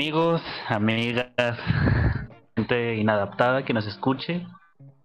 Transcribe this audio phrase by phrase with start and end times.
[0.00, 1.58] amigos, amigas,
[2.56, 4.46] gente inadaptada que nos escuche.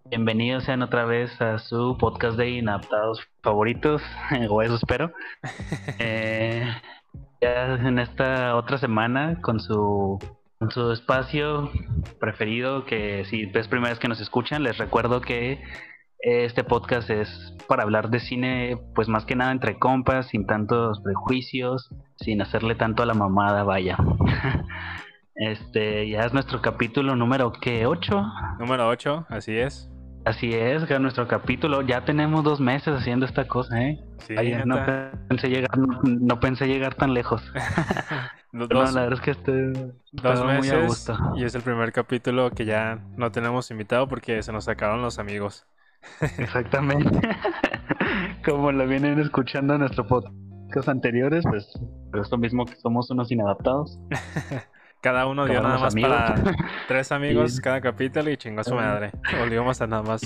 [0.08, 4.00] Bienvenidos sean otra vez a su podcast de inadaptados favoritos,
[4.48, 5.12] o eso espero.
[5.98, 6.66] Eh,
[7.42, 10.18] ya en esta otra semana con su,
[10.58, 11.70] con su espacio
[12.18, 15.62] preferido, que si es primera vez que nos escuchan, les recuerdo que
[16.26, 21.00] este podcast es para hablar de cine, pues más que nada entre compas, sin tantos
[21.00, 23.96] prejuicios, sin hacerle tanto a la mamada, vaya.
[25.36, 27.86] este, ya es nuestro capítulo número ¿qué?
[27.86, 28.24] 8.
[28.58, 29.88] Número 8, así es.
[30.24, 31.82] Así es, que nuestro capítulo.
[31.82, 34.00] Ya tenemos dos meses haciendo esta cosa, ¿eh?
[34.18, 34.84] Sí, no,
[35.28, 37.40] pensé llegar, no, pensé llegar tan lejos.
[38.52, 41.16] dos, no, la verdad es que estoy dos muy a meses gusto.
[41.36, 45.20] y es el primer capítulo que ya no tenemos invitado porque se nos sacaron los
[45.20, 45.68] amigos.
[46.38, 47.20] Exactamente.
[48.44, 51.68] Como lo vienen escuchando en nuestro podcast anteriores, pues
[52.20, 53.98] es lo mismo que somos unos inadaptados.
[55.02, 56.10] Cada uno dio nada más amigos.
[56.10, 56.34] para
[56.88, 57.62] tres amigos Sí.
[57.62, 59.12] cada capítulo y chingó a su madre.
[59.38, 60.22] Volvimos a nada más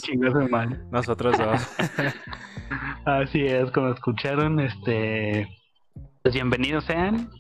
[0.91, 1.77] nosotros dos.
[3.05, 5.49] Así es, como escucharon, este,
[6.23, 7.31] pues bienvenidos sean.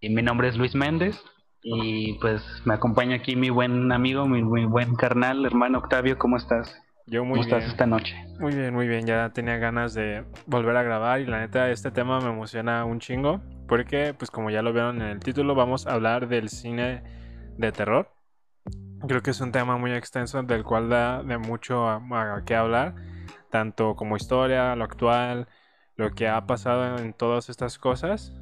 [0.00, 1.22] Y mi nombre es Luis Méndez.
[1.62, 6.74] Y pues me acompaña aquí mi buen amigo, mi, buen carnal, hermano Octavio, ¿cómo estás?
[7.10, 7.70] Yo ¿Cómo muy estás bien.
[7.72, 8.14] esta noche?
[8.38, 9.04] Muy bien, muy bien.
[9.04, 13.00] Ya tenía ganas de volver a grabar y la neta este tema me emociona un
[13.00, 17.02] chingo porque pues como ya lo vieron en el título vamos a hablar del cine
[17.58, 18.12] de terror.
[19.08, 22.54] Creo que es un tema muy extenso del cual da de mucho a, a qué
[22.54, 22.94] hablar,
[23.50, 25.48] tanto como historia, lo actual,
[25.96, 28.32] lo que ha pasado en todas estas cosas.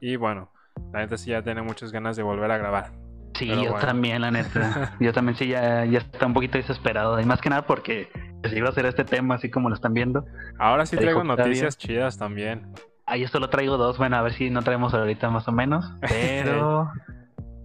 [0.00, 0.52] Y bueno,
[0.92, 3.01] la neta sí ya tiene muchas ganas de volver a grabar.
[3.34, 3.86] Sí, Pero yo bueno.
[3.86, 4.94] también, la neta.
[5.00, 7.18] Yo también sí, ya, ya está un poquito desesperado.
[7.18, 8.10] Y más que nada porque
[8.42, 10.26] pues, iba a hacer este tema así como lo están viendo.
[10.58, 12.72] Ahora sí traigo noticias chidas también.
[13.06, 13.98] Ah, yo solo traigo dos.
[13.98, 15.90] Bueno, a ver si no traemos ahorita más o menos.
[16.08, 16.90] Pero,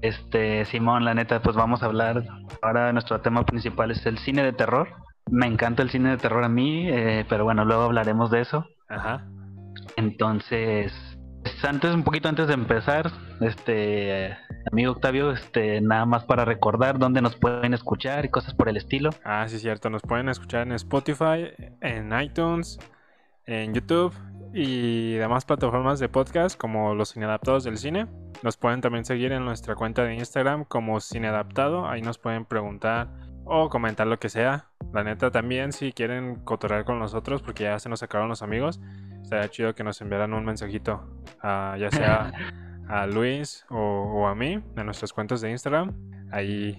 [0.01, 2.23] este, Simón, la neta, pues vamos a hablar.
[2.61, 4.87] Ahora nuestro tema principal es el cine de terror.
[5.29, 8.65] Me encanta el cine de terror a mí, eh, pero bueno, luego hablaremos de eso.
[8.87, 9.25] Ajá.
[9.97, 11.16] Entonces,
[11.63, 14.37] antes, un poquito antes de empezar, este,
[14.71, 18.77] amigo Octavio, este, nada más para recordar dónde nos pueden escuchar y cosas por el
[18.77, 19.09] estilo.
[19.23, 19.89] Ah, sí, cierto.
[19.89, 22.79] Nos pueden escuchar en Spotify, en iTunes,
[23.45, 24.13] en YouTube
[24.53, 28.07] y demás plataformas de podcast como los Cineadaptados del Cine.
[28.43, 31.87] Nos pueden también seguir en nuestra cuenta de Instagram como Cineadaptado.
[31.87, 33.07] Ahí nos pueden preguntar
[33.47, 34.65] o comentar lo que sea.
[34.93, 38.79] La neta también si quieren cotorrear con nosotros porque ya se nos sacaron los amigos.
[39.21, 41.03] Estaría chido que nos enviaran un mensajito,
[41.41, 42.31] a, ya sea
[42.87, 45.93] a Luis o, o a mí en nuestras cuentas de Instagram.
[46.31, 46.77] Ahí,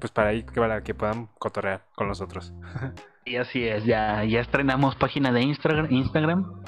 [0.00, 2.52] pues para ahí para que puedan cotorrear con nosotros.
[3.26, 6.62] Y así es, ya, ya estrenamos página de Instagram, Instagram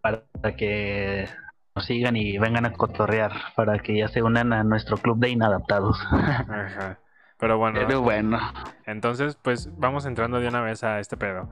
[0.00, 0.24] para
[0.56, 1.28] que
[1.74, 5.28] nos sigan y vengan a cotorrear, para que ya se unan a nuestro club de
[5.28, 6.00] inadaptados.
[6.10, 6.98] Ajá.
[7.40, 8.38] Pero bueno, Pero bueno,
[8.86, 11.48] entonces pues vamos entrando de una vez a este pedo.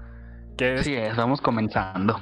[0.56, 1.16] ¿Qué es?
[1.16, 2.18] vamos comenzando.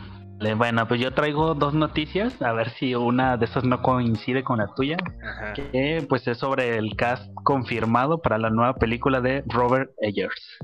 [0.57, 4.59] Bueno, pues yo traigo dos noticias, a ver si una de esas no coincide con
[4.59, 5.55] la tuya, Ajá.
[5.55, 10.59] que pues es sobre el cast confirmado para la nueva película de Robert Eggers.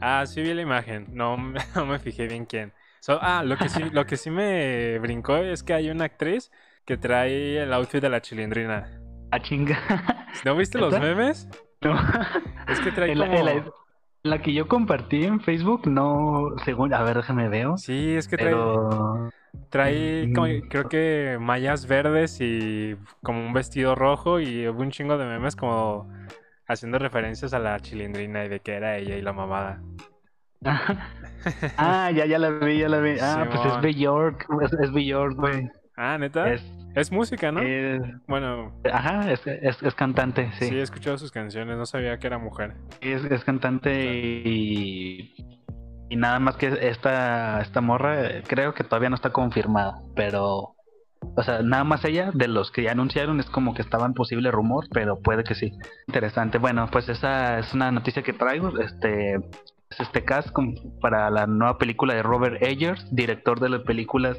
[0.00, 1.08] Ah, sí vi la imagen.
[1.12, 2.72] No, me- no me fijé bien quién.
[3.00, 6.50] So- ah, lo que sí, lo que sí me brincó es que hay una actriz
[6.86, 8.98] que trae el outfit de la chilindrina.
[9.30, 9.78] A chinga.
[10.46, 11.46] ¿No viste los memes?
[11.80, 11.94] No.
[12.68, 13.38] Es que trae En la, como...
[13.38, 13.64] en la-
[14.24, 17.76] la que yo compartí en Facebook, no, según, a ver, déjame veo.
[17.78, 19.30] Sí, es que trae, Pero
[19.70, 20.68] trae como- Mm.
[20.68, 25.54] creo que mallas verdes y como un vestido rojo y hubo un chingo de memes
[25.56, 26.12] como
[26.66, 29.80] haciendo referencias a la chilindrina y de que era ella y la mamada.
[31.76, 33.16] ah, ya, ya la vi, ya la vi.
[33.20, 35.70] Ah, pues es Bjork, es, es Bjork, güey.
[35.96, 36.52] Ah, neta.
[36.52, 36.62] Es,
[37.00, 37.60] Es, música, ¿no?
[37.62, 40.66] es- Bueno, ajá, es, es, es cantante, sí.
[40.68, 40.74] sí.
[40.76, 42.74] he escuchado sus canciones, no sabía que era mujer.
[43.00, 45.34] Es, es cantante y,
[46.10, 50.74] y nada más que esta, esta morra, eh, creo que todavía no está confirmada, pero,
[51.36, 54.14] o sea, nada más ella, de los que ya anunciaron, es como que estaba en
[54.14, 55.72] posible rumor, pero puede que sí.
[56.06, 56.58] Interesante.
[56.58, 59.34] Bueno, pues esa es una noticia que traigo, este,
[59.90, 60.48] es este cast
[61.00, 64.38] para la nueva película de Robert Eggers, director de las películas,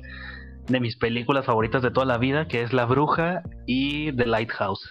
[0.70, 4.90] de mis películas favoritas de toda la vida, que es La Bruja y The Lighthouse.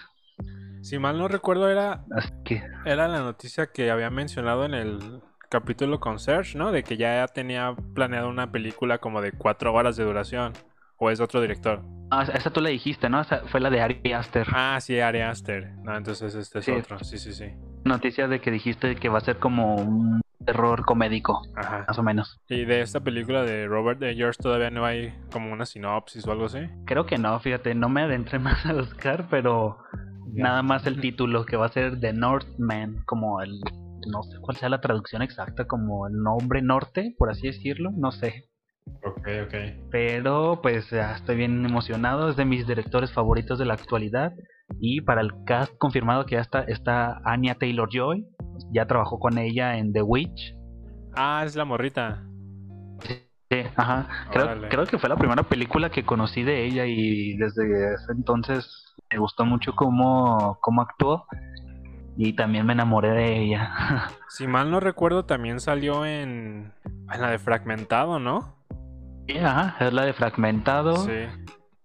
[0.81, 2.03] Si mal no recuerdo, era,
[2.45, 6.71] que, era la noticia que había mencionado en el capítulo con Serge, ¿no?
[6.71, 10.53] De que ya tenía planeado una película como de cuatro horas de duración.
[11.01, 11.81] ¿O es otro director?
[12.11, 13.21] ah, esa tú la dijiste, ¿no?
[13.21, 14.45] Esa fue la de Ari Aster.
[14.53, 15.71] Ah, sí, Ari Aster.
[15.83, 16.71] No, entonces este es Sí.
[16.71, 16.99] otro.
[17.03, 17.45] Sí, sí, sí.
[17.85, 21.85] noticia de que dijiste que va a ser como un terror comédico, Ajá.
[21.87, 22.39] más o menos.
[22.49, 26.45] Y de esta película de Robert Eggers todavía no hay como una sinopsis o algo
[26.45, 26.59] así.
[26.85, 29.77] Creo que no, fíjate, no me adentré más a buscar, pero
[30.33, 33.59] nada más el título que va a ser The Northman, como el
[34.07, 38.11] no sé cuál sea la traducción exacta, como el nombre norte, por así decirlo, no
[38.11, 38.45] sé.
[39.03, 39.55] Ok, ok.
[39.91, 44.33] Pero pues ya estoy bien emocionado, es de mis directores favoritos de la actualidad.
[44.79, 48.25] Y para el cast confirmado que ya está, está Anya Taylor Joy,
[48.71, 50.55] ya trabajó con ella en The Witch.
[51.15, 52.23] Ah, es la morrita.
[53.01, 54.07] Sí, ajá.
[54.31, 58.93] Creo, creo, que fue la primera película que conocí de ella y desde ese entonces
[59.11, 61.25] me gustó mucho cómo, cómo actuó
[62.15, 64.09] y también me enamoré de ella.
[64.27, 66.73] si mal no recuerdo, también salió en,
[67.11, 68.55] en la de Fragmentado, ¿no?
[69.27, 70.97] Sí, ajá, es la de Fragmentado.
[70.97, 71.25] Sí.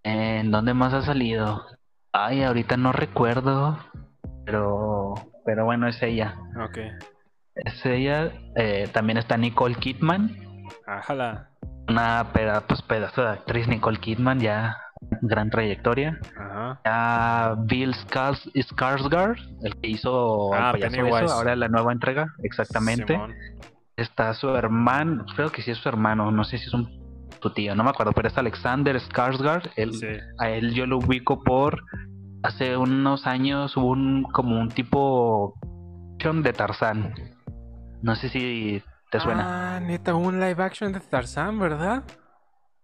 [0.02, 1.64] ¿En dónde más ha salido?
[2.16, 3.76] Ay, ahorita no recuerdo,
[4.46, 5.14] pero
[5.44, 6.36] pero bueno, es ella.
[6.64, 6.78] Ok.
[7.56, 8.30] Es ella.
[8.54, 10.30] Eh, también está Nicole Kidman.
[10.86, 11.50] Ajala.
[11.88, 12.28] Una
[12.68, 14.76] pues, pedazo de actriz, Nicole Kidman, ya
[15.22, 16.20] gran trayectoria.
[16.38, 16.80] Ajá.
[16.84, 20.72] Ya Bill Skarsgård, el que hizo ah,
[21.30, 23.20] ahora la nueva entrega, exactamente.
[23.96, 27.03] Está su hermano, creo que sí es su hermano, no sé si es un
[27.40, 29.70] tu tío, no me acuerdo, pero es Alexander Skarsgård.
[29.76, 29.92] Él,
[30.38, 31.82] A él yo lo ubico por
[32.42, 35.54] hace unos años hubo un como un tipo
[36.18, 37.14] de Tarzán.
[38.02, 39.76] No sé si te suena.
[39.76, 42.04] Ah, neta, un live action de Tarzán, ¿verdad?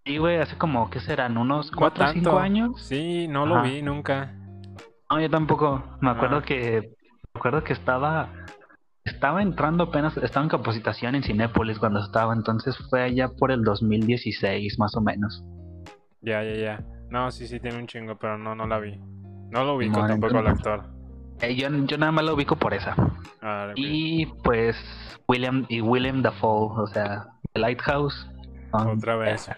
[0.05, 1.38] Sí, güey, hace como, ¿qué serán?
[1.38, 2.82] ¿Unos 4 o 5 años?
[2.87, 4.35] Sí, no lo vi nunca.
[5.11, 5.82] No, yo tampoco.
[6.00, 6.43] Me acuerdo ah.
[6.43, 6.94] que
[7.32, 8.29] me acuerdo que estaba
[9.05, 13.62] estaba entrando apenas, estaba en capacitación en Cinépolis cuando estaba, entonces fue allá por el
[13.62, 15.43] 2016 más o menos.
[16.20, 16.85] Ya, ya, ya.
[17.11, 18.99] No, sí, sí tiene un chingo, pero no, no la vi.
[19.50, 20.85] No lo ubico tampoco al actor.
[21.41, 22.94] Eh, yo, yo, nada más lo ubico por esa.
[23.43, 24.76] Ah, y pues
[25.26, 28.31] William y William Dafoe, o sea, The Lighthouse.
[28.73, 29.50] Otra vez.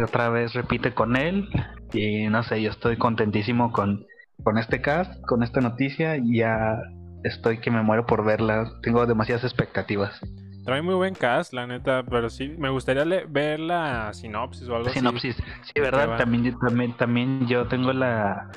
[0.00, 1.48] otra vez repite con él.
[1.92, 4.06] Y no sé, yo estoy contentísimo con,
[4.44, 6.16] con este cast, con esta noticia.
[6.22, 6.78] Ya
[7.24, 8.70] estoy que me muero por verla.
[8.82, 10.20] Tengo demasiadas expectativas.
[10.64, 14.88] Trae muy buen cast, la neta, pero sí, me gustaría ver la sinopsis o algo
[14.88, 14.98] así.
[14.98, 18.50] Sinopsis, sí, verdad, también, también, también yo tengo la,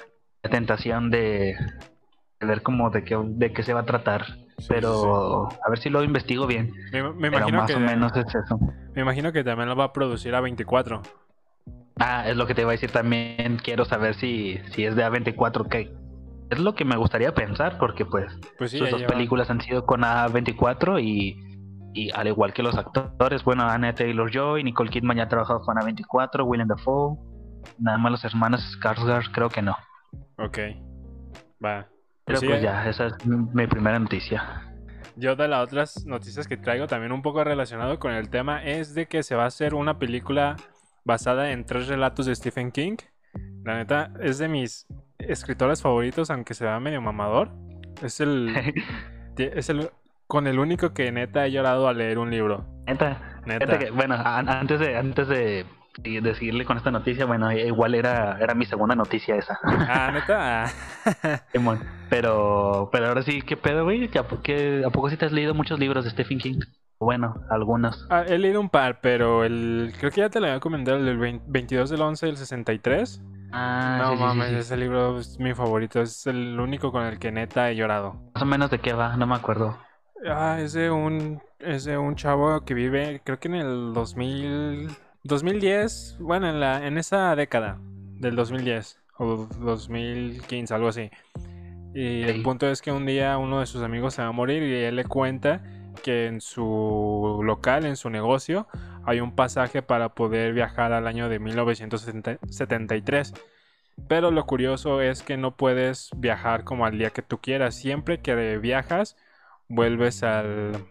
[0.49, 1.57] tentación de,
[2.39, 4.25] ver cómo de qué, de qué se va a tratar.
[4.69, 6.71] pero a ver si lo investigo bien.
[6.93, 8.57] Me, imagino más que, o menos es eso.
[8.95, 11.01] Me imagino que también lo va a producir a 24.
[11.99, 13.57] Ah, es lo que te iba a decir también.
[13.61, 15.91] Quiero saber si, si es de A24, que
[16.49, 20.01] es lo que me gustaría pensar, porque pues, pues sus dos películas han sido con
[20.01, 21.38] A24 y,
[21.94, 25.61] y al igual que los actores, bueno, Anna Taylor Joy, Nicole Kidman ya ha trabajado
[25.61, 27.17] con A24, William Dafoe,
[27.79, 29.75] nada más los hermanos Skarsgård, creo que no.
[30.38, 30.59] Ok,
[31.63, 31.88] va.
[32.25, 34.63] Pero pues, pues ya, esa es mi primera noticia.
[35.15, 38.94] Yo de las otras noticias que traigo también un poco relacionado con el tema es
[38.94, 40.57] de que se va a hacer una película
[41.05, 42.97] basada en tres relatos de Stephen King.
[43.63, 44.85] La neta es de mis
[45.19, 47.51] escritores favoritos, aunque se vea medio mamador.
[48.01, 48.55] Es el
[49.37, 49.89] es el
[50.27, 52.65] con el único que neta he llorado al leer un libro.
[52.85, 53.79] Neta, neta.
[53.93, 55.65] bueno, antes de antes de
[56.03, 59.57] y decirle con esta noticia, bueno, igual era, era mi segunda noticia esa.
[59.63, 60.71] Ah, neta.
[62.09, 64.09] pero, pero ahora sí, ¿qué pedo, güey?
[64.18, 64.23] ¿A,
[64.92, 66.59] poco sí te has leído muchos libros de Stephen King?
[66.99, 68.07] Bueno, algunos.
[68.09, 71.06] Ah, he leído un par, pero el creo que ya te lo había comentado, el
[71.06, 73.21] del 22 del 11 del 63.
[73.51, 77.69] Ah, no mames, ese libro es mi favorito, es el único con el que neta
[77.69, 78.16] he llorado.
[78.33, 79.77] Más o menos de qué va, no me acuerdo.
[80.25, 84.89] Ah, es de un, es de un chavo que vive, creo que en el 2000
[85.27, 91.09] 2010, bueno, en, la, en esa década del 2010 o 2015, algo así.
[91.94, 94.63] Y el punto es que un día uno de sus amigos se va a morir
[94.63, 95.63] y él le cuenta
[96.04, 98.68] que en su local, en su negocio,
[99.07, 103.33] hay un pasaje para poder viajar al año de 1973.
[104.09, 107.76] Pero lo curioso es que no puedes viajar como al día que tú quieras.
[107.76, 109.16] Siempre que viajas,
[109.69, 110.87] vuelves al,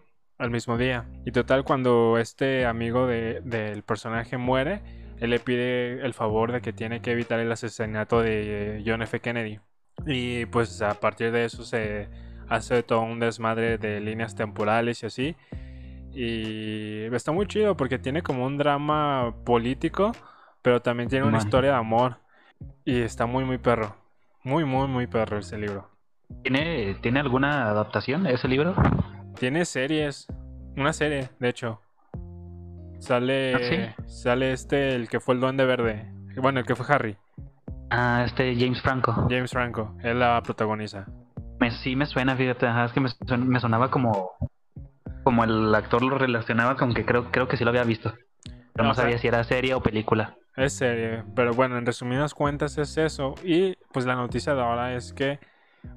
[0.50, 1.04] mismo día.
[1.26, 4.80] Y total, cuando este amigo del personaje muere,
[5.20, 9.20] él le pide el favor de que tiene que evitar el asesinato de John F.
[9.20, 9.61] Kennedy.
[10.06, 12.08] Y pues a partir de eso se
[12.49, 15.37] hace todo un desmadre de líneas temporales y así.
[16.18, 20.12] Y está muy chido porque tiene como un drama político,
[20.62, 22.16] pero también tiene una historia de amor.
[22.87, 23.94] Y está muy, muy perro.
[24.42, 25.90] Muy, muy, muy perro ese libro.
[26.42, 28.75] ¿Tiene, ¿tiene alguna adaptación ese libro?
[29.38, 30.26] Tiene series.
[30.76, 31.80] Una serie, de hecho.
[32.99, 33.54] Sale.
[33.54, 36.11] ¿Ah, sale este, el que fue el Duende Verde.
[36.40, 37.16] Bueno, el que fue Harry.
[37.90, 39.12] Ah, este James Franco.
[39.28, 39.94] James Franco.
[40.02, 41.06] Él la protagoniza.
[41.61, 42.66] Me, sí me suena, fíjate.
[42.85, 44.32] es que me, sonaba como.
[45.26, 48.14] Como el actor lo relacionaba con que creo, creo que sí lo había visto.
[48.73, 50.37] Pero no, sabía si era serie o película.
[50.54, 53.35] Es serie, pero bueno, en resumidas cuentas es eso.
[53.42, 55.40] Y pues la noticia de ahora es que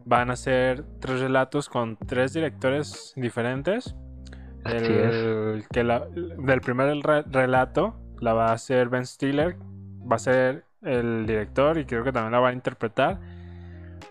[0.03, 3.95] van a ser tres relatos con tres directores diferentes.
[4.65, 9.57] El, que del primer relato la va a hacer Ben Stiller,
[10.11, 13.19] va a ser el director y creo que también la va a interpretar.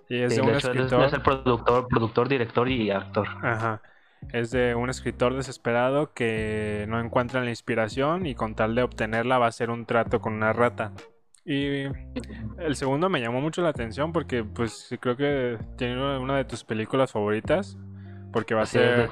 [0.09, 1.07] Y es de un escritor.
[1.07, 3.27] Es el productor, productor, director y actor.
[3.43, 3.83] Ajá.
[4.33, 9.39] Es de un escritor desesperado que no encuentra la inspiración y con tal de obtenerla
[9.39, 10.93] va a hacer un trato con una rata.
[11.45, 11.85] Y
[12.59, 16.63] el segundo me llamó mucho la atención porque pues creo que tiene una de tus
[16.63, 17.79] películas favoritas.
[18.33, 19.09] Porque va a ser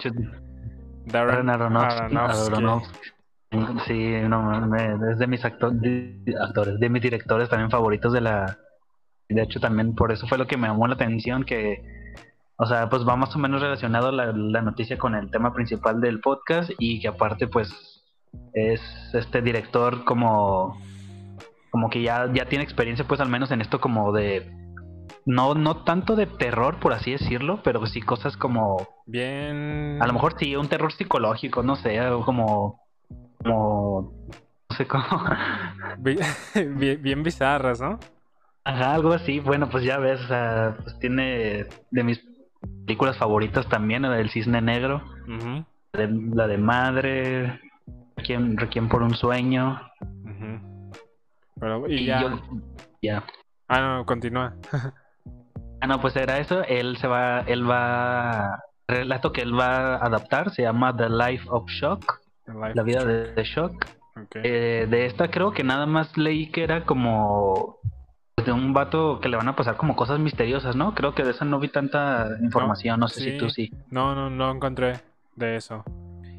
[1.07, 2.15] Darren Aronofsky.
[3.87, 4.77] Sí, no,
[5.11, 5.81] es de mis actores,
[6.79, 8.59] de mis directores también favoritos de la...
[9.29, 11.96] De hecho, también por eso fue lo que me llamó la atención, que,
[12.57, 16.01] o sea, pues va más o menos relacionado la, la noticia con el tema principal
[16.01, 18.03] del podcast y que aparte, pues,
[18.53, 18.81] es
[19.13, 20.81] este director como,
[21.71, 24.51] como que ya, ya tiene experiencia, pues al menos en esto como de
[25.27, 28.89] no, no tanto de terror, por así decirlo, pero sí cosas como.
[29.07, 29.99] Bien.
[30.01, 32.81] A lo mejor sí, un terror psicológico, no sé, algo como.
[33.43, 34.13] Como.
[34.71, 35.05] No sé cómo.
[35.99, 37.99] bien, bien, bizarras, ¿no?
[38.65, 39.41] Ajá, algo así.
[39.41, 42.25] Bueno, pues ya ves, o sea, pues tiene de mis
[42.85, 45.03] películas favoritas también, la del Cisne Negro,
[45.93, 47.61] la de Madre,
[48.17, 49.81] Requiem, Requiem por un Sueño.
[51.59, 52.21] Pero, y, ya.
[52.21, 52.41] Yo,
[53.03, 53.25] ya.
[53.69, 54.55] Ah, no, continúa.
[55.79, 56.65] Ah, no, pues era eso.
[56.65, 61.47] Él se va, él va, relato que él va a adaptar se llama The Life
[61.51, 63.87] of Shock, la vida de, Shock.
[64.35, 67.79] Eh, de esta creo que nada más leí que era como
[68.45, 70.95] de un vato que le van a pasar como cosas misteriosas, ¿no?
[70.95, 73.73] Creo que de esa no vi tanta información, no, sé si tú sí.
[73.91, 75.01] No, no, no encontré
[75.37, 75.85] de eso.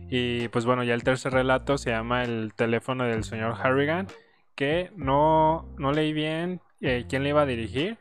[0.10, 4.08] Y pues bueno, ya el tercer relato se llama El teléfono del señor Harrigan,
[4.56, 7.98] que no, no leí bien eh, quién le iba a dirigir,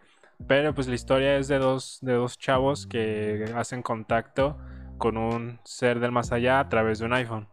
[0.46, 4.58] pero pues la historia es de dos, de dos chavos que hacen contacto
[4.98, 7.48] con un ser del más allá a través de un iPhone.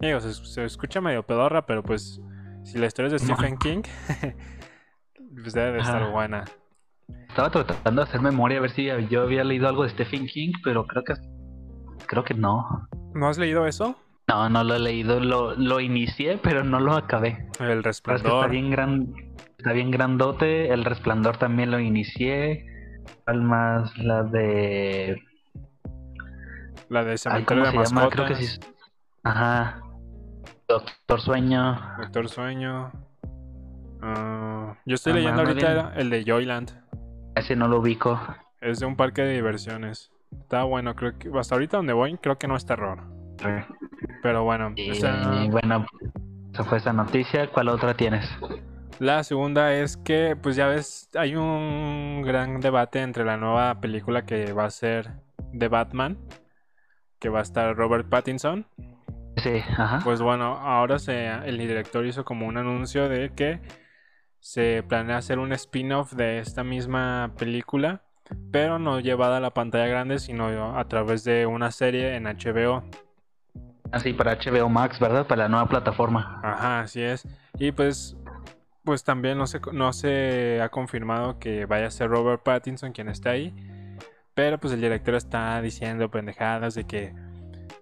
[0.00, 2.20] Digo, se, escucha medio pedorra, pero pues
[2.62, 3.82] si la historia es de Stephen King,
[5.34, 6.44] pues debe de estar buena.
[7.28, 10.52] Estaba tratando de hacer memoria a ver si yo había leído algo de Stephen King,
[10.64, 11.14] pero creo que
[12.06, 12.88] creo que no.
[13.14, 13.96] ¿No has leído eso?
[14.28, 17.48] No, no lo he leído, lo, lo inicié, pero no lo acabé.
[17.60, 18.26] El resplandor.
[18.26, 19.14] Está bien gran,
[19.56, 20.72] está bien grandote.
[20.72, 22.66] El resplandor también lo inicié.
[23.24, 23.96] ¿Cuál más?
[23.98, 25.22] La de.
[26.90, 28.10] La de Cementerio de Mascotas.
[28.10, 28.60] Creo que sí.
[29.22, 29.80] Ajá.
[30.68, 31.80] Doctor Sueño.
[31.98, 32.92] Doctor Sueño.
[34.02, 36.72] Ah, yo estoy leyendo ahorita el de Joyland.
[37.34, 38.20] Ese no lo ubico.
[38.60, 40.10] Es de un parque de diversiones.
[40.32, 43.02] Está bueno, creo que hasta ahorita donde voy, creo que no es terror.
[44.22, 44.72] Pero bueno.
[44.76, 45.86] Y, bueno,
[46.52, 47.46] esa fue esa noticia.
[47.48, 48.28] ¿Cuál otra tienes?
[48.98, 54.26] La segunda es que, pues ya ves, hay un gran debate entre la nueva película
[54.26, 55.12] que va a ser
[55.52, 56.18] de Batman,
[57.20, 58.66] que va a estar Robert Pattinson.
[59.36, 60.00] Sí, ajá.
[60.02, 63.60] Pues bueno, ahora se, el director hizo como un anuncio de que
[64.40, 68.02] se planea hacer un spin-off de esta misma película,
[68.50, 72.84] pero no llevada a la pantalla grande, sino a través de una serie en HBO.
[73.90, 75.26] Así para HBO Max, ¿verdad?
[75.26, 76.40] Para la nueva plataforma.
[76.42, 77.26] Ajá, así es.
[77.58, 78.16] Y pues
[78.88, 83.10] pues también no se, no se ha confirmado que vaya a ser Robert Pattinson quien
[83.10, 83.54] está ahí.
[84.32, 87.12] Pero pues el director está diciendo pendejadas de que,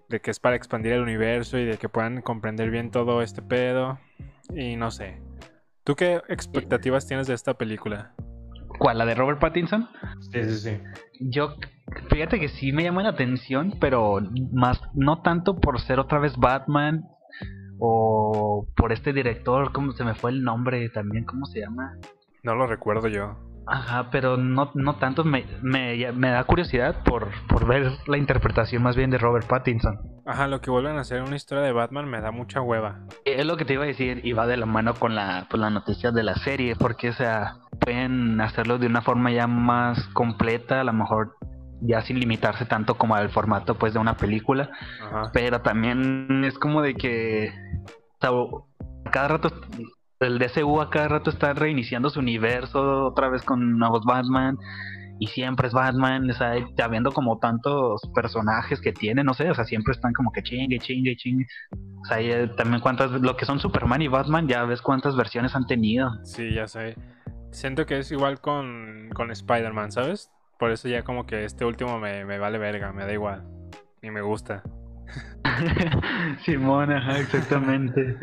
[0.09, 3.41] de que es para expandir el universo y de que puedan comprender bien todo este
[3.41, 4.01] pedo.
[4.53, 5.21] Y no sé.
[5.87, 8.13] ¿Tú qué expectativas tienes de esta película?
[8.81, 8.99] ¿Cuál?
[8.99, 9.89] ¿La de Robert Pattinson?
[10.33, 10.81] Sí, sí, sí.
[11.21, 11.55] Yo,
[12.11, 14.19] fíjate que sí me llama la atención, pero
[14.53, 17.05] más, no tanto por ser otra vez Batman,
[17.79, 21.25] o por este director, ¿cómo se me fue el nombre también?
[21.25, 21.97] ¿Cómo se llama?
[22.43, 23.37] No lo recuerdo yo.
[23.67, 28.83] Ajá, pero no, no tanto, me, me, me da curiosidad por, por ver la interpretación
[28.83, 29.99] más bien de Robert Pattinson.
[30.25, 33.01] Ajá, lo que vuelven a hacer una historia de Batman me da mucha hueva.
[33.25, 35.61] Es lo que te iba a decir y va de la mano con la, con
[35.61, 39.99] la noticia de la serie, porque o sea, pueden hacerlo de una forma ya más
[40.09, 41.37] completa, a lo mejor
[41.81, 44.71] ya sin limitarse tanto como al formato pues de una película,
[45.33, 47.53] pero también es como de que
[48.19, 49.51] cada rato
[50.21, 54.57] el DCU a cada rato está reiniciando su universo otra vez con nuevos Batman
[55.19, 59.55] y siempre es Batman, o sea, habiendo como tantos personajes que tiene, no sé, o
[59.55, 61.47] sea, siempre están como que chingue, chingue, chingue.
[61.73, 65.67] O sea, también cuántas, lo que son Superman y Batman, ya ves cuántas versiones han
[65.67, 66.11] tenido.
[66.25, 66.97] Sí, ya sé.
[67.51, 70.31] Siento que es igual con, con Spider-Man, ¿sabes?
[70.59, 73.43] Por eso ya como que este último me, me vale verga, me da igual.
[74.03, 74.63] Y me gusta.
[76.45, 78.17] Simón, ajá, exactamente.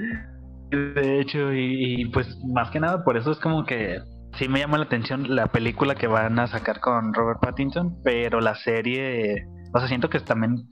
[0.75, 3.99] De hecho, y, pues más que nada por eso es como que
[4.37, 8.41] sí me llama la atención la película que van a sacar con Robert Pattinson, pero
[8.41, 10.67] la serie, o sea, siento que también,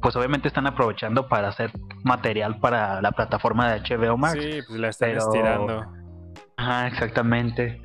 [0.00, 1.72] pues obviamente están aprovechando para hacer
[2.02, 4.38] material para la plataforma de HBO Max.
[4.40, 5.84] Sí, pues la están estirando.
[6.56, 7.80] Ajá, exactamente.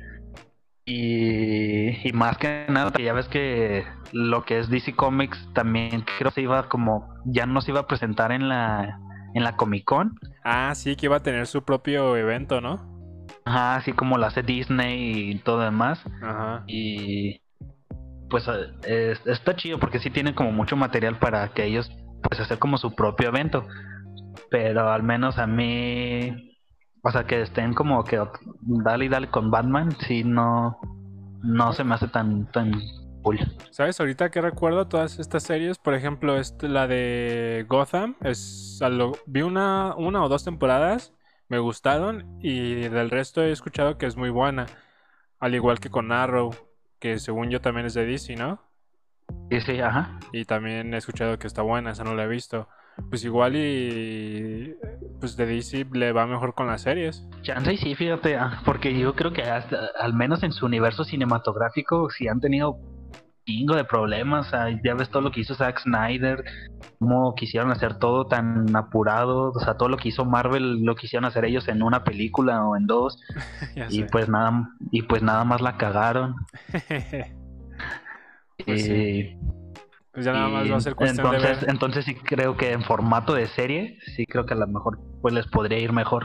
[0.86, 6.30] Y, y, más que nada, ya ves que lo que es DC Comics también creo
[6.30, 8.98] que se iba como, ya no se iba a presentar en la,
[9.34, 10.18] en la Comic Con.
[10.44, 12.90] Ah, sí, que iba a tener su propio evento, ¿no?
[13.44, 16.02] Ajá, así como lo hace Disney y todo demás.
[16.22, 16.64] Ajá.
[16.66, 17.40] Y
[18.28, 18.46] pues
[18.84, 21.90] eh, está chido porque sí tienen como mucho material para que ellos
[22.22, 23.66] pues hacer como su propio evento.
[24.50, 26.56] Pero al menos a mí,
[27.02, 28.20] o sea, que estén como que
[28.60, 30.78] dale y dale con Batman, sí no,
[31.42, 32.72] no se me hace tan, tan
[33.70, 34.00] ¿Sabes?
[34.00, 38.80] Ahorita que recuerdo todas estas series, por ejemplo, este, la de Gotham, es,
[39.26, 41.12] vi una, una o dos temporadas,
[41.48, 44.66] me gustaron y del resto he escuchado que es muy buena.
[45.38, 46.54] Al igual que con Arrow,
[46.98, 48.60] que según yo también es de DC, ¿no?
[49.50, 50.18] Sí, sí, ajá.
[50.32, 52.68] Y también he escuchado que está buena, esa no la he visto.
[53.08, 54.74] Pues igual y
[55.18, 57.26] pues de DC le va mejor con las series.
[57.42, 61.04] Chance y sí, fíjate, ah, porque yo creo que hasta, al menos en su universo
[61.04, 62.78] cinematográfico si han tenido
[63.46, 64.50] de problemas.
[64.84, 66.44] ya ves todo lo que hizo Zack Snyder,
[66.98, 69.50] cómo quisieron hacer todo tan apurado.
[69.50, 72.76] O sea, todo lo que hizo Marvel lo quisieron hacer ellos en una película o
[72.76, 73.18] en dos.
[73.90, 76.36] y pues nada, y pues nada más la cagaron.
[78.64, 79.36] pues, sí.
[80.12, 81.70] pues ya nada más va a ser cuestión entonces, de ver.
[81.70, 85.34] Entonces sí creo que en formato de serie, sí creo que a lo mejor pues
[85.34, 86.24] les podría ir mejor.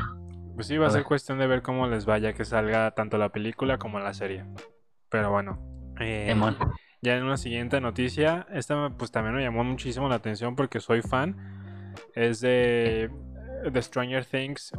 [0.56, 3.28] Pues sí, va a, ser cuestión de ver cómo les vaya que salga tanto la
[3.30, 4.46] película como la serie.
[5.10, 5.60] Pero bueno.
[6.00, 6.34] Eh,
[7.06, 11.02] ya en una siguiente noticia, esta pues también me llamó muchísimo la atención porque soy
[11.02, 11.38] fan.
[12.16, 13.12] Es de
[13.72, 14.72] The Stranger Things.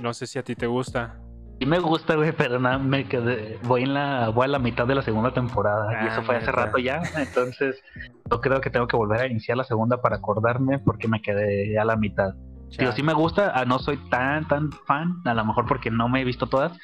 [0.00, 1.18] No sé si a ti te gusta.
[1.58, 4.86] Sí me gusta, güey, pero nada, me quedé, voy en la, voy a la mitad
[4.86, 7.80] de la segunda temporada y eso fue hace ah, rato ya, entonces
[8.28, 11.78] yo creo que tengo que volver a iniciar la segunda para acordarme porque me quedé
[11.78, 12.34] a la mitad.
[12.76, 16.08] Digo, sí me gusta, ah, no soy tan, tan fan, a lo mejor porque no
[16.08, 16.76] me he visto todas,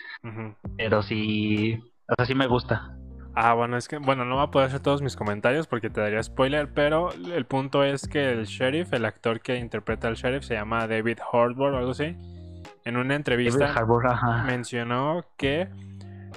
[0.77, 2.97] pero sí, o sea, sí me gusta.
[3.35, 6.01] Ah, bueno, es que, bueno, no voy a poder hacer todos mis comentarios porque te
[6.01, 10.45] daría spoiler, pero el punto es que el sheriff, el actor que interpreta al sheriff,
[10.45, 12.17] se llama David Harbour o algo así.
[12.85, 13.75] En una entrevista
[14.47, 15.69] mencionó que,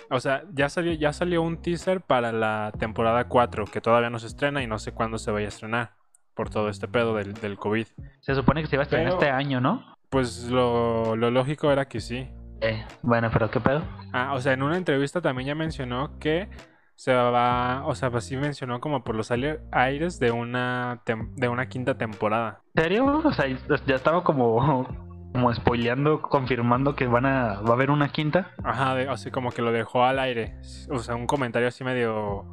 [0.09, 4.19] o sea, ya salió, ya salió un teaser para la temporada 4, que todavía no
[4.19, 5.93] se estrena y no sé cuándo se vaya a estrenar
[6.35, 7.87] por todo este pedo del, del COVID.
[8.19, 9.95] Se supone que se iba a estrenar este año, ¿no?
[10.09, 12.29] Pues lo, lo lógico era que sí.
[12.61, 13.81] Eh, bueno, pero ¿qué pedo?
[14.13, 16.49] Ah, o sea, en una entrevista también ya mencionó que
[16.95, 21.67] se va, o sea, pues sí mencionó como por los aires de una de una
[21.67, 22.61] quinta temporada.
[22.75, 23.21] ¿En serio?
[23.23, 23.45] O sea,
[23.85, 24.87] ya estaba como
[25.33, 28.51] como spoileando, confirmando que van a va a haber una quinta.
[28.63, 30.55] Ajá, así como que lo dejó al aire.
[30.89, 32.45] O sea, un comentario así medio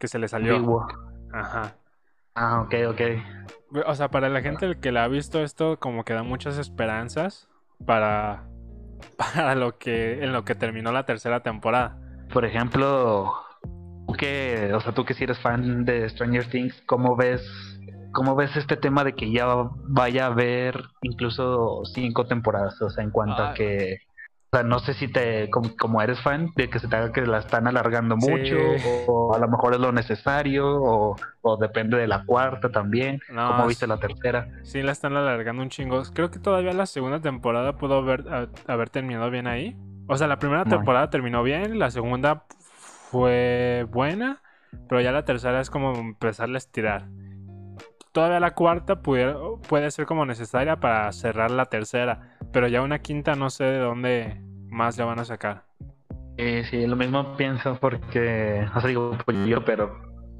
[0.00, 0.86] que se le salió.
[1.32, 1.76] Ajá.
[2.34, 3.00] Ah, ok, ok.
[3.86, 7.48] O sea, para la gente que la ha visto esto como que da muchas esperanzas
[7.84, 8.48] para
[9.16, 12.01] para lo que en lo que terminó la tercera temporada
[12.32, 13.32] por ejemplo,
[14.06, 17.42] tú que, o sea, tú que si eres fan de Stranger Things, ¿cómo ves,
[18.12, 19.46] cómo ves este tema de que ya
[19.88, 22.80] vaya a haber incluso cinco temporadas?
[22.80, 23.98] O sea, en cuanto a que,
[24.54, 27.22] o sea, no sé si te, como, eres fan, de que se te haga que
[27.22, 28.56] la están alargando mucho,
[29.06, 30.66] o, a lo mejor es lo necesario,
[31.40, 33.18] o, depende de la cuarta también.
[33.28, 34.48] ¿Cómo viste la tercera?
[34.62, 36.02] Sí, la están alargando un chingo.
[36.12, 38.24] Creo que todavía la segunda temporada pudo haber,
[38.66, 39.74] haber terminado bien ahí.
[40.06, 42.44] O sea, la primera temporada terminó bien, la segunda
[43.10, 44.42] fue buena,
[44.86, 47.06] pero ya la tercera es como empezarle a estirar.
[48.12, 53.34] Todavía la cuarta puede, ser como necesaria para cerrar la tercera, pero ya una quinta
[53.34, 55.64] no sé de dónde más le van a sacar.
[56.36, 59.98] Sí, sí, lo mismo pienso porque, o sea, digo pues yo, pero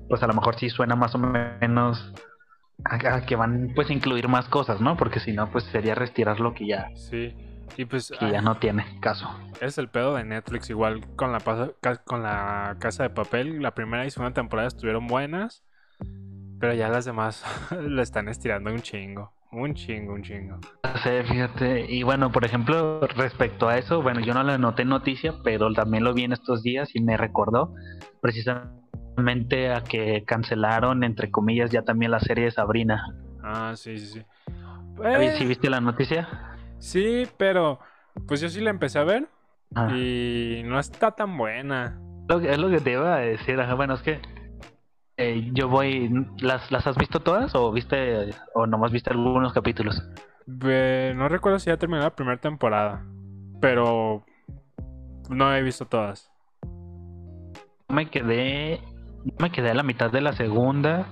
[0.09, 2.13] pues a lo mejor sí suena más o menos
[2.85, 4.97] a, que van pues a incluir más cosas, ¿no?
[4.97, 6.91] Porque si no, pues sería retirar lo que ya.
[6.95, 7.35] Sí.
[7.79, 8.13] Y pues.
[8.21, 9.31] ya no tiene caso.
[9.61, 11.41] Es el pedo de Netflix, igual con la,
[12.05, 13.63] con la Casa de Papel.
[13.63, 15.63] La primera y segunda temporada estuvieron buenas.
[16.63, 17.45] Pero ya las demás
[17.89, 19.33] le están estirando un chingo.
[19.51, 20.61] Un chingo, un chingo.
[21.03, 21.93] Sí, fíjate.
[21.93, 26.05] Y bueno, por ejemplo, respecto a eso, bueno, yo no le noté noticia, pero también
[26.05, 27.75] lo vi en estos días y me recordó
[28.21, 33.09] precisamente a que cancelaron, entre comillas, ya también la serie de Sabrina.
[33.43, 34.23] Ah, sí, sí, sí.
[35.37, 36.29] ¿Sí viste la noticia?
[36.79, 37.81] Sí, pero
[38.29, 39.27] pues yo sí la empecé a ver
[39.75, 39.91] ah.
[39.93, 42.01] y no está tan buena.
[42.41, 44.21] es lo que te iba a decir, bueno, es que
[45.23, 50.03] eh, yo voy, ¿las, ¿las has visto todas o viste o nomás viste algunos capítulos?
[50.47, 53.05] No recuerdo si ya terminó la primera temporada,
[53.61, 54.25] pero
[55.31, 56.31] no he visto todas.
[57.89, 58.81] me quedé
[59.39, 61.07] me quedé a la mitad de la segunda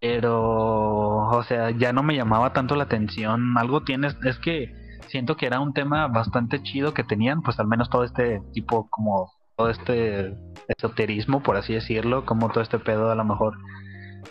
[0.00, 4.74] pero o sea ya no me llamaba tanto la atención algo tienes es que
[5.06, 8.88] siento que era un tema bastante chido que tenían pues al menos todo este tipo
[8.90, 10.36] como todo este
[10.68, 13.54] esoterismo por así decirlo como todo este pedo a lo mejor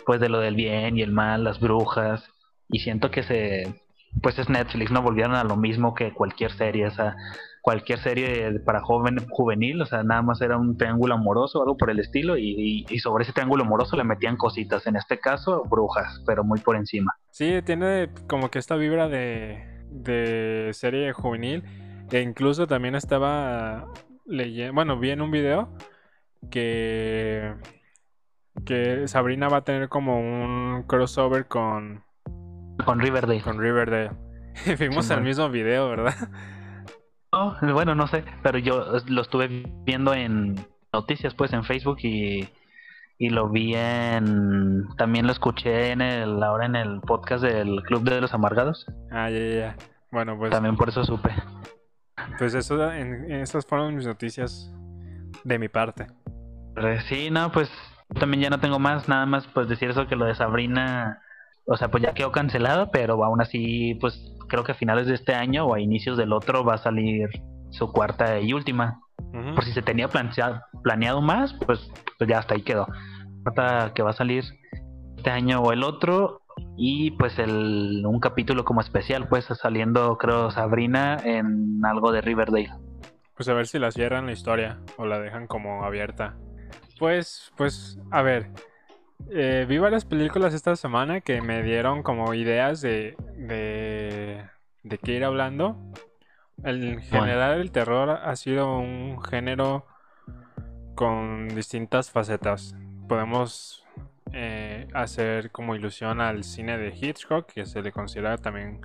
[0.04, 2.24] pues de lo del bien y el mal las brujas
[2.68, 3.74] y siento que se
[4.22, 7.16] pues es Netflix no volvieron a lo mismo que cualquier serie o sea
[7.66, 11.76] cualquier serie para joven juvenil, o sea, nada más era un triángulo amoroso o algo
[11.76, 15.64] por el estilo, y, y- sobre ese triángulo amoroso le metían cositas, en este caso,
[15.68, 17.12] brujas, pero muy por encima.
[17.30, 21.64] Sí, tiene como que esta vibra de, de serie juvenil.
[22.12, 23.88] E incluso también estaba
[24.26, 25.68] leyendo, bueno, vi en un video
[26.50, 27.54] que,
[28.64, 32.04] que Sabrina va a tener como un crossover con,
[32.84, 33.42] Con Riverdale.
[33.42, 34.10] con Riverdale.
[34.78, 36.14] Vimos el mismo video, ¿verdad?
[37.32, 39.48] No, bueno, no sé, pero yo lo estuve
[39.84, 40.56] viendo en
[40.92, 42.48] noticias, pues, en Facebook y,
[43.18, 44.86] y lo vi en...
[44.96, 49.28] También lo escuché en el, ahora en el podcast del Club de los Amargados, Ah,
[49.28, 49.76] ya, ya, ya.
[50.10, 51.30] Bueno, pues, también por eso supe.
[52.38, 54.72] Pues eso, en, esas fueron mis noticias
[55.44, 56.06] de mi parte.
[56.76, 57.70] Eh, Sí, no, pues
[58.18, 61.20] también ya no tengo más, nada más pues decir eso que lo de Sabrina,
[61.66, 65.14] o sea, pues ya quedó cancelado, pero aún así, pues creo que a finales de
[65.14, 67.28] este año o a inicios del otro va a salir
[67.70, 69.00] su cuarta y última.
[69.54, 72.86] Por si se tenía planeado, planeado más, pues, pues ya hasta ahí quedó.
[73.42, 74.44] Cuarta que va a salir
[75.16, 76.42] este año o el otro
[76.76, 82.72] y pues el un capítulo como especial, pues saliendo creo Sabrina en algo de Riverdale.
[83.34, 86.36] Pues a ver si la cierran la historia o la dejan como abierta.
[86.98, 88.50] Pues, pues, a ver.
[89.30, 94.44] eh, vi varias películas esta semana que me dieron como ideas de, de,
[94.82, 95.76] de qué ir hablando.
[96.64, 99.86] En general el terror ha sido un género
[100.94, 102.74] con distintas facetas.
[103.08, 103.85] Podemos
[104.32, 108.80] eh, hacer como ilusión al cine de Hitchcock, que se le considera también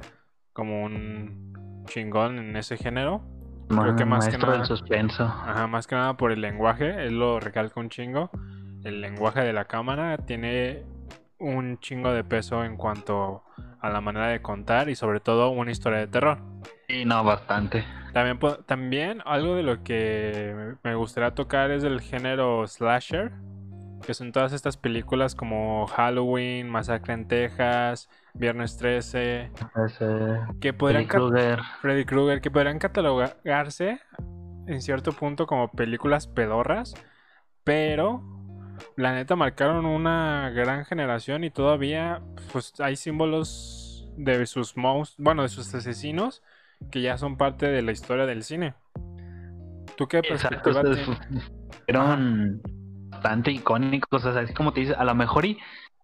[0.54, 3.22] como un chingón en ese género.
[3.70, 5.24] Creo que más que del nada- suspenso.
[5.24, 8.30] Ajá, más que nada por el lenguaje, él lo recalca un chingo.
[8.84, 10.84] El lenguaje de la cámara tiene
[11.40, 13.44] un chingo de peso en cuanto
[13.80, 16.38] a la manera de contar y sobre todo una historia de terror.
[16.88, 17.84] Sí, no, bastante.
[18.14, 23.32] También, también algo de lo que me gustaría tocar es el género slasher,
[24.02, 29.52] que son todas estas películas como Halloween, Masacre en Texas, Viernes 13,
[29.86, 31.60] Ese, que podrían Freddy Krueger.
[31.82, 34.00] Freddy Krueger, que podrían catalogarse
[34.68, 36.94] en cierto punto como películas pedorras,
[37.64, 38.24] pero
[38.96, 45.44] la neta marcaron una gran generación y todavía pues hay símbolos de sus monstruos, bueno,
[45.44, 46.42] de sus asesinos
[46.90, 48.74] que ya son parte de la historia del cine.
[49.98, 50.82] ¿Tú qué Exacto, perspectiva
[52.00, 52.18] o
[53.22, 55.58] bastante icónicos, o sea, así como te dices, a lo mejor y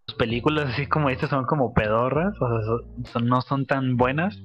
[0.05, 4.37] sus películas así como estas son como pedorras, o sea, son- no son tan buenas,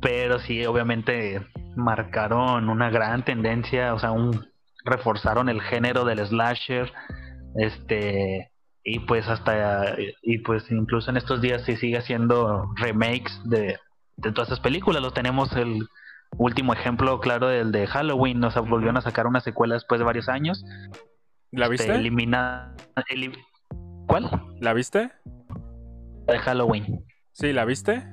[0.00, 4.46] pero sí, obviamente marcaron una gran tendencia, o sea, un
[4.84, 6.92] reforzaron el género del slasher,
[7.56, 8.50] este,
[8.82, 13.78] y pues hasta, y pues incluso en estos días se sigue haciendo remakes de,
[14.16, 15.86] de todas esas películas, los tenemos el
[16.38, 20.04] último ejemplo claro del de Halloween, o sea, volvieron a sacar una secuela después de
[20.04, 20.64] varios años.
[21.52, 21.94] ¿La Este, viste?
[21.94, 22.74] elimina-
[23.10, 23.36] elim-
[24.06, 24.28] ¿Cuál?
[24.60, 25.10] ¿La viste?
[26.26, 27.04] La de Halloween.
[27.32, 28.06] Sí, ¿la viste?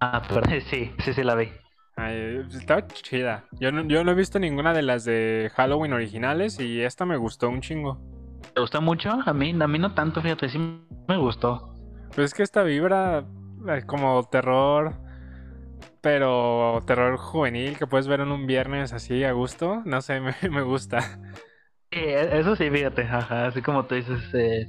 [0.00, 1.48] Ah, perdón, sí, sí, sí la vi.
[1.96, 3.44] Ay, estaba chida.
[3.60, 7.16] Yo no, yo no he visto ninguna de las de Halloween originales y esta me
[7.16, 8.00] gustó un chingo.
[8.54, 9.10] ¿Te gustó mucho?
[9.24, 10.58] A mí, a mí no tanto, fíjate, sí
[11.06, 11.68] me gustó.
[12.14, 13.24] Pues es que esta vibra
[13.68, 14.94] eh, como terror,
[16.02, 20.34] pero terror juvenil que puedes ver en un viernes así a gusto, no sé, me,
[20.50, 21.00] me gusta.
[21.90, 24.66] Sí, e- eso sí, fíjate, ajá, así como tú dices, eh,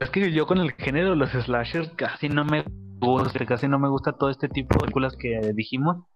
[0.00, 2.64] es que yo con el género de los slashers casi no me
[3.00, 6.06] gusta, casi no me gusta todo este tipo de películas que dijimos,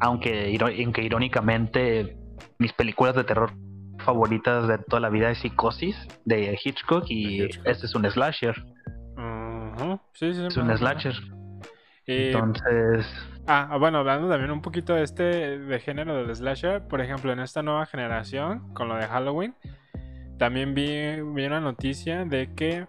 [0.00, 2.16] aunque, irónicamente
[2.58, 3.50] mis películas de terror
[3.98, 7.66] favoritas de toda la vida es Psicosis de Hitchcock y De Hitchcock.
[7.66, 8.54] este es un slasher,
[9.16, 9.98] Ujú.
[10.12, 11.14] Sí, sí, es un slasher.
[12.06, 13.06] Y- Entonces,
[13.46, 17.40] Ah, bueno, hablando también un poquito de este de género del slasher, por ejemplo, en
[17.40, 19.54] esta nueva generación, con lo de Halloween,
[20.38, 22.86] también vi, vi una noticia de que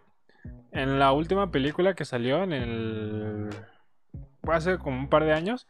[0.71, 3.49] en la última película que salió en el
[4.47, 5.67] hace como un par de años,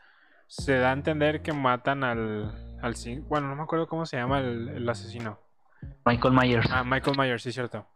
[0.47, 2.93] se da a entender que matan al, al
[3.27, 5.39] bueno, no me acuerdo cómo se llama el, el asesino.
[6.05, 6.69] Michael Myers.
[6.71, 7.87] Ah, Michael Myers, sí, cierto.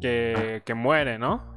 [0.00, 1.51] Que, que muere, ¿no?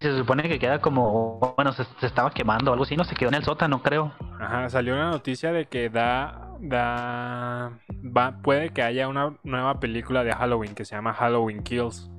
[0.00, 3.14] Se supone que queda como, bueno, se, se estaba quemando o algo así, no se
[3.14, 4.14] quedó en el sótano, creo.
[4.40, 7.78] Ajá, salió una noticia de que da, da,
[8.16, 12.10] va, puede que haya una nueva película de Halloween que se llama Halloween Kills.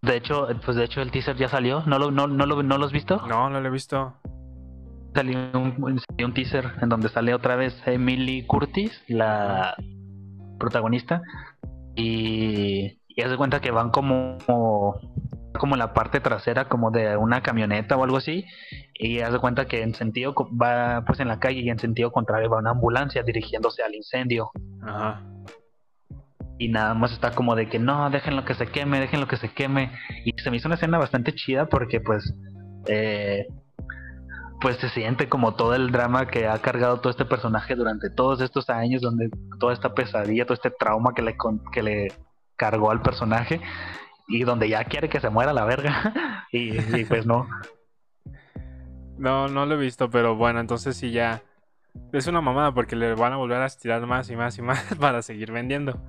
[0.00, 2.78] De hecho, pues de hecho el teaser ya salió, ¿no lo, no, no lo, no
[2.78, 3.20] lo has visto?
[3.28, 4.14] No, no lo he visto.
[5.14, 9.76] Salió un, salió un teaser en donde sale otra vez Emily Curtis, la
[10.58, 11.20] protagonista,
[11.94, 14.98] y, y haz de cuenta que van como, como
[15.60, 18.44] en la parte trasera como de una camioneta o algo así,
[18.94, 22.10] y haz de cuenta que en sentido va pues en la calle y en sentido
[22.10, 24.50] contrario va una ambulancia dirigiéndose al incendio.
[24.82, 25.22] Ajá.
[26.58, 29.52] y nada más está como de que no, déjenlo que se queme, déjenlo que se
[29.52, 29.90] queme.
[30.24, 32.32] Y se me hizo una escena bastante chida porque pues
[32.86, 33.46] eh,
[34.60, 38.40] pues se siente como todo el drama que ha cargado todo este personaje durante todos
[38.40, 41.36] estos años, donde toda esta pesadilla, todo este trauma que le,
[41.72, 42.12] que le
[42.56, 43.60] cargó al personaje
[44.28, 46.46] y donde ya quiere que se muera la verga.
[46.52, 47.46] y, y pues no.
[49.18, 51.42] No, no lo he visto, pero bueno, entonces sí ya.
[52.12, 54.94] Es una mamada porque le van a volver a estirar más y más y más
[55.00, 56.00] para seguir vendiendo.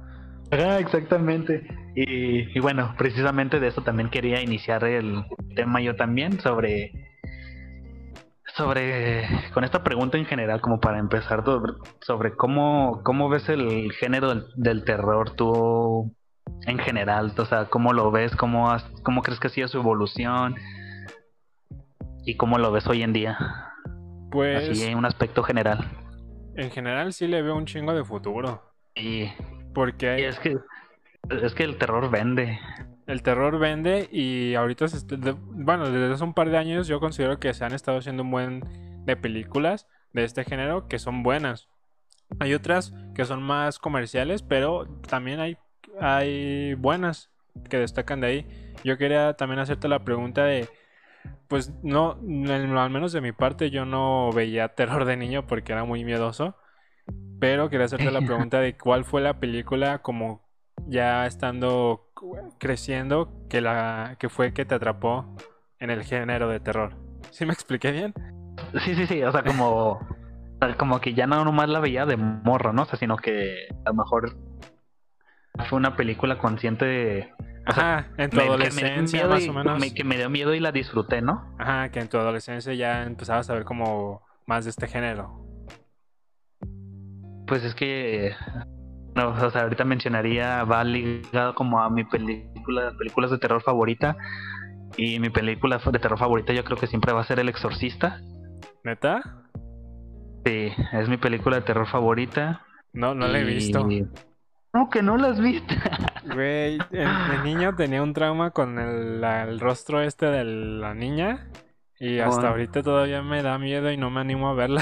[0.52, 1.68] Ajá, exactamente.
[1.96, 6.92] Y, y bueno, precisamente de eso también quería iniciar el tema yo también sobre
[8.56, 13.92] sobre con esta pregunta en general como para empezar sobre, sobre cómo cómo ves el
[13.94, 16.14] género del, del terror tú
[16.66, 19.78] en general, o sea, cómo lo ves, cómo has- cómo crees que ha sido su
[19.80, 20.56] evolución
[22.26, 23.38] y cómo lo ves hoy en día,
[24.32, 25.80] Pues así en un aspecto general.
[26.56, 28.62] en general sí le veo un chingo de futuro.
[28.96, 29.26] Y,
[29.74, 30.58] Porque y hay- es que
[31.30, 32.60] es que el terror vende.
[33.08, 35.06] el terror vende y ahorita, se
[35.52, 38.32] bueno, desde hace un par de años yo considero que se han estado haciendo un
[38.32, 41.68] buen de películas de este género que son buenas.
[42.40, 45.58] Hay otras que son más comerciales, pero también hay,
[46.00, 47.30] hay buenas
[47.70, 48.74] que destacan de ahí.
[48.84, 50.68] Yo quería también hacerte la pregunta de,
[51.48, 55.86] pues no, al menos de mi parte yo no veía terror de niño porque era
[55.86, 56.56] muy miedoso,
[57.40, 60.42] pero quería hacerte la pregunta de cuál fue la película como
[60.88, 62.10] ya estando
[62.58, 65.36] creciendo que la que fue que te atrapó
[65.80, 66.96] en el género de terror.
[67.32, 68.14] ¿Sí me expliqué bien?
[68.84, 70.00] Sí, sí, sí, o sea, como,
[70.78, 72.84] como que ya no nomás la veía de morro, ¿no?
[72.84, 74.36] O sea, sino que a lo mejor
[75.70, 77.30] fue una película consciente de...
[77.68, 79.80] o sea, Ajá, en tu me- adolescencia más y- o menos.
[79.80, 81.56] me- que me dio miedo y la disfruté, ¿no?
[81.60, 85.40] Ajá, que en tu adolescencia ya empezabas a ver como más de este género.
[87.48, 88.32] Pues es que...
[89.16, 94.18] No, o sea, ahorita mencionaría, va ligado como a mi película, películas de terror favorita.
[94.98, 98.22] Y mi película de terror favorita yo creo que siempre va a ser El Exorcista.
[98.84, 99.22] ¿Neta?
[100.46, 102.66] Sí, es mi película de terror favorita.
[102.92, 103.88] No, no la he y- visto.
[104.74, 105.74] No, que no la has visto.
[106.26, 110.94] Güey, de, de niño tenía un trauma con el, la- el rostro este de la
[110.94, 111.50] niña.
[112.00, 112.50] Y hasta Bueno.
[112.50, 114.82] ahorita todavía me da miedo y no me animo a verla.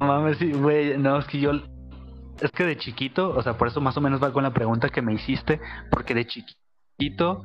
[0.00, 1.52] No mames, sí, güey, no, es que yo,
[2.40, 4.88] es que de chiquito, o sea, por eso más o menos va con la pregunta
[4.88, 7.42] que me hiciste, porque de chiquito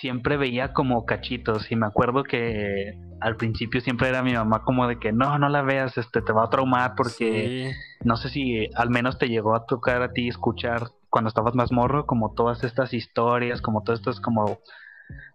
[0.00, 4.86] siempre veía como cachitos y me acuerdo que al principio siempre era mi mamá como
[4.88, 7.98] de que no, no la veas, este, te va a traumar porque Sí.
[8.04, 11.72] no sé si al menos te llegó a tocar a ti escuchar cuando estabas más
[11.72, 14.58] morro como todas estas historias, como todas estas como,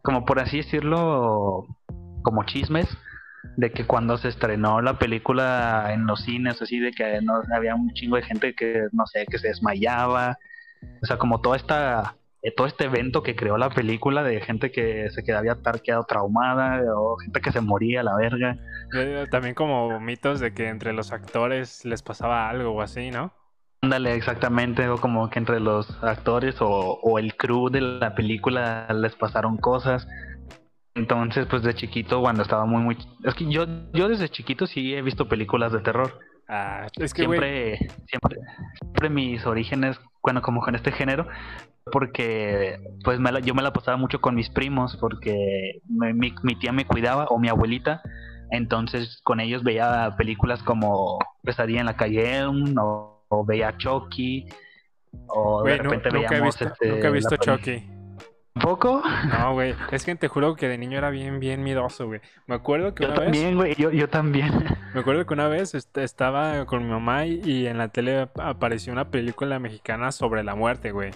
[0.04, 1.66] como por así decirlo,
[2.24, 2.88] como chismes
[3.58, 7.74] de que cuando se estrenó la película en los cines, así de que no había
[7.74, 10.38] un chingo de gente que, no sé, que se desmayaba,
[11.02, 12.16] o sea, como toda esta,
[12.56, 17.16] todo este evento que creó la película de gente que se quedaba quedado traumada o
[17.18, 18.58] gente que se moría a la verga.
[18.96, 23.32] Eh, También como mitos de que entre los actores les pasaba algo o así, ¿no?
[23.84, 28.88] Ándale, exactamente, o como que entre los actores o, o el crew de la película
[28.94, 30.08] les pasaron cosas.
[30.94, 32.98] Entonces, pues de chiquito, cuando estaba muy, muy...
[33.24, 36.20] Es que yo, yo desde chiquito sí he visto películas de terror.
[36.48, 37.78] Ah, es que, siempre,
[38.08, 38.40] siempre,
[38.82, 41.28] siempre mis orígenes, bueno, como con este género,
[41.92, 46.34] porque pues me la- yo me la pasaba mucho con mis primos, porque me- mi,
[46.44, 48.02] mi tía me cuidaba, o mi abuelita,
[48.52, 54.46] entonces con ellos veía películas como Pesadilla en la calle o, o veía Chucky,
[55.28, 58.01] o de repente nunca, he visto, este, nunca he visto Chucky.
[58.54, 59.02] ¿Poco?
[59.30, 62.20] No, güey, es que te juro que de niño era bien, bien miedoso, güey.
[62.48, 64.52] Me acuerdo que Yo una vez, también, güey, yo, yo también.
[64.94, 68.40] me acuerdo que una vez est- estaba con mi mamá y, en la tele ap-
[68.40, 71.12] apareció una película mexicana sobre la muerte, güey.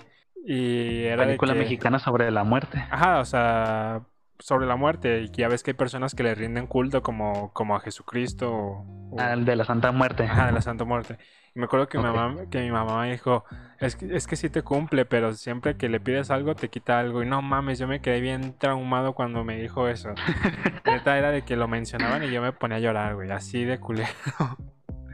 [0.46, 2.86] Y era de película que- mexicana sobre la muerte.
[2.90, 4.02] Ajá, o sea,
[4.40, 5.24] sobre la muerte.
[5.24, 8.86] Y ya ves que hay personas que le rinden culto como, como a Jesucristo o,
[9.12, 10.24] o- Al de la Santa Muerte.
[10.24, 11.18] ajá, de la Santa Muerte.
[11.56, 13.46] Me acuerdo que, mi mamá, que mi mamá me dijo,
[13.80, 17.00] es que, es que sí te cumple, pero siempre que le pides algo te quita
[17.00, 17.24] algo.
[17.24, 20.10] Y no mames, yo me quedé bien traumado cuando me dijo eso.
[20.86, 23.80] Neta era de que lo mencionaban y yo me ponía a llorar, güey, así de
[23.80, 24.10] culero.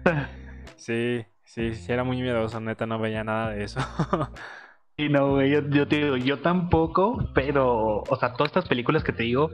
[0.78, 3.80] Sí, sí, sí, era muy miedoso, neta, no veía nada de eso.
[5.02, 9.04] Y no, güey, yo, yo te digo, yo tampoco, pero, o sea, todas estas películas
[9.04, 9.50] que te digo,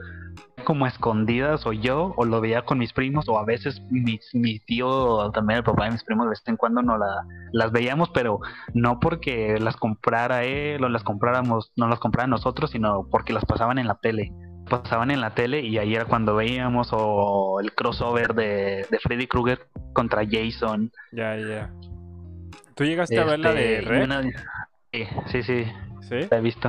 [0.64, 4.58] como escondidas, o yo, o lo veía con mis primos, o a veces mi, mi
[4.60, 8.10] tío, también el papá de mis primos, de vez en cuando no la, las veíamos,
[8.10, 8.40] pero
[8.74, 13.44] no porque las comprara él o las compráramos, no las comprara nosotros, sino porque las
[13.46, 14.30] pasaban en la tele.
[14.68, 19.26] Pasaban en la tele y ahí era cuando veíamos, o el crossover de, de Freddy
[19.26, 19.60] Krueger
[19.94, 20.90] contra Jason.
[21.12, 21.70] Ya, ya.
[22.74, 24.04] ¿Tú llegaste a ver la de Este, Red?
[24.04, 24.22] una-
[24.92, 25.64] Sí, sí, sí,
[26.02, 26.68] Sí, la he visto.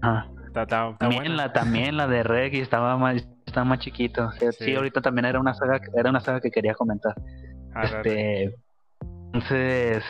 [0.00, 0.26] Ajá.
[0.46, 1.36] está, está- está También buena.
[1.36, 4.26] la, también la de Reg estaba más, estaba más chiquito.
[4.26, 4.64] O sea, sí.
[4.66, 4.74] Sí.
[4.74, 7.14] ahorita también era una saga, era una saga que quería comentar.
[7.74, 8.54] A ver, Este,
[9.32, 10.04] entonces,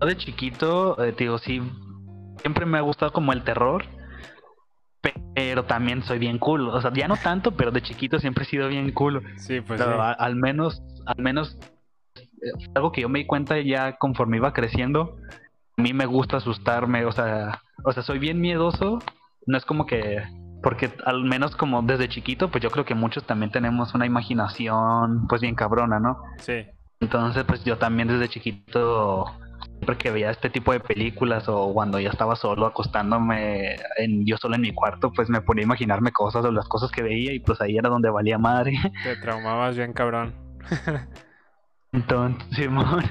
[0.00, 1.62] yo de chiquito, eh, digo, sí,
[2.40, 3.84] siempre me ha gustado como el terror,
[5.00, 6.68] pe- pero también soy bien cool.
[6.68, 9.22] O sea, ya no tanto, pero de chiquito siempre he sido bien cool.
[9.36, 10.00] sí, pues Pero sí.
[10.00, 11.58] a- al menos, al menos,
[12.16, 15.16] eh, algo que yo me di cuenta ya conforme iba creciendo.
[15.78, 18.98] A mí me gusta asustarme, o sea, o sea, soy bien miedoso.
[19.46, 20.20] No es como que,
[20.60, 25.28] porque al menos como desde chiquito, pues yo creo que muchos también tenemos una imaginación,
[25.28, 26.20] pues bien cabrona, ¿no?
[26.38, 26.66] Sí,
[26.98, 29.26] Entonces, pues yo también desde chiquito,
[29.60, 34.36] siempre que veía este tipo de películas o cuando ya estaba solo acostándome, en, yo
[34.36, 37.32] solo en mi cuarto, pues me ponía a imaginarme cosas o las cosas que veía
[37.32, 38.72] y pues ahí era donde valía madre.
[39.04, 40.34] te traumabas bien cabrón.
[41.92, 43.04] Entonces, Simón.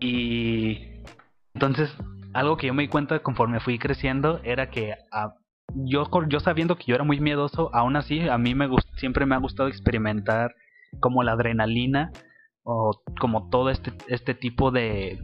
[0.00, 0.89] Y
[1.54, 1.94] entonces,
[2.32, 5.34] algo que yo me di cuenta conforme fui creciendo era que ah,
[5.74, 9.26] yo, yo sabiendo que yo era muy miedoso, aún así a mí me gust- siempre
[9.26, 10.54] me ha gustado experimentar
[11.00, 12.10] como la adrenalina
[12.62, 15.18] o como todo este, este tipo de,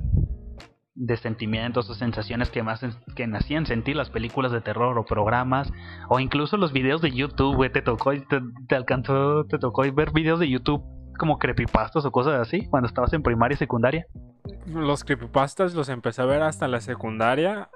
[0.95, 2.81] de sentimientos o sensaciones que más
[3.15, 5.71] que me hacían sentir las películas de terror o programas
[6.09, 10.13] o incluso los videos de YouTube, güey, te tocó te, te alcanzó, te tocó ver
[10.13, 10.83] videos de YouTube
[11.17, 14.07] como creepypastas o cosas así cuando estabas en primaria y secundaria.
[14.67, 17.71] Los creepypastas los empecé a ver hasta la secundaria.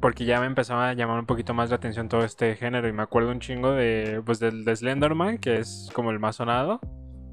[0.00, 2.86] Porque ya me empezaba a llamar un poquito más la atención todo este género.
[2.86, 4.22] Y me acuerdo un chingo de.
[4.24, 6.80] Pues del de Slenderman, que es como el más sonado.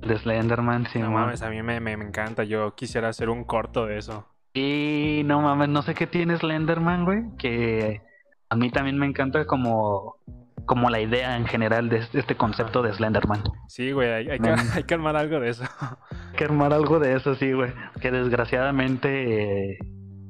[0.01, 2.43] De Slenderman, sí, no mames, a mí me, me, me encanta.
[2.43, 4.25] Yo quisiera hacer un corto de eso.
[4.53, 8.01] Y no mames, no sé qué tiene Slenderman, güey, que
[8.49, 10.17] a mí también me encanta como
[10.65, 13.43] como la idea en general de este, este concepto de Slenderman.
[13.67, 14.59] Sí, güey, hay, hay que, Men.
[14.73, 15.63] hay que armar algo de eso.
[15.81, 17.71] Hay que armar algo de eso, sí, güey.
[17.99, 19.77] Que desgraciadamente eh,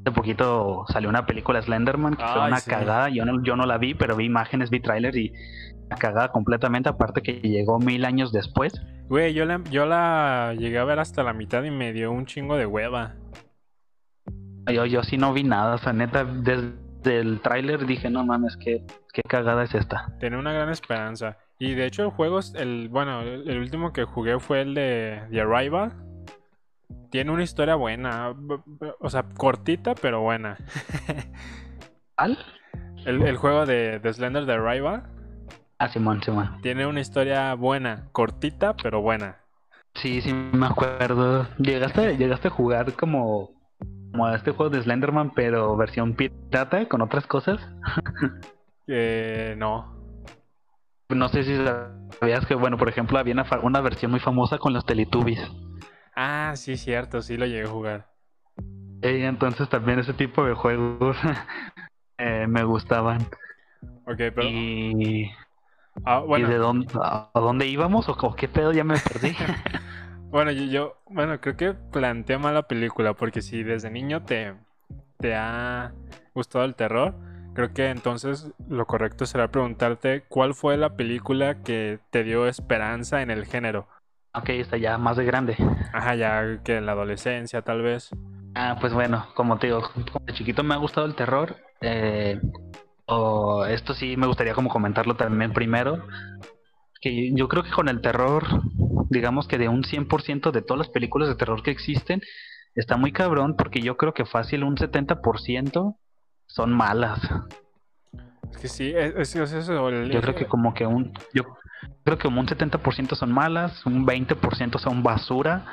[0.01, 2.69] hace poquito salió una película Slenderman que fue una sí.
[2.69, 3.09] cagada.
[3.09, 5.33] Yo no, yo no la vi, pero vi imágenes, vi trailers y
[5.85, 6.89] una cagada completamente.
[6.89, 8.73] Aparte que llegó mil años después.
[9.09, 12.25] Güey, yo la, yo la llegué a ver hasta la mitad y me dio un
[12.25, 13.15] chingo de hueva.
[14.71, 18.57] Yo, yo sí no vi nada, o sea, neta, desde el tráiler dije, no mames,
[18.57, 20.13] qué, qué cagada es esta.
[20.19, 21.37] Tenía una gran esperanza.
[21.59, 25.21] Y de hecho el juego, el, bueno, el, el último que jugué fue el de
[25.31, 25.93] The Arrival.
[27.09, 28.33] Tiene una historia buena,
[28.99, 30.57] o sea, cortita pero buena.
[32.17, 32.37] ¿Al?
[33.05, 35.03] El, el juego de, de Slender The Arrival
[35.79, 36.61] Ah, Simón, Simón.
[36.61, 39.37] tiene una historia buena, cortita pero buena.
[39.95, 41.47] Sí, sí, me acuerdo.
[41.59, 43.51] Llegaste, llegaste a jugar como,
[44.13, 47.59] como a este juego de Slenderman, pero versión pirata con otras cosas.
[48.85, 49.95] Eh, no.
[51.07, 51.55] No sé si
[52.19, 55.39] sabías que, bueno, por ejemplo, había una, versión muy famosa con los Teletubbies.
[56.17, 58.09] Ah, sí, cierto, sí lo llegué a jugar.
[59.01, 61.15] Eh, entonces también ese tipo de juegos
[62.17, 63.21] eh, me gustaban.
[64.05, 64.43] Ok, pero...
[64.43, 65.31] Y,
[66.03, 66.49] ah, bueno.
[66.49, 68.73] ¿y de dónde, a, a dónde íbamos o, o qué pedo?
[68.73, 69.33] Ya me perdí.
[70.33, 74.55] Bueno, yo, yo- bueno, creo que planteé mal la película, porque si desde niño te,
[75.19, 75.93] te ha
[76.33, 77.13] gustado el terror,
[77.53, 83.21] creo que entonces lo correcto será preguntarte cuál fue la película que te dio esperanza
[83.21, 83.87] en el género.
[84.33, 85.55] ok, está ya más de grande.
[85.93, 88.09] Ajá, ya que en la adolescencia tal vez.
[88.55, 91.57] Ah, pues bueno, como te digo, como de chiquito me ha gustado el terror.
[91.81, 92.41] eh,
[93.05, 96.07] o esto sí me gustaría como comentarlo también primero.
[97.03, 98.45] Que yo creo que con el terror,
[99.09, 102.21] digamos que de un 100% de todas las películas de terror que existen,
[102.75, 105.97] está muy cabrón porque yo creo que fácil un 70%
[106.47, 107.19] son malas.
[108.51, 109.89] Es que sí, es, es- es eso.
[109.89, 111.43] el- Yo creo que como que un yo
[112.05, 115.65] creo que como un 70% son malas, un 20% son basura.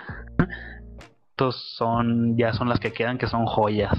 [1.31, 3.97] Estos son ya son las que quedan que son joyas.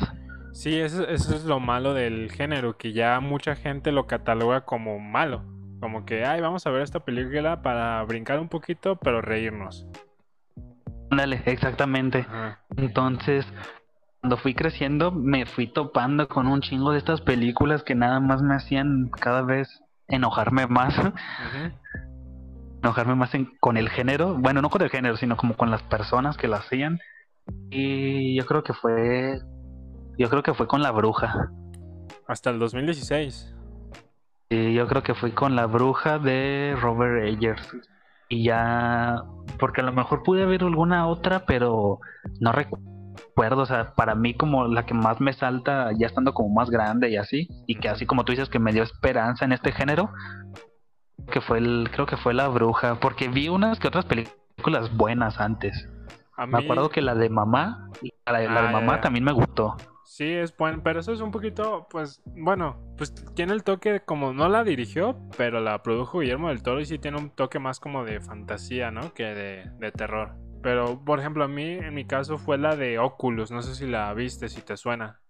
[0.53, 4.99] Sí, eso, eso es lo malo del género, que ya mucha gente lo cataloga como
[4.99, 5.43] malo.
[5.81, 9.87] Como que, ay, vamos a ver esta película para brincar un poquito, pero reírnos.
[11.09, 12.25] Ándale, exactamente.
[12.77, 13.45] Entonces,
[14.21, 18.43] cuando fui creciendo, me fui topando con un chingo de estas películas que nada más
[18.43, 20.93] me hacían cada vez enojarme más.
[22.83, 24.37] Enojarme más con el género.
[24.37, 26.99] Bueno, no con el género, sino como con las personas que lo hacían.
[27.71, 29.41] Y yo creo que fue.
[30.19, 31.49] Yo creo que fue con la bruja.
[32.27, 33.55] Hasta el 2016.
[34.51, 37.73] Y yo creo que fui con la bruja de Robert Eggers.
[38.27, 39.23] Y ya.
[39.57, 42.01] Porque a lo mejor pude ver alguna otra, pero
[42.41, 43.61] no recuerdo.
[43.61, 47.09] O sea, para mí, como la que más me salta, ya estando como más grande
[47.09, 47.47] y así.
[47.65, 50.09] Y que así como tú dices, que me dio esperanza en este género.
[51.31, 51.89] Que fue el.
[51.89, 52.95] Creo que fue la bruja.
[52.95, 55.87] Porque vi unas que otras películas buenas antes.
[56.45, 57.89] Me acuerdo que la de mamá,
[58.25, 59.77] la de, ah, mamá también me gustó.
[60.11, 64.33] Sí, es bueno, pero eso es un poquito, pues, bueno, pues tiene el toque como
[64.33, 67.79] no la dirigió, pero la produjo Guillermo del Toro y sí tiene un toque más
[67.79, 69.13] como de fantasía, ¿no?
[69.13, 70.35] Que de, terror.
[70.61, 73.51] Pero, por ejemplo, a mí, en mi caso, fue la de Oculus.
[73.51, 75.21] No sé si la viste, si te suena.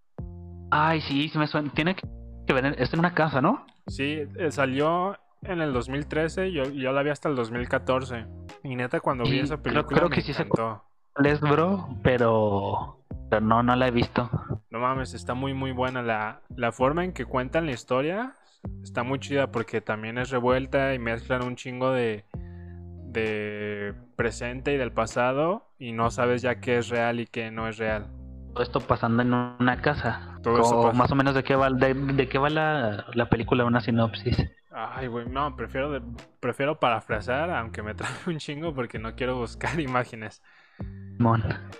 [0.71, 1.71] Ay, sí, sí me suena.
[1.75, 3.67] Tiene que ver, es en una casa, ¿no?
[3.85, 8.25] Sí, eh, salió en el 2013, yo, yo la vi hasta el 2014.
[8.63, 10.47] Y neta, cuando vi esa película, creo, que sí se
[11.19, 13.00] les bro, pero,
[13.31, 14.29] pero no, no la he visto.
[14.69, 16.01] No mames, está muy, muy buena.
[16.01, 18.35] La, la forma en que cuentan la historia
[18.83, 22.25] está muy chida porque también es revuelta y mezclan un chingo de,
[23.05, 27.69] de presente y del pasado y no sabes ya qué es real y qué no
[27.69, 28.07] es real.
[28.51, 30.37] Todo esto pasando en una casa.
[30.43, 34.45] Todo más o menos de qué va, de, qué va la, la, película, una sinopsis.
[34.71, 36.01] Ay, güey, no, prefiero,
[36.41, 40.41] prefiero parafrasear, aunque me trae un chingo porque no quiero buscar imágenes.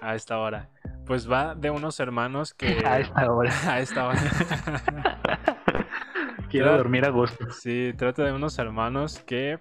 [0.01, 0.69] A esta hora.
[1.05, 2.81] Pues va de unos hermanos que.
[2.85, 3.51] A esta hora.
[3.67, 4.19] A esta hora.
[6.49, 7.49] Quiero dormir a gusto.
[7.51, 9.57] Sí, trata de unos hermanos que,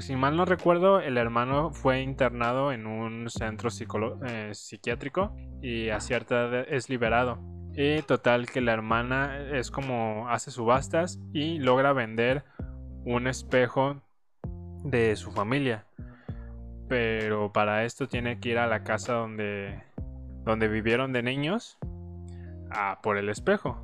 [0.00, 3.70] si mal no recuerdo, el hermano fue internado en un centro
[4.26, 7.38] eh, psiquiátrico y a cierta edad es liberado.
[7.76, 12.42] Y total que la hermana es como hace subastas y logra vender
[13.04, 14.02] un espejo
[14.82, 15.86] de su familia
[16.90, 19.80] pero para esto tiene que ir a la casa donde,
[20.42, 21.78] donde vivieron de niños
[22.68, 23.80] a por el espejo.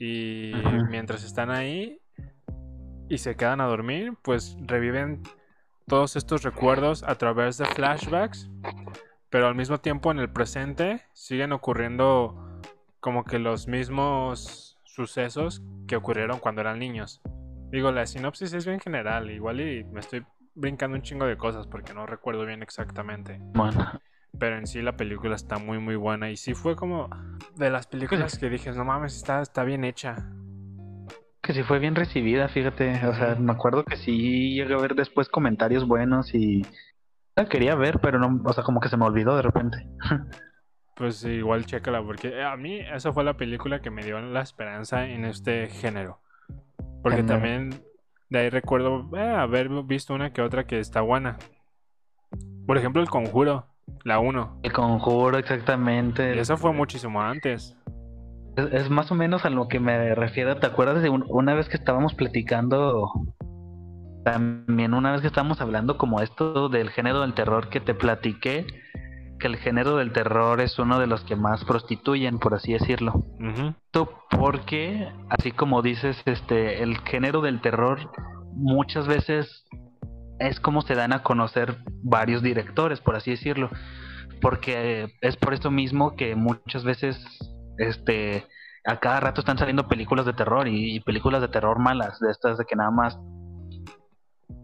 [0.00, 0.52] Y
[0.90, 2.00] mientras están ahí
[3.08, 5.22] y se quedan a dormir, pues reviven
[5.86, 8.50] todos estos recuerdos a través de flashbacks,
[9.30, 12.60] pero al mismo tiempo en el presente siguen ocurriendo
[12.98, 17.22] como que los mismos sucesos que ocurrieron cuando eran niños.
[17.70, 21.66] Digo, la sinopsis es bien general, igual y me estoy brincando un chingo de cosas
[21.66, 23.38] porque no recuerdo bien exactamente.
[23.40, 24.00] Bueno.
[24.38, 27.10] Pero en sí la película está muy muy buena y sí fue como
[27.56, 30.16] de las películas que dije, no mames, está, está bien hecha.
[31.42, 33.06] Que sí fue bien recibida, fíjate.
[33.06, 36.64] O sea, me acuerdo que sí llegué a ver después comentarios buenos y
[37.36, 39.86] la quería ver, pero no, o sea, como que se me olvidó de repente.
[40.94, 45.08] Pues igual chécala, porque a mí esa fue la película que me dio la esperanza
[45.08, 46.20] en este género.
[47.02, 47.82] Porque también
[48.32, 51.36] de ahí recuerdo eh, haber visto una que otra que está buena.
[52.66, 53.66] Por ejemplo, El Conjuro,
[54.04, 54.60] la 1.
[54.62, 56.40] El Conjuro, exactamente.
[56.40, 57.76] eso fue muchísimo antes.
[58.56, 60.56] Es, más o menos a lo que me refiero.
[60.56, 63.12] ¿Te acuerdas de una vez que estábamos platicando?
[64.24, 68.66] También una vez que estábamos hablando como esto del género del terror que te platiqué,
[69.42, 73.24] que el género del terror es uno de los que más prostituyen, por así decirlo.
[74.30, 77.98] Porque, así como dices, este, el género del terror
[78.54, 79.64] muchas veces
[80.38, 83.68] es como se dan a conocer varios directores, por así decirlo.
[84.40, 87.18] Porque es por eso mismo que muchas veces,
[87.78, 88.46] este,
[88.86, 92.58] a cada rato están saliendo películas de terror y películas de terror malas, de estas
[92.58, 93.18] de que nada más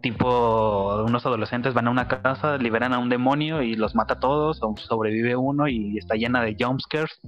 [0.03, 4.21] tipo unos adolescentes van a una casa, liberan a un demonio y los mata a
[4.21, 7.21] todos, o sobrevive uno y está llena de jumpscares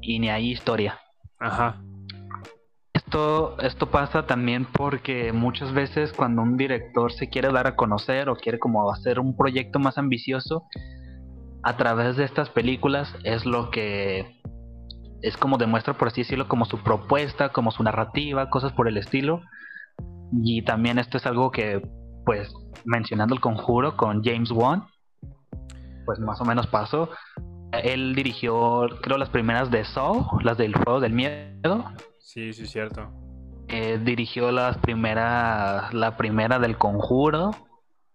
[0.00, 0.98] y ni hay historia.
[1.38, 1.82] Ajá.
[2.92, 8.28] Esto, esto pasa también porque muchas veces cuando un director se quiere dar a conocer
[8.28, 10.64] o quiere como hacer un proyecto más ambicioso,
[11.62, 14.40] a través de estas películas es lo que
[15.22, 18.96] es como demuestra, por así decirlo, como su propuesta, como su narrativa, cosas por el
[18.96, 19.40] estilo.
[20.32, 21.82] Y también esto es algo que
[22.24, 22.52] pues
[22.84, 24.86] mencionando el conjuro con James Wan,
[26.06, 27.10] pues más o menos pasó.
[27.72, 31.84] Él dirigió, creo, las primeras de Saw, las del juego del miedo.
[32.18, 33.10] Sí, sí, cierto.
[33.68, 37.50] Eh, dirigió las primeras, la primera del conjuro.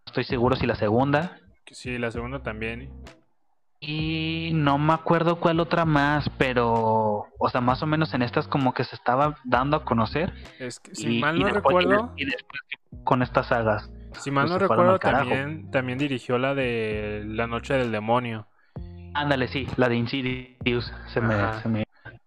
[0.05, 1.39] Estoy seguro si la segunda.
[1.72, 2.91] Sí, la segunda también.
[3.80, 8.47] Y no me acuerdo cuál otra más, pero, o sea, más o menos en estas
[8.47, 10.34] como que se estaba dando a conocer.
[10.59, 12.13] Es que, si mal no recuerdo.
[12.17, 12.61] Y después
[13.03, 13.89] con estas sagas.
[14.19, 18.47] Si mal no pues, fueron recuerdo, también, también dirigió la de La Noche del Demonio.
[19.13, 20.91] Ándale, sí, la de Insidious.
[21.13, 21.84] Se me, se me,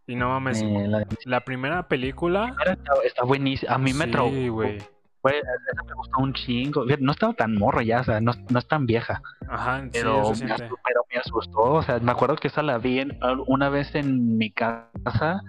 [0.07, 2.55] Y no mames, me- la de la primera película.
[2.65, 3.75] está, está buenísima.
[3.75, 4.53] A mí me sí, traumó.
[4.53, 4.79] güey.
[5.23, 6.85] Fue- esa me gustó un chingo.
[6.99, 9.21] No estaba tan morro ya, o sea, no, no es tan vieja.
[9.49, 11.61] Ajá, Pero, me asustó, pero me asustó.
[11.61, 15.43] O sea, me acuerdo que esa la vi en- una vez en mi casa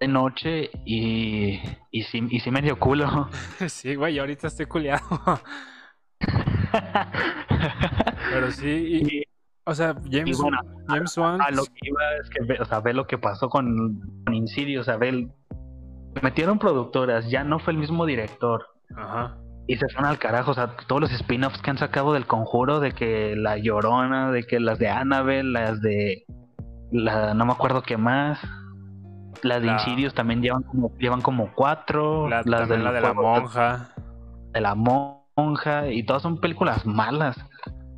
[0.00, 1.60] de noche y,
[1.90, 3.28] y, sí, y sí me dio culo.
[3.68, 5.02] Sí, güey, ahorita estoy culiado.
[8.32, 9.22] Pero sí, y, y
[9.66, 10.58] o sea, James, bueno,
[10.88, 11.40] James Wan.
[11.40, 14.34] a lo que iba es que, ve, o sea, ve lo que pasó con, con
[14.34, 14.82] Insidious.
[14.82, 15.30] O sea, ve el-
[16.22, 18.66] metieron productoras, ya no fue el mismo director.
[18.96, 19.36] Ajá.
[19.66, 22.80] Y se fueron al carajo, o sea, todos los spin-offs que han sacado del conjuro,
[22.80, 26.24] de que la Llorona, de que las de Annabelle, las de.
[26.92, 28.38] La, no me acuerdo qué más.
[29.42, 32.28] Las de La- Insidious también llevan como, llevan como cuatro.
[32.28, 33.88] La, las del la de la monja.
[34.52, 35.88] de la monja.
[35.90, 37.36] Y todas son películas malas.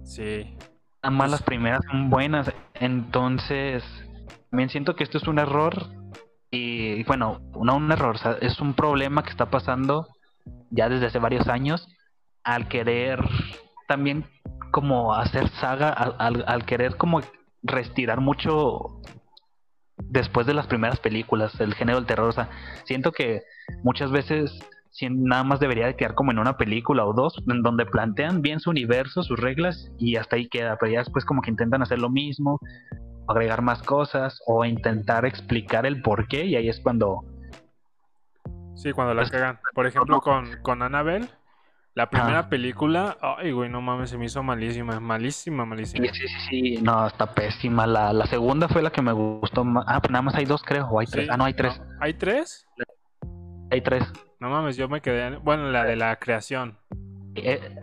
[0.05, 0.57] Sí.
[1.03, 2.53] Las malas primeras son buenas.
[2.75, 3.85] Entonces,
[4.51, 5.75] también siento que esto es un error.
[6.51, 10.07] Y bueno, no un error, o sea, es un problema que está pasando
[10.71, 11.89] ya desde hace varios años
[12.45, 13.21] al querer
[13.89, 14.25] también
[14.71, 17.21] como hacer saga, al, al- querer como
[17.63, 19.01] restirar mucho
[19.97, 22.29] después de las primeras películas, el género del terror.
[22.29, 22.51] O sea,
[22.85, 23.43] siento que
[23.83, 24.53] muchas veces
[25.11, 28.61] nada más debería de quedar como en una película o dos, en donde plantean bien
[28.61, 30.77] su universo, sus reglas, y hasta ahí queda.
[30.79, 32.61] Pero ya después como que intentan hacer lo mismo,
[33.29, 37.25] agregar más cosas, o intentar explicar el por qué, y ahí es cuando
[38.77, 39.59] Sí, cuando la cagan.
[39.75, 41.29] Por ejemplo, con, con Annabelle,
[41.95, 42.49] la primera Ah.
[42.49, 46.07] película, ay, güey, no mames, se me hizo malísima, malísima, malísima.
[46.09, 46.41] Sí, sí, sí,
[46.77, 47.87] sí, no, está pésima.
[47.87, 49.85] La, la segunda fue la que me gustó más.
[49.89, 51.29] Ah, pues nada más hay dos, creo, o hay tres.
[51.31, 51.79] Ah, no, hay tres.
[51.81, 51.85] ¿no?
[52.01, 52.69] ¿Hay tres?
[53.71, 54.05] Hay tres.
[54.41, 55.27] No mames, yo me quedé.
[55.29, 56.79] en- Bueno, la de la creación.
[57.35, 57.81] Eh,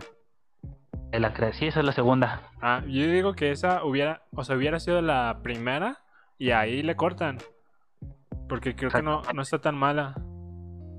[1.09, 2.51] de la cre- sí, esa es la segunda.
[2.61, 5.97] Ah, yo digo que esa hubiera, o sea, hubiera sido la primera
[6.37, 7.39] y ahí le cortan.
[8.47, 10.15] Porque creo que no, no está tan mala.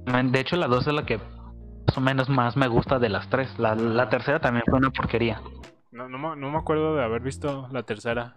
[0.06, 3.28] De hecho, la dos es la que más o menos más me gusta de las
[3.30, 3.58] tres.
[3.58, 5.40] La, la tercera también fue una porquería.
[5.92, 8.36] No, no, me- no me acuerdo de haber visto la tercera.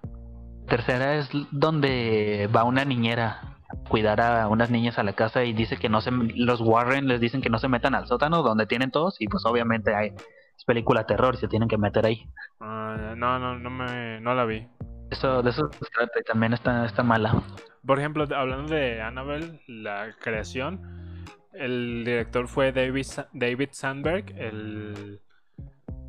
[0.67, 5.53] Tercera es donde va una niñera a cuidar a unas niñas a la casa y
[5.53, 8.65] dice que no se los Warren les dicen que no se metan al sótano donde
[8.65, 10.09] tienen todos y pues obviamente hay
[10.57, 12.29] es película terror y se tienen que meter ahí.
[12.59, 14.67] Ah, no, no, no me, no la vi.
[15.09, 17.41] Eso de eso se trata y también está está mala.
[17.85, 20.81] Por ejemplo, hablando de Annabelle, la creación,
[21.59, 25.19] el director fue David, David Sandberg, el,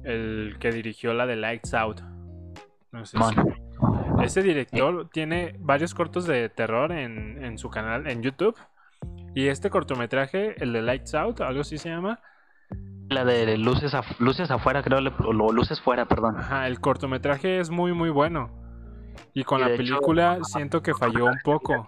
[0.05, 2.01] el que dirigió la de Lights Out.
[2.93, 8.23] No sé si- Ese director tiene varios cortos de terror en, en su canal en
[8.23, 8.57] YouTube.
[9.35, 12.21] Y este cortometraje, el de Lights Out, algo así se llama.
[13.09, 16.37] La de luces af- luces afuera creo o luces fuera, perdón.
[16.39, 18.51] Ajá, el cortometraje es muy, muy bueno.
[19.35, 21.87] Y con Y la hecho, película siento que falló un poco.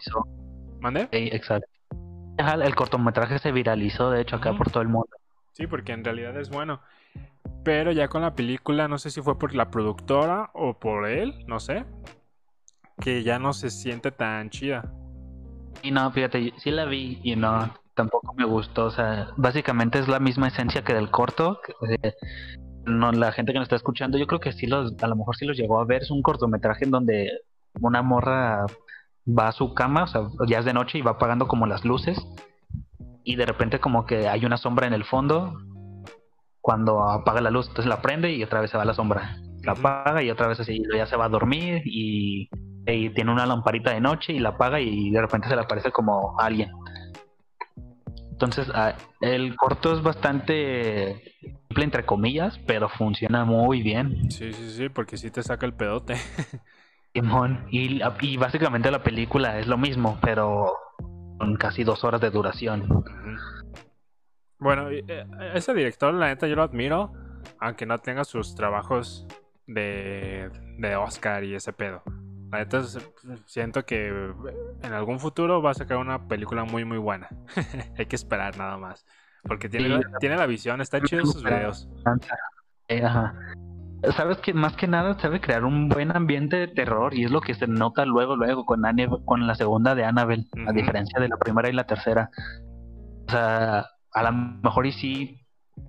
[0.80, 1.08] ¿Mande?
[1.12, 1.66] Sí, exacto.
[2.40, 5.08] El cortometraje se viralizó de hecho acá por todo el mundo.
[5.52, 6.80] Sí, porque en realidad es bueno.
[7.64, 11.44] Pero ya con la película, no sé si fue por la productora o por él,
[11.46, 11.84] no sé.
[13.00, 14.92] Que ya no se siente tan chida.
[15.82, 18.86] Y no, fíjate, sí la vi y no, tampoco me gustó.
[18.86, 21.60] O sea, básicamente es la misma esencia que del corto.
[21.62, 22.14] que,
[22.86, 25.36] no, la gente que nos está escuchando, yo creo que sí los, a lo mejor
[25.36, 26.02] sí los llegó a ver.
[26.02, 27.30] Es un cortometraje en donde
[27.80, 28.64] una morra
[29.38, 31.84] va a su cama, o sea, ya es de noche y va apagando como las
[31.84, 32.18] luces.
[33.24, 35.58] Y de repente como que hay una sombra en el fondo.
[36.60, 39.36] Cuando apaga la luz, entonces la prende y otra vez se va la sombra.
[39.62, 42.48] La apaga y otra vez así, ya se va a dormir y
[42.86, 45.90] y tiene una lamparita de noche y la apaga y de repente se le aparece
[45.90, 46.70] como alguien.
[48.32, 54.30] Entonces, ah, el corto es bastante simple, entre comillas, pero funciona muy bien.
[54.30, 56.14] Sí, sí, sí, porque sí te saca el pedote.
[57.14, 57.66] Simón.
[57.70, 60.72] Y, y básicamente la película es lo mismo, pero
[61.38, 62.86] con casi dos horas de duración.
[64.58, 67.12] Bueno, eh, ese director, la neta, yo lo admiro.
[67.58, 69.26] Aunque no tenga sus trabajos
[69.66, 72.02] de, de Oscar y ese pedo.
[72.52, 72.82] La neta,
[73.46, 74.08] siento que
[74.82, 77.28] en algún futuro va a sacar una película muy, muy buena.
[77.98, 79.06] Hay que esperar nada más.
[79.42, 80.02] Porque tiene, Sí.
[80.10, 81.88] la, tiene la visión, está chido sus videos.
[82.88, 83.34] Eh, ajá.
[84.16, 87.40] Sabes que más que nada sabe crear un buen ambiente de terror y es lo
[87.40, 91.28] que se nota luego, luego con, Anne- con la segunda de Annabelle, a diferencia de
[91.28, 92.30] la primera y la tercera.
[93.28, 95.40] O sea, a lo mejor y sí,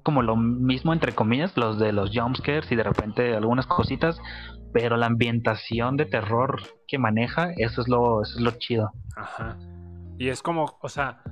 [0.03, 4.19] como lo mismo entre comillas, los de los jumpscares y de repente algunas cositas,
[4.73, 8.91] pero la ambientación de terror que maneja, eso es lo, eso es lo chido.
[9.15, 9.57] Ajá.
[10.17, 11.23] Y es como, o sea,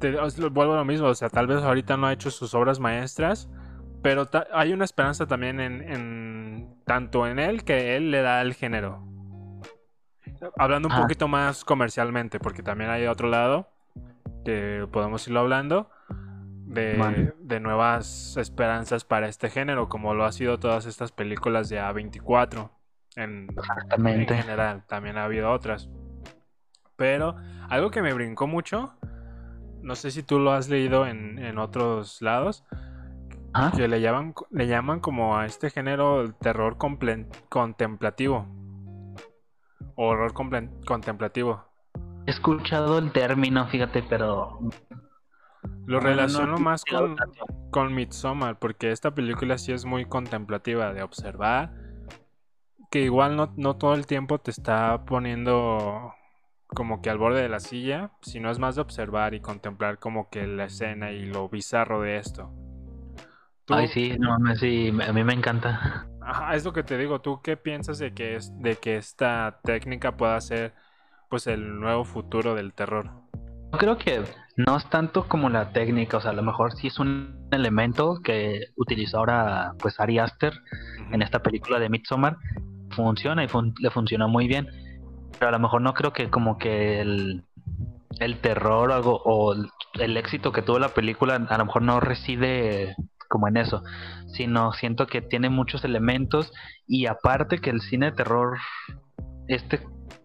[0.00, 0.12] te,
[0.50, 3.48] vuelvo a lo mismo, o sea, tal vez ahorita no ha hecho sus obras maestras,
[4.04, 9.02] pero hay una esperanza también en, tanto en él que él le da el género.
[10.58, 13.70] Hablando un poquito más comercialmente, porque también hay otro lado
[14.44, 15.88] que podemos irlo hablando
[16.66, 21.80] de, de, nuevas esperanzas para este género, como lo ha sido todas estas películas de
[21.80, 22.68] A24.
[23.16, 23.48] En,
[23.96, 25.88] en general, también ha habido otras.
[26.96, 27.36] Pero
[27.70, 28.92] algo que me brincó mucho,
[29.80, 32.64] no sé si tú lo has leído en, en otros lados,
[33.76, 36.76] que le llaman, le llaman como a este género terror
[37.48, 38.46] contemplativo.
[39.96, 41.64] Horror contemplativo.
[42.26, 44.58] He escuchado el término, fíjate, pero...
[45.86, 47.16] Lo relaciono más con,
[47.70, 51.72] con Midsommar, porque esta película sí es muy contemplativa de observar,
[52.90, 56.14] que igual no, no todo el tiempo te está poniendo
[56.68, 60.28] como que al borde de la silla, sino es más de observar y contemplar como
[60.28, 62.52] que la escena y lo bizarro de esto.
[63.68, 66.06] Ay, sí, no, sí, a mí me encanta.
[66.20, 67.20] Ajá, es lo que te digo.
[67.20, 70.74] ¿Tú qué piensas de que, es, de que esta técnica pueda ser
[71.28, 73.10] pues el nuevo futuro del terror?
[73.78, 74.22] Creo que
[74.56, 78.20] no es tanto como la técnica, o sea, a lo mejor sí es un elemento
[78.22, 80.52] que utilizó ahora pues Ari Aster
[81.10, 82.36] en esta película de Midsommar.
[82.90, 83.48] Funciona y
[83.80, 84.68] le funciona muy bien.
[85.38, 87.44] Pero a lo mejor no creo que como que el,
[88.20, 89.54] el terror o, algo, o
[89.94, 92.94] el éxito que tuvo la película a lo mejor no reside
[93.34, 93.82] como en eso,
[94.28, 96.52] sino siento que tiene muchos elementos
[96.86, 98.58] y aparte que el cine de terror,
[99.48, 99.80] este,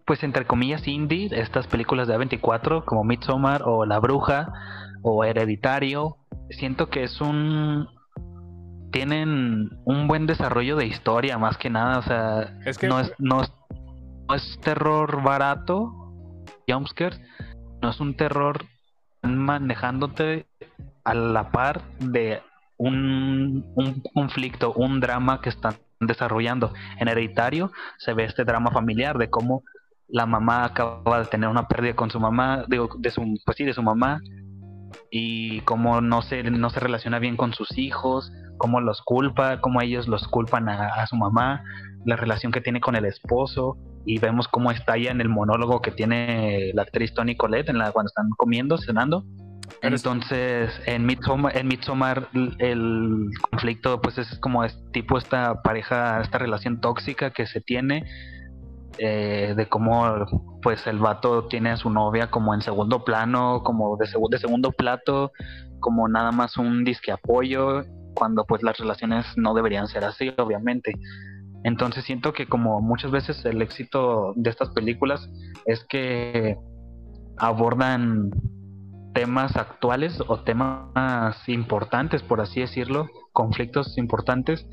[0.05, 4.53] pues entre comillas indie, estas películas de A24 como Midsommar o La Bruja
[5.01, 6.17] o Hereditario,
[6.51, 7.87] siento que es un
[8.91, 12.53] tienen un buen desarrollo de historia más que nada, o sea,
[12.87, 13.41] no, es, no,
[14.35, 15.91] es terror barato,
[16.67, 17.19] jumpscares,
[17.81, 18.65] no es un terror
[19.23, 20.45] manejándote
[21.03, 22.43] a la par de
[22.79, 26.73] un, conflicto, un drama que están desarrollando.
[26.97, 29.63] En Hereditario se ve este drama familiar de cómo
[30.07, 33.65] la mamá acaba de tener una pérdida con su mamá, digo, de su, pues sí,
[33.65, 34.21] de su mamá,
[35.11, 39.81] y cómo no se, no se relaciona bien con sus hijos, cómo los culpa, cómo
[39.81, 41.63] ellos los culpan a, su mamá,
[42.05, 45.91] la relación que tiene con el esposo, y vemos cómo estalla en el monólogo que
[45.91, 49.25] tiene la actriz Tony Colette en la, cuando están comiendo, cenando,
[49.81, 56.37] entonces, en Midsommar, en Midsommar el conflicto pues es como es, tipo esta pareja, esta
[56.37, 58.03] relación tóxica que se tiene,
[58.97, 60.25] eh, de cómo
[60.61, 64.71] pues el vato tiene a su novia como en segundo plano, como de, de segundo
[64.71, 65.31] plato,
[65.79, 67.83] como nada más un disque apoyo,
[68.15, 70.93] cuando pues las relaciones no deberían ser así, obviamente.
[71.63, 75.29] Entonces siento que como muchas veces el éxito de estas películas
[75.65, 76.57] es que
[77.37, 78.31] abordan
[79.13, 84.67] temas actuales o temas importantes, por así decirlo, conflictos importantes,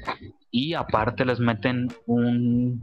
[0.51, 2.81] y aparte les meten un,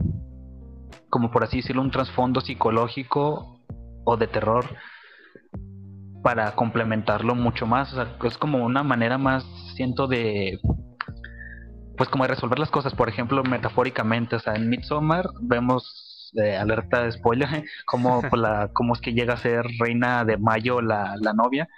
[1.10, 3.60] como por así decirlo, un trasfondo psicológico
[4.04, 4.64] o de terror
[6.22, 7.92] para complementarlo mucho más.
[7.92, 9.44] O sea, es como una manera más,
[9.74, 10.58] siento, de
[11.96, 16.56] pues como de resolver las cosas, por ejemplo, metafóricamente, o sea, en Midsommar vemos de
[16.56, 17.48] alerta de spoiler,
[17.86, 21.68] cómo, la, cómo es que llega a ser reina de mayo la, novia,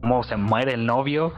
[0.00, 1.34] cómo se muere el novio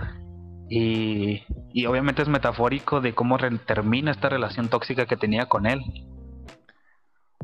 [0.69, 5.81] y, y obviamente es metafórico de cómo termina esta relación tóxica que tenía con él.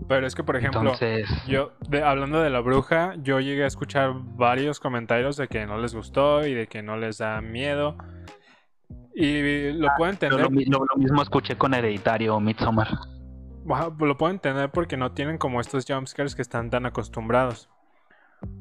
[0.08, 0.92] Pero es que, por ejemplo,
[1.46, 1.72] yo,
[2.04, 6.44] hablando de la bruja, yo llegué a escuchar varios comentarios de que no les gustó
[6.44, 7.96] y de que no les da miedo.
[9.14, 10.40] Y lo ah, puedo entender.
[10.40, 12.88] Lo, lo, mismo escuché con Hereditario Midsommar
[13.64, 17.68] lo puedo entender porque no tienen como estos jumpscares que están tan acostumbrados.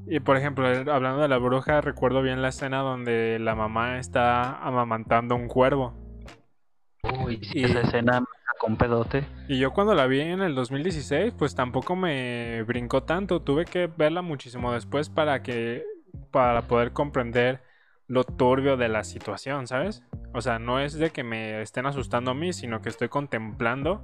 [0.07, 4.57] Y por ejemplo, hablando de la bruja, recuerdo bien la escena donde la mamá está
[4.57, 5.93] amamantando un cuervo.
[7.23, 8.23] Uy, y, esa escena
[8.59, 9.25] con pedote.
[9.47, 13.41] Y yo cuando la vi en el 2016, pues tampoco me brincó tanto.
[13.41, 15.83] Tuve que verla muchísimo después para que
[16.29, 17.63] para poder comprender
[18.07, 20.03] lo turbio de la situación, ¿sabes?
[20.33, 24.03] O sea, no es de que me estén asustando a mí, sino que estoy contemplando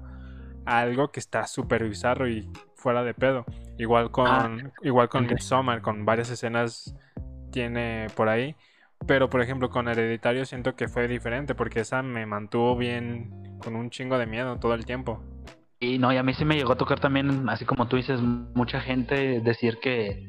[0.68, 3.45] algo que está súper bizarro y fuera de pedo.
[3.78, 6.93] Igual con, ah, igual con Midsommar, con varias escenas
[7.51, 8.55] tiene por ahí.
[9.05, 13.76] Pero por ejemplo con Hereditario siento que fue diferente porque esa me mantuvo bien con
[13.76, 15.24] un chingo de miedo todo el tiempo.
[15.80, 18.20] Y no, y a mí sí me llegó a tocar también, así como tú dices,
[18.20, 20.28] mucha gente decir que,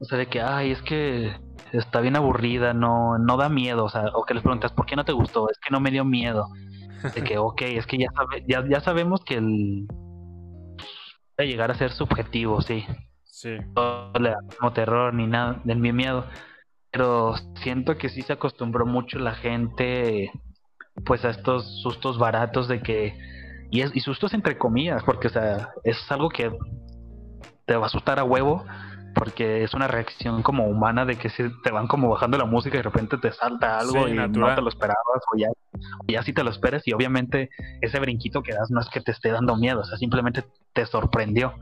[0.00, 1.32] o sea, de que, ay, es que
[1.72, 4.96] está bien aburrida, no, no da miedo, o sea, o que les preguntas, ¿por qué
[4.96, 5.48] no te gustó?
[5.48, 6.48] Es que no me dio miedo.
[7.14, 8.08] De que, ok, es que ya,
[8.46, 9.86] ya, ya sabemos que el.
[11.36, 12.84] puede llegar a ser subjetivo, sí.
[13.24, 13.56] Sí.
[13.74, 16.26] No le da terror ni nada, del mi miedo.
[16.90, 20.30] Pero siento que sí se acostumbró mucho la gente
[21.04, 23.16] pues a estos sustos baratos de que
[23.70, 26.50] y, es, y sustos entre comillas, porque o sea, es algo que
[27.66, 28.64] te va a asustar a huevo,
[29.14, 32.76] porque es una reacción como humana de que si te van como bajando la música
[32.76, 36.22] y de repente te salta algo y no te lo esperabas o ya, o ya
[36.22, 37.50] sí te lo esperas y obviamente
[37.80, 40.86] ese brinquito que das no es que te esté dando miedo, o sea, simplemente te
[40.86, 41.54] sorprendió.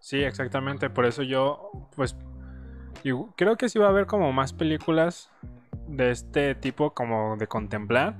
[0.00, 2.16] Sí, exactamente, por eso yo pues
[3.36, 5.30] creo que sí va a haber como más películas
[5.86, 8.16] de este tipo como de contemplar.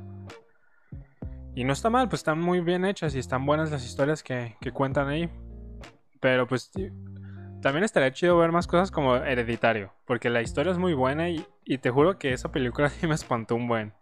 [1.55, 4.57] Y no está mal, pues están muy bien hechas y están buenas las historias que,
[4.61, 5.31] que cuentan ahí.
[6.21, 6.71] Pero pues
[7.63, 11.45] también estaría chido ver más cosas como Hereditario, porque la historia es muy buena y,
[11.81, 13.93] te juro que esa película sí me espantó un buen.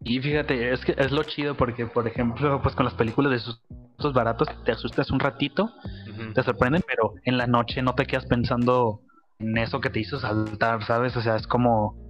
[0.00, 3.38] Y fíjate, es que es lo chido porque, por ejemplo, pues con las películas de
[3.40, 5.70] sustos baratos te asustas un ratito,
[6.34, 9.02] te sorprenden, pero en la noche no te quedas pensando
[9.40, 11.16] en eso que te hizo saltar, ¿sabes?
[11.16, 12.08] O sea, es como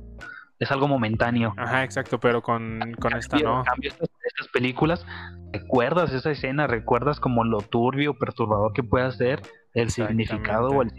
[0.58, 1.54] es algo momentáneo.
[1.56, 3.60] Ajá, exacto, pero con, con esta no.
[3.60, 5.06] En cambio, estas, películas,
[5.52, 9.42] recuerdas esa escena, recuerdas como lo turbio, perturbador que puede ser,
[9.80, 10.90] el significado o el,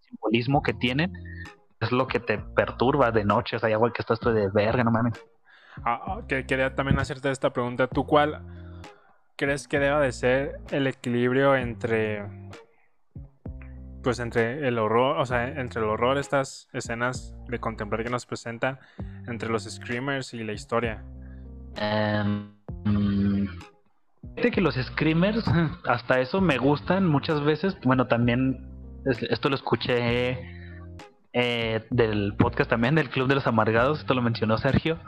[0.00, 1.12] simbolismo que tienen,
[1.80, 4.84] es lo que te perturba de noche, o sea, igual que estás tú de verga,
[4.84, 5.24] no mames.
[5.84, 8.42] Ah, ah, que quería también hacerte esta pregunta, ¿tú cuál
[9.36, 12.26] crees que deba de ser el equilibrio entre
[14.02, 18.26] pues entre el horror, o sea, entre el horror, estas escenas de contemplar que nos
[18.26, 18.78] presentan,
[19.26, 21.04] entre los screamers y la historia.
[21.80, 22.54] Um,
[24.36, 25.44] que los screamers,
[25.86, 27.76] hasta eso me gustan muchas veces.
[27.84, 28.66] Bueno, también
[29.04, 30.38] esto lo escuché
[31.32, 34.98] eh, del podcast también, del Club de los Amargados, esto lo mencionó Sergio.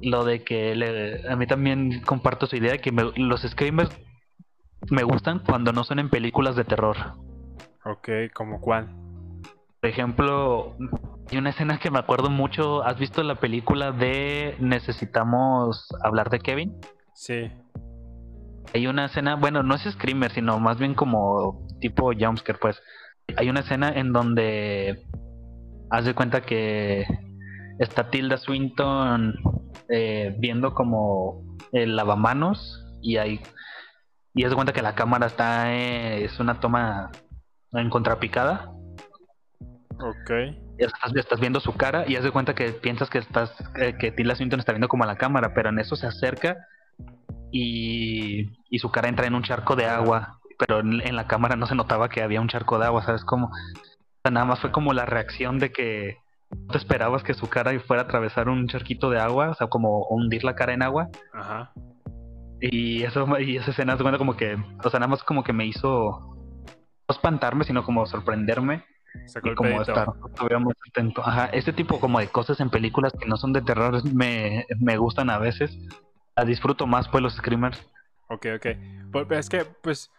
[0.00, 3.90] Lo de que a mí también comparto su idea de que los screamers
[4.90, 6.96] me gustan cuando no son en películas de terror.
[7.84, 8.88] Ok, ¿como cuál?
[9.80, 10.76] Por ejemplo,
[11.30, 12.84] hay una escena que me acuerdo mucho.
[12.84, 16.76] ¿Has visto la película de Necesitamos hablar de Kevin?
[17.14, 17.50] Sí.
[18.74, 22.80] Hay una escena, bueno, no es Screamer, sino más bien como tipo jumpscare, pues.
[23.36, 25.06] Hay una escena en donde
[25.90, 27.06] haz de cuenta que
[27.78, 29.34] está Tilda Swinton
[29.88, 33.40] eh, viendo como el lavamanos y hay
[34.34, 37.10] y haz de cuenta que la cámara está eh, es una toma
[37.72, 38.72] en contrapicada.
[40.00, 40.30] Ok.
[40.78, 44.12] Estás, estás, viendo su cara y haz de cuenta que piensas que estás eh, que
[44.12, 46.56] Tilda Swinton está viendo como a la cámara, pero en eso se acerca
[47.50, 51.66] y, y su cara entra en un charco de agua, pero en, la cámara no
[51.66, 53.50] se notaba que había un charco de agua, ¿sabes cómo?
[54.30, 56.18] nada más fue como la reacción de que
[56.50, 59.68] no te esperabas que su cara fuera a atravesar un charquito de agua, o sea,
[59.68, 61.08] como hundir la cara en agua.
[61.32, 61.72] Ajá.
[62.60, 65.64] Y eso y esa escena cuenta como que, o sea, nada más como que me
[65.64, 66.36] hizo
[67.08, 68.84] no espantarme, sino como sorprenderme.
[69.42, 70.08] y como estar
[70.60, 71.22] muy atento.
[71.24, 74.96] Ajá, ese tipo como de cosas en películas que no son de terror me, me
[74.96, 75.76] gustan a veces.
[76.38, 77.84] La disfruto más pues los screamers.
[78.28, 78.66] Ok, ok.
[79.32, 80.12] Es que pues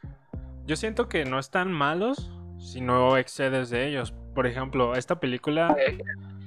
[0.65, 4.13] yo siento que no están malos si no excedes de ellos.
[4.35, 5.73] Por ejemplo, esta película...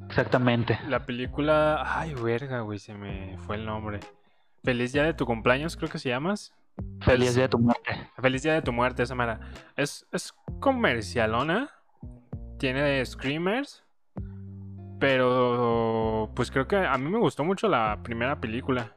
[0.06, 0.78] Exactamente.
[0.88, 1.82] La película...
[1.86, 4.00] Ay, verga, güey, se me fue el nombre.
[4.62, 6.52] Feliz día de tu cumpleaños, creo que se llamas.
[7.00, 8.10] Feliz día de tu muerte.
[8.20, 9.40] Feliz día de tu muerte, esa mera.
[9.74, 11.70] Es, es comercialona.
[12.58, 13.82] Tiene screamers.
[15.00, 18.92] Pero pues creo que a mí me gustó mucho la primera película.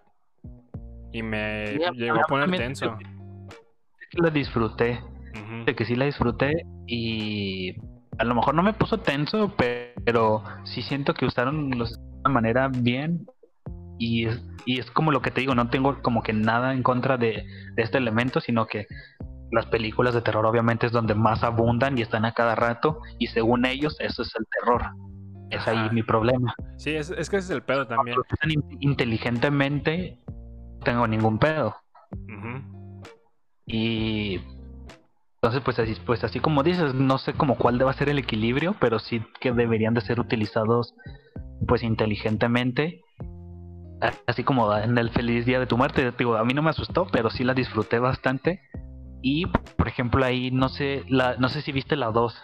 [1.16, 2.98] Y me llegó a poner tenso.
[4.12, 5.00] La disfruté.
[5.66, 6.66] De que sí la disfruté.
[6.88, 7.74] Y
[8.18, 12.34] a lo mejor no me puso tenso, pero sí siento que usaron los de una
[12.34, 13.26] manera bien
[13.98, 16.84] y es, y es como lo que te digo, no tengo como que nada en
[16.84, 17.46] contra de,
[17.78, 18.86] este elemento, sino que
[19.52, 23.28] las películas de terror obviamente es donde más abundan y están a cada rato y
[23.28, 24.84] según ellos eso es el terror.
[25.50, 26.54] Es ahí mi problema.
[26.76, 28.18] Sí, es, es que ese es el pedo también.
[28.82, 30.20] inteligentemente
[30.86, 31.76] tengo ningún pedo.
[33.66, 34.40] Y
[35.36, 38.76] entonces pues así, pues así como dices, no sé como cuál debe ser el equilibrio,
[38.80, 40.96] pero sí que deberían de ser utilizados
[41.68, 43.02] pues inteligentemente
[44.28, 47.08] así como en el feliz día de tu muerte, digo, a mí no me asustó,
[47.12, 48.62] pero sí la disfruté bastante.
[49.22, 52.42] Y, por ejemplo, ahí no sé, la, no sé si viste la 2.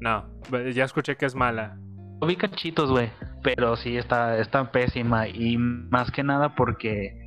[0.00, 0.24] No,
[0.72, 1.78] ya escuché que es mala.
[2.26, 3.10] Vi cachitos, güey,
[3.42, 5.28] pero sí está, está pésima.
[5.28, 7.23] Y más que nada porque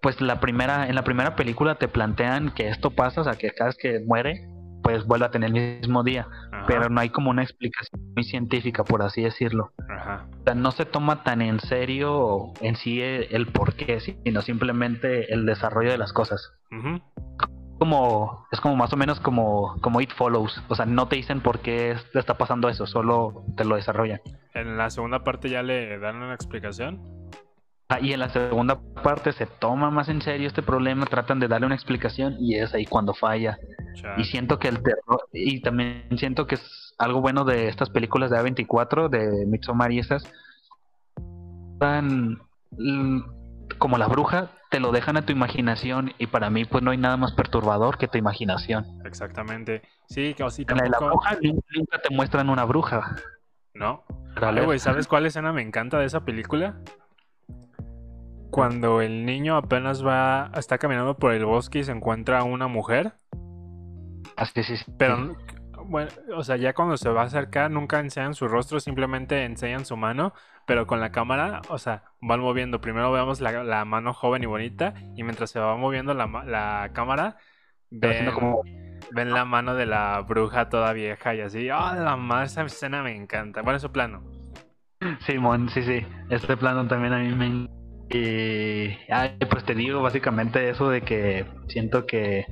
[0.00, 3.50] pues la primera, en la primera película te plantean que esto pasa, o sea que
[3.50, 4.48] cada vez que muere,
[4.82, 6.26] pues vuelve a tener el mismo día
[6.66, 9.72] pero no hay como una explicación muy científica, por así decirlo.
[9.78, 15.32] O sea, no se toma tan en serio en sí el, por qué, sino simplemente
[15.32, 16.52] el desarrollo de las cosas.
[17.78, 20.62] Como, es como más o menos como, como It Follows.
[20.68, 24.20] O sea, no te dicen por qué está pasando eso, solo te lo desarrollan.
[24.54, 27.00] ¿En la segunda parte ya le dan una explicación?
[27.94, 31.46] Ah, y en la segunda parte se toma más en serio este problema, tratan de
[31.46, 33.56] darle una explicación y es ahí cuando falla.
[34.16, 38.30] Y siento que el terror, y también siento que es algo bueno de estas películas
[38.30, 40.24] de A24, de Midsommar y esas,
[41.78, 42.40] tan
[43.78, 46.98] como la bruja, te lo dejan a tu imaginación y para mí pues no hay
[46.98, 48.84] nada más perturbador que tu imaginación.
[49.04, 49.82] Exactamente.
[50.08, 50.82] Sí, que tampoco...
[50.82, 53.14] la, la bruja nunca te muestran una bruja.
[53.72, 54.02] No.
[54.40, 56.80] Vale, ¿sabes cuál escena me encanta de esa película?
[58.54, 62.68] Cuando el niño apenas va, está caminando por el bosque y se encuentra a una
[62.68, 63.14] mujer.
[64.36, 64.84] Así sí, sí.
[64.96, 65.36] Pero,
[65.86, 69.84] bueno, o sea, ya cuando se va a acercar, nunca enseñan su rostro, simplemente enseñan
[69.84, 70.34] su mano,
[70.66, 72.80] pero con la cámara, o sea, van moviendo.
[72.80, 77.36] Primero vemos la, mano joven y bonita, y mientras se va moviendo la, la cámara,
[77.90, 78.62] ven, como...
[79.10, 81.68] ven la mano de la bruja toda vieja y así.
[81.70, 82.46] ¡Ah, la madre!
[82.46, 83.62] Esa escena me encanta.
[83.62, 84.22] Bueno, su plano.
[85.26, 86.06] Simón, sí, sí.
[86.30, 87.46] Este plano también a mí me
[88.10, 88.96] y
[89.50, 92.46] pues te digo básicamente eso de que siento que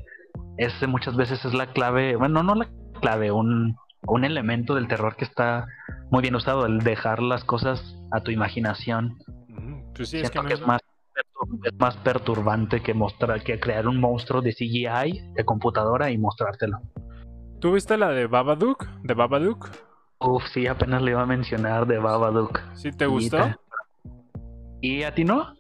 [0.57, 2.69] ese muchas veces es la clave, bueno, no la
[3.01, 3.77] clave, un,
[4.07, 5.67] un elemento del terror que está
[6.11, 9.19] muy bien usado, el dejar las cosas a tu imaginación.
[9.95, 10.81] Pues sí, es que, es, más,
[11.65, 16.81] es más perturbante que mostrar que crear un monstruo de CGI de computadora y mostrártelo.
[17.61, 18.87] ¿Tú viste la de Babadook?
[19.03, 19.71] ¿De Babadook?
[20.19, 22.61] Uf, sí, apenas le iba a mencionar de Babadook.
[22.75, 23.39] ¿Sí te gustó?
[24.83, 25.55] ¿Y a ti no?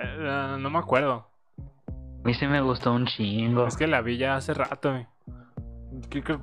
[0.00, 1.28] Eh, no me acuerdo.
[1.56, 3.66] A mí sí me gustó un chingo.
[3.66, 5.06] Es que la vi ya hace rato.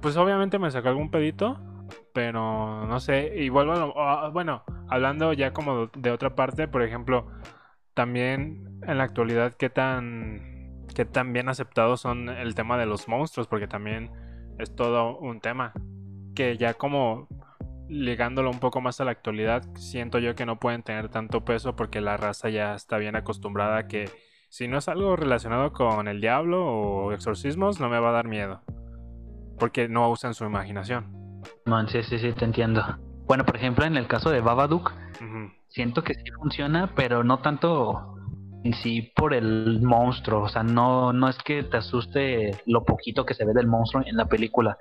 [0.01, 1.59] Pues obviamente me sacó algún pedito.
[2.13, 3.33] Pero no sé.
[3.35, 7.27] Y vuelvo a Bueno, hablando ya como de otra parte, por ejemplo,
[7.93, 13.09] también en la actualidad, ¿qué tan, qué tan bien aceptados son el tema de los
[13.09, 13.47] monstruos?
[13.47, 14.11] Porque también
[14.59, 15.73] es todo un tema.
[16.35, 17.27] Que ya como
[17.93, 21.75] ligándolo un poco más a la actualidad, siento yo que no pueden tener tanto peso
[21.75, 24.09] porque la raza ya está bien acostumbrada a que
[24.49, 28.27] si no es algo relacionado con el diablo o exorcismos, no me va a dar
[28.27, 28.61] miedo.
[29.57, 31.41] Porque no usan su imaginación.
[31.65, 32.83] Man, sí, sí, sí, te entiendo.
[33.25, 34.91] Bueno, por ejemplo, en el caso de Babadook,
[35.69, 38.15] siento que sí funciona, pero no tanto
[38.63, 40.43] en sí por el monstruo.
[40.43, 44.03] O sea, no, no es que te asuste lo poquito que se ve del monstruo
[44.05, 44.77] en la película,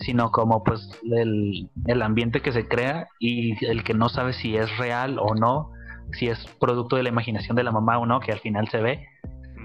[0.00, 4.56] sino como pues el, el ambiente que se crea y el que no sabe si
[4.56, 5.70] es real o no,
[6.12, 8.80] si es producto de la imaginación de la mamá o no, que al final se
[8.80, 9.06] ve.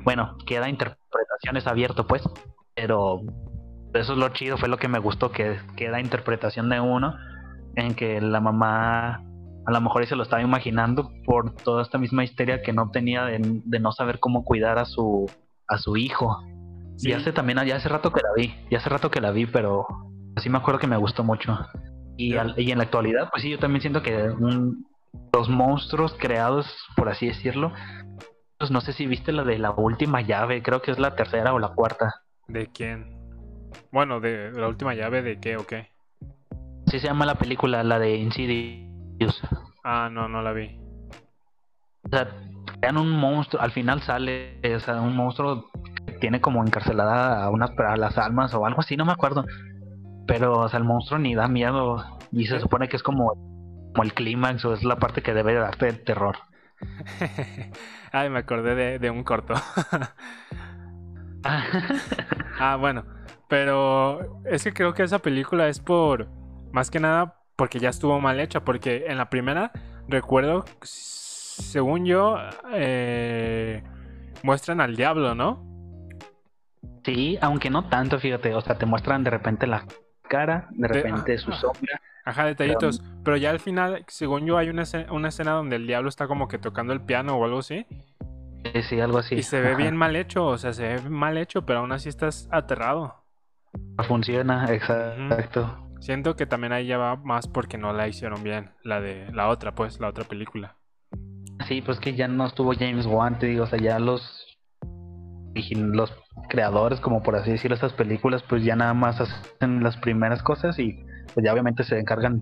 [0.03, 2.23] Bueno, queda interpretaciones abierto pues,
[2.75, 3.21] pero
[3.93, 7.15] eso es lo chido, fue lo que me gustó, que queda interpretación de uno,
[7.75, 9.23] en que la mamá
[9.65, 13.25] a lo mejor se lo estaba imaginando por toda esta misma histeria que no tenía
[13.25, 13.39] de,
[13.80, 15.30] no saber cómo cuidar a su,
[15.67, 16.41] a su hijo.
[17.01, 19.45] Y hace también, ya hace rato que la vi, ya hace rato que la vi,
[19.45, 19.86] pero
[20.36, 21.57] así me acuerdo que me gustó mucho.
[22.17, 24.34] Y, y en la actualidad, pues sí, yo también siento que
[25.34, 27.71] los monstruos creados, por así decirlo,
[28.57, 31.53] pues no sé si viste la de la última llave, creo que es la tercera
[31.53, 32.13] o la cuarta.
[32.47, 33.17] ¿De quién?
[33.91, 35.89] Bueno, de la última llave, ¿de qué o qué?
[36.88, 39.41] Sí se llama la película, la de Insidious.
[39.84, 40.77] Ah, no, no la vi.
[42.03, 42.27] O sea,
[42.80, 45.69] crean un monstruo, al final sale, o sea, un monstruo
[46.05, 49.45] que tiene como encarcelada a unas a las almas o algo así, no me acuerdo.
[50.30, 52.05] Pero, o sea, el monstruo ni da miedo.
[52.32, 53.34] Y se supone que es como,
[53.93, 56.38] como el clímax o es la parte que debe darte terror.
[58.11, 59.55] Ay, me acordé de, un corto.
[61.43, 63.05] ah, bueno.
[63.47, 66.27] Pero es que creo que esa película es por.
[66.71, 68.63] Más que nada porque ya estuvo mal hecha.
[68.63, 69.71] Porque en la primera,
[70.07, 72.38] recuerdo, según yo,
[72.71, 73.82] eh,
[74.43, 75.65] muestran al diablo, ¿no?
[77.03, 78.53] Sí, aunque no tanto, fíjate.
[78.53, 79.86] O sea, te muestran de repente la
[80.30, 81.99] cara, de repente su sombra.
[82.23, 83.03] Ajá, detallitos.
[83.25, 86.59] Pero, ya al final, según yo, hay una escena, donde el diablo está como que
[86.59, 87.86] tocando el piano o algo así.
[88.73, 89.36] Sí, sí, algo así.
[89.36, 92.07] Y se ve bien mal hecho, o sea, se ve mal hecho, pero aún así
[92.07, 93.25] estás aterrado.
[94.07, 95.86] Funciona, exacto.
[95.99, 99.49] Siento que también ahí ya va más porque no la hicieron bien, la de la
[99.49, 100.75] otra, pues, la otra película.
[101.67, 104.48] Sí, pues que ya no estuvo James Wan, te digo, o sea, ya los
[105.76, 106.14] los
[106.49, 110.78] creadores, como por así decirlo, estas películas, pues ya nada más hacen las primeras cosas
[110.80, 112.41] y pues ya obviamente se encargan,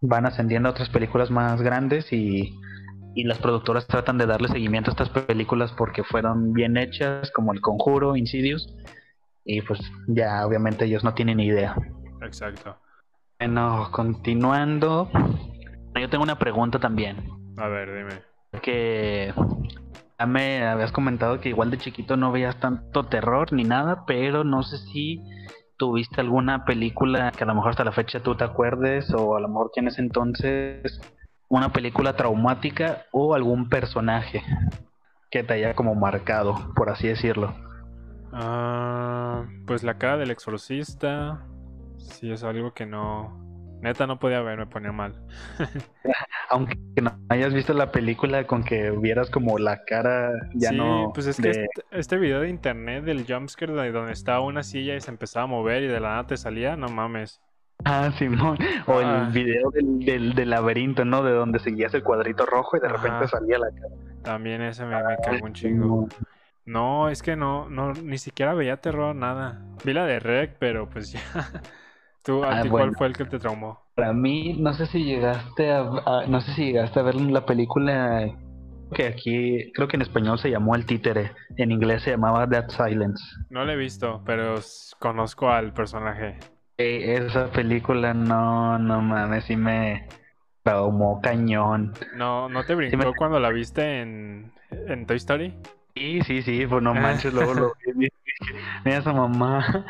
[0.00, 2.58] van ascendiendo a otras películas más grandes y,
[3.14, 7.52] y las productoras tratan de darle seguimiento a estas películas porque fueron bien hechas, como
[7.52, 8.74] El Conjuro, Insidious,
[9.44, 11.74] y pues ya obviamente ellos no tienen ni idea.
[12.22, 12.76] Exacto.
[13.38, 15.10] Bueno, continuando,
[15.98, 17.16] yo tengo una pregunta también.
[17.56, 18.22] A ver, dime.
[18.62, 19.32] Que
[20.20, 24.44] ya me habías comentado que igual de chiquito no veías tanto terror ni nada, pero
[24.44, 25.22] no sé si
[25.78, 29.40] tuviste alguna película que a lo mejor hasta la fecha tú te acuerdes o a
[29.40, 31.00] lo mejor que en ese entonces
[31.48, 34.42] una película traumática o algún personaje
[35.30, 37.54] que te haya como marcado, por así decirlo.
[38.30, 41.46] Ah, pues la cara del exorcista.
[41.96, 43.49] Sí, es algo que no.
[43.82, 45.14] Neta no podía ver, me ponía mal.
[46.50, 51.10] Aunque no hayas visto la película con que vieras como la cara ya sí, no.
[51.14, 54.94] pues es que este, este video de internet del jumpscare de donde estaba una silla
[54.96, 57.40] y se empezaba a mover y de la nada te salía, no mames.
[57.84, 58.58] Ah, Simón.
[58.86, 59.24] O Ah.
[59.26, 61.22] el video del, del, del laberinto, ¿no?
[61.22, 63.94] De donde seguías el cuadrito rojo y de repente salía la cara.
[64.22, 66.08] También ese me, me cagó un chingo.
[66.66, 69.62] No, es que no, no, ni siquiera veía terror, nada.
[69.82, 71.20] Vi la de Rec, pero pues ya.
[72.24, 73.78] ¿Tú, a Ah, ti cuál fue el que te traumó?
[73.94, 77.44] Para mí, no sé si llegaste a, a- no sé si llegaste a ver la
[77.44, 78.28] película
[78.94, 82.68] que aquí creo que en español se llamó El Títere, en inglés se llamaba Dead
[82.68, 83.22] Silence.
[83.48, 84.56] No la he visto, pero
[84.98, 86.38] conozco al personaje.
[86.78, 90.08] Eh, esa película no, no mames, sí me
[90.62, 91.92] traumó cañón.
[92.16, 95.54] No, ¿no te brincó me- cuando la viste en, en Toy Story?
[95.94, 98.08] Sí, sí, sí, pues no manches, luego lo vi,
[98.84, 99.84] mira a su mamá.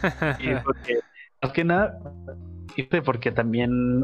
[0.38, 1.00] Y porque,
[1.42, 1.98] más que nada,
[2.76, 4.02] viste, porque también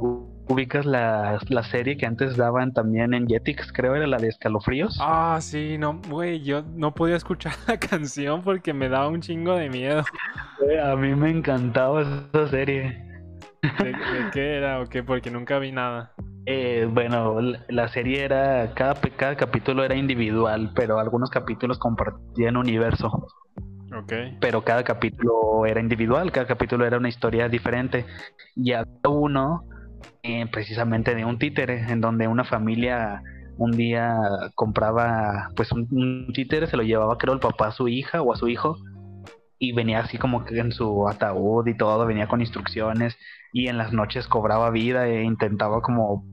[0.49, 4.97] ubicas la, la serie que antes daban también en Jetix, creo era la de Escalofríos.
[5.01, 9.55] Ah, sí, no, güey, yo no podía escuchar la canción porque me daba un chingo
[9.57, 10.05] de miedo.
[10.83, 13.05] A mí me encantaba esa serie.
[13.63, 15.03] ¿De, de qué era o qué?
[15.03, 16.13] Porque nunca vi nada.
[16.47, 23.27] Eh, bueno, la- serie era, cada, cada capítulo era individual, pero algunos capítulos compartían universo.
[24.41, 28.05] Pero cada capítulo era individual, cada capítulo era una historia diferente.
[28.55, 29.65] Y había uno
[30.23, 33.23] eh, precisamente de un títere, en donde una familia
[33.59, 34.17] un día
[34.55, 38.37] compraba pues un, títere, se lo llevaba creo el papá a su hija o a
[38.37, 38.77] su hijo,
[39.59, 43.17] y venía así como que en su ataúd y todo, venía con instrucciones,
[43.53, 46.25] y en las noches cobraba vida e intentaba como...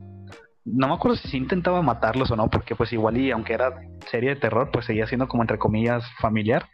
[0.65, 3.73] No me acuerdo si intentaba matarlos o no, porque pues igual y aunque era
[4.11, 6.67] serie de terror, pues seguía siendo como entre comillas familiar.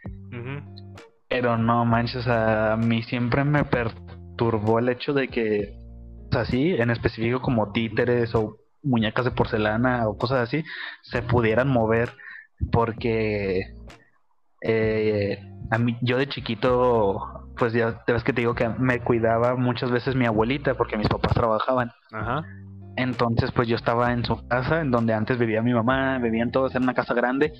[1.28, 5.76] Pero no manches, a mí siempre me perturbó el hecho de que,
[6.30, 10.64] o sea, sí, en específico como títeres o muñecas de porcelana o cosas así,
[11.02, 12.12] se pudieran mover
[12.70, 13.74] porque
[14.62, 15.38] eh,
[15.70, 19.56] a mí, yo de chiquito, pues ya te ves que te digo que me cuidaba
[19.56, 21.90] muchas veces mi abuelita porque mis papás trabajaban.
[22.12, 22.44] Ajá.
[22.96, 26.74] Entonces, pues yo estaba en su casa, en donde antes vivía mi mamá, vivían todos
[26.74, 27.52] en una casa grande.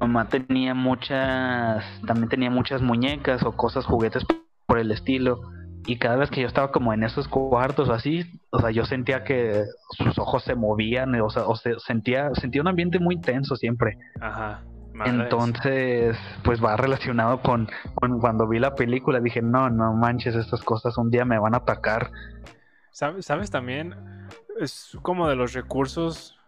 [0.00, 4.24] Mamá tenía muchas, también tenía muchas muñecas o cosas, juguetes
[4.66, 5.42] por el estilo.
[5.86, 8.84] Y cada vez que yo estaba como en esos cuartos o así, o sea, yo
[8.84, 13.20] sentía que sus ojos se movían, o sea, o se, sentía, sentía un ambiente muy
[13.20, 13.98] tenso siempre.
[14.20, 14.62] Ajá.
[15.04, 20.62] Entonces, pues va relacionado con, con cuando vi la película, dije, no, no manches, estas
[20.62, 22.10] cosas un día me van a atacar.
[22.90, 23.94] ¿Sabes, sabes también?
[24.58, 26.39] Es como de los recursos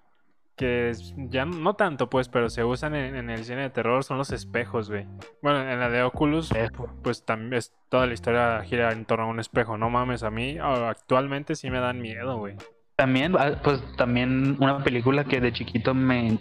[0.62, 0.92] que
[1.28, 4.30] ya no tanto, pues, pero se usan en, en el cine de terror, son los
[4.30, 5.08] espejos, güey.
[5.42, 6.88] Bueno, en la de Oculus, Espejo.
[7.02, 9.76] pues también es, toda la historia gira en torno a un espejo.
[9.76, 12.54] No mames, a mí actualmente sí me dan miedo, güey.
[12.94, 16.38] También, ah, pues también una película que de chiquito me,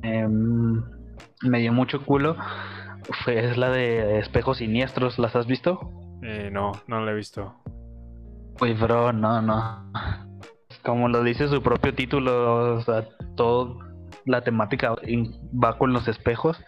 [0.00, 0.82] em,
[1.42, 2.36] me dio mucho culo
[3.24, 5.90] fue es la de Espejos Siniestros, ¿las has visto?
[6.22, 7.54] Eh, no, no lo he visto.
[8.60, 9.92] Uy, bro, no, no.
[10.88, 13.78] Como lo dice su propio título, o sea, todo
[14.24, 14.94] la temática
[15.62, 16.58] va con los espejos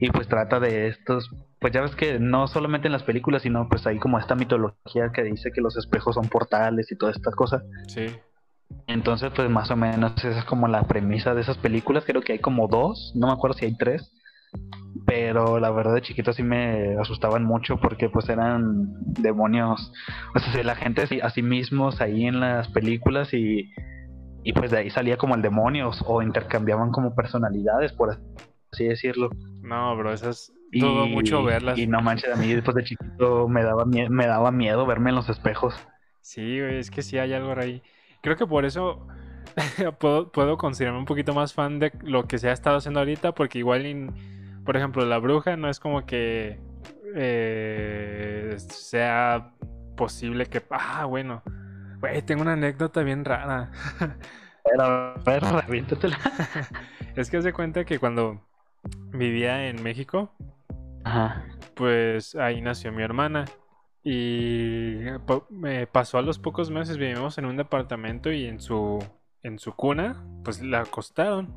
[0.00, 3.68] y pues trata de estos, pues ya ves que no solamente en las películas, sino
[3.68, 7.34] pues hay como esta mitología que dice que los espejos son portales y todas estas
[7.34, 7.64] cosas.
[7.88, 8.06] Sí.
[8.86, 12.04] Entonces, pues más o menos esa es como la premisa de esas películas.
[12.06, 14.10] Creo que hay como dos, no me acuerdo si hay tres.
[15.06, 19.92] Pero la verdad de chiquito sí me asustaban mucho porque pues eran demonios.
[20.34, 23.70] O sea, la gente así- a sí mismos ahí en las películas y,
[24.42, 28.18] y pues de ahí salía como el demonio o intercambiaban como personalidades, por
[28.72, 29.30] así decirlo.
[29.62, 31.78] No, bro, esas Y, dudo mucho verlas.
[31.78, 35.16] y no manches, a mí después de chiquito me daba, me daba miedo verme en
[35.16, 35.74] los espejos.
[36.20, 37.80] Sí, güey, es que sí hay algo ahí.
[38.22, 39.06] Creo que por eso
[40.00, 43.32] puedo, puedo considerarme un poquito más fan de lo que se ha estado haciendo ahorita,
[43.32, 44.12] porque igual, in-
[44.66, 46.60] por ejemplo, La Bruja no es como que
[47.14, 49.52] eh, sea
[49.96, 50.62] posible que...
[50.70, 51.42] Ah, bueno.
[52.00, 53.70] Güey, tengo una anécdota bien rara.
[54.64, 56.18] Pero, ver, reviéntatela.
[57.16, 58.42] Es que hace cuenta que cuando
[59.10, 60.30] vivía en México,
[61.02, 61.46] Ajá.
[61.74, 63.46] pues ahí nació mi hermana.
[64.04, 64.98] Y
[65.92, 69.02] pasó a los pocos meses, vivimos en un departamento y en su,
[69.42, 71.54] en su cuna, pues la acostaron.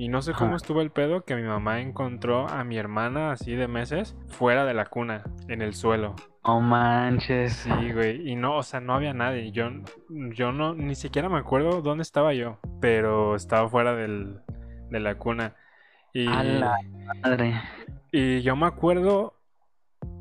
[0.00, 3.54] Y no sé cómo estuvo el pedo que mi mamá encontró a mi hermana así
[3.54, 6.16] de meses fuera de la cuna, en el suelo.
[6.40, 7.52] Oh manches.
[7.52, 8.26] Sí, güey.
[8.26, 9.52] Y no, o sea, no había nadie.
[9.52, 9.68] Yo,
[10.08, 12.58] yo no, ni siquiera me acuerdo dónde estaba yo.
[12.80, 14.40] Pero estaba fuera del,
[14.88, 15.54] de la cuna.
[16.14, 16.76] Y, A la
[17.22, 17.60] madre.
[18.10, 19.34] y yo me acuerdo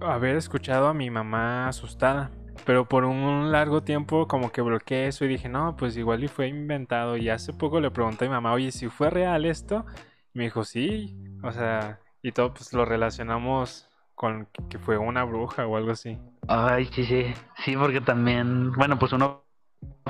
[0.01, 2.31] haber escuchado a mi mamá asustada.
[2.65, 6.27] Pero por un largo tiempo como que bloqueé eso y dije, no, pues igual y
[6.27, 7.17] fue inventado.
[7.17, 9.85] Y hace poco le pregunté a mi mamá, oye, si fue real esto.
[10.33, 11.17] Y me dijo, sí.
[11.43, 16.19] O sea, y todo pues lo relacionamos con que fue una bruja o algo así.
[16.47, 17.33] Ay, sí, sí.
[17.63, 19.43] Sí, porque también, bueno, pues uno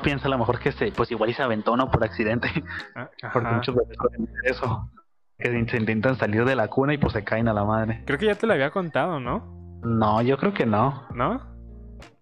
[0.02, 1.92] piensa a lo mejor que se, pues igual y se aventó, ¿no?
[1.92, 2.50] Por accidente.
[2.96, 4.90] Ah, Porque muchos hacer eso.
[5.38, 8.04] Que se intentan salir de la cuna y pues se caen a la madre.
[8.06, 9.80] Creo que ya te lo había contado, ¿no?
[9.84, 11.06] No, yo creo que no.
[11.14, 11.59] ¿No?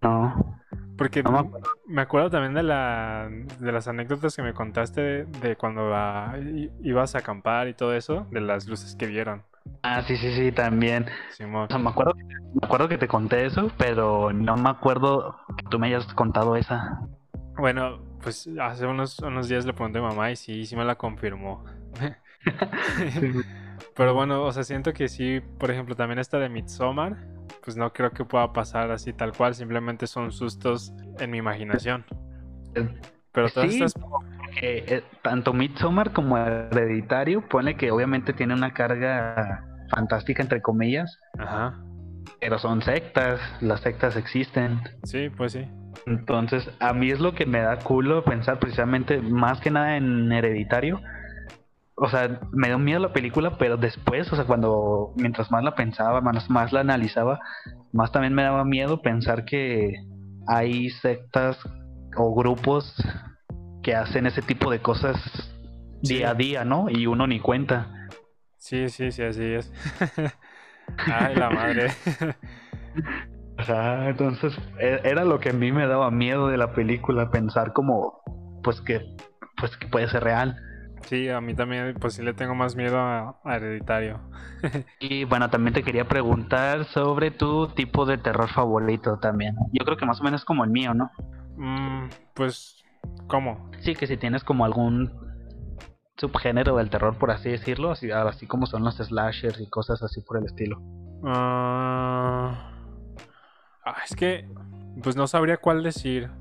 [0.01, 0.59] No.
[0.97, 1.67] Porque No me acuerdo.
[1.85, 6.35] me acuerdo también de, la, de las anécdotas que me contaste de, de cuando ah,
[6.81, 9.43] ibas a acampar y todo eso, de las luces que vieron.
[9.83, 11.05] Ah, sí, sí, sí, también.
[11.31, 11.65] Simón.
[11.65, 15.65] O sea, me acuerdo, me acuerdo que te conté eso, pero no me acuerdo que
[15.69, 16.99] tú me hayas contado esa.
[17.57, 20.95] Bueno, pues hace unos, unos días le pregunté a mamá y sí, sí me la
[20.95, 21.63] confirmó.
[23.97, 27.17] Pero bueno, o sea, siento que sí, por ejemplo, también esta de Midsommar,
[27.63, 32.05] pues no creo que pueda pasar así tal cual, simplemente son sustos en mi imaginación.
[33.31, 33.95] Pero todas Sí, estas...
[33.95, 41.19] porque, eh, tanto Midsommar como Hereditario, pone que obviamente tiene una carga fantástica, entre comillas,
[41.37, 41.73] Ajá,
[42.39, 44.81] pero son sectas, las sectas existen.
[45.03, 45.65] sí, pues sí.
[46.05, 50.31] Entonces, a mí es lo que me da culo pensar precisamente más que nada en
[50.31, 51.01] Hereditario.
[51.99, 55.73] O sea, me dio miedo la película, pero después, o sea, cuando mientras más la
[55.73, 57.39] pensaba, más, más la analizaba,
[57.91, 59.95] más también me daba miedo pensar que
[60.47, 61.57] hay sectas
[62.15, 62.93] o grupos
[63.81, 65.17] que hacen ese tipo de cosas
[66.03, 66.17] Sí.
[66.17, 66.85] día a día, ¿no?
[66.89, 67.87] Y uno ni cuenta.
[68.57, 69.73] Sí, sí, sí, así es.
[71.11, 71.87] Ay, la madre.
[73.59, 77.31] O sea, entonces e- era lo que a mí me daba miedo de la película,
[77.31, 78.21] pensar como,
[78.63, 79.01] pues que,
[79.59, 80.55] pues que puede ser real.
[81.07, 84.19] Sí, a mí también, pues sí le tengo más miedo a, a Hereditario.
[84.99, 89.55] Y bueno, también te quería preguntar sobre tu tipo de terror favorito también.
[89.71, 91.11] Yo creo que más o menos como el mío, ¿no?
[91.55, 92.83] Mm, pues,
[93.27, 93.69] ¿cómo?
[93.79, 95.11] Sí, que si tienes como algún
[96.17, 100.21] subgénero del terror, por así decirlo, así, así como son los slashers y cosas así
[100.21, 100.81] por el estilo.
[101.23, 102.71] Ah,
[103.85, 104.49] ah, es que,
[105.03, 106.31] pues no sabría cuál decir.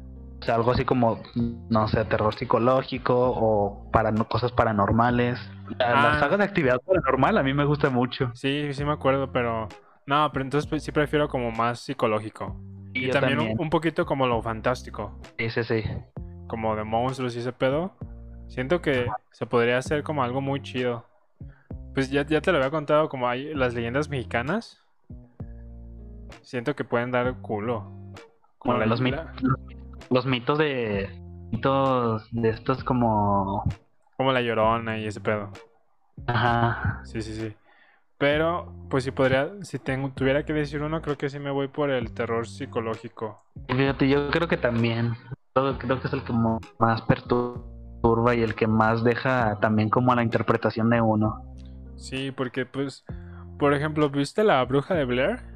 [0.41, 5.39] O sea, algo así como, no sé, terror psicológico o para, cosas paranormales.
[5.78, 6.20] La, la Ah.
[6.20, 8.30] saga de actividad paranormal a mí me gusta mucho.
[8.34, 9.68] Sí, sí me acuerdo, pero...
[10.07, 12.55] No, pero entonces pues, sí prefiero como más psicológico.
[12.95, 13.61] Y, también, un- también.
[13.61, 15.18] Un, poquito como lo fantástico.
[15.39, 15.82] Sí, sí, sí.
[16.47, 17.93] Como de monstruos y ese pedo.
[18.47, 21.05] Siento que se podría hacer como algo muy chido.
[21.95, 24.80] Pues ya, ya te lo había contado, como hay las leyendas mexicanas.
[26.43, 27.91] Siento que pueden dar culo.
[28.59, 29.59] Como la- los, la- los
[30.26, 31.09] mitos de
[31.52, 33.64] mitos de estos como
[34.16, 35.52] como la llorona y ese pedo.
[36.26, 37.54] ajá Sí, sí, sí.
[38.18, 41.68] Pero, pues si podría, si tengo, tuviera que decir uno, creo que sí me voy
[41.68, 43.42] por el terror psicológico.
[43.68, 45.14] fíjate yo creo que también
[45.54, 46.32] creo que es el que
[46.78, 51.42] más perturba y el que más deja también como a la interpretación de uno
[51.96, 53.04] Sí, porque pues,
[53.59, 55.55] por ejemplo, ¿viste la bruja de Blair?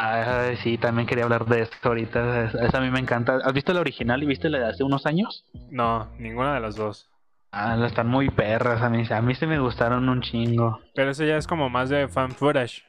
[0.00, 3.52] Ay, sí también quería hablar de esto ahorita esa esa a mí me encanta has
[3.52, 7.10] visto la original y viste la de hace unos años No, ninguna de las dos.
[7.50, 11.24] ah están muy perras a mí a mí se me gustaron un chingo Pero eso
[11.24, 12.84] ya es como más de fan footage.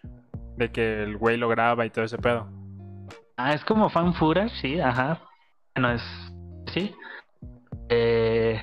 [0.55, 2.45] De que el güey lo graba y todo ese pedo.
[3.37, 5.21] Ah, es como fan footage, sí, ajá.
[5.73, 6.03] Bueno, es.
[6.73, 6.93] Sí.
[7.87, 8.61] Eh,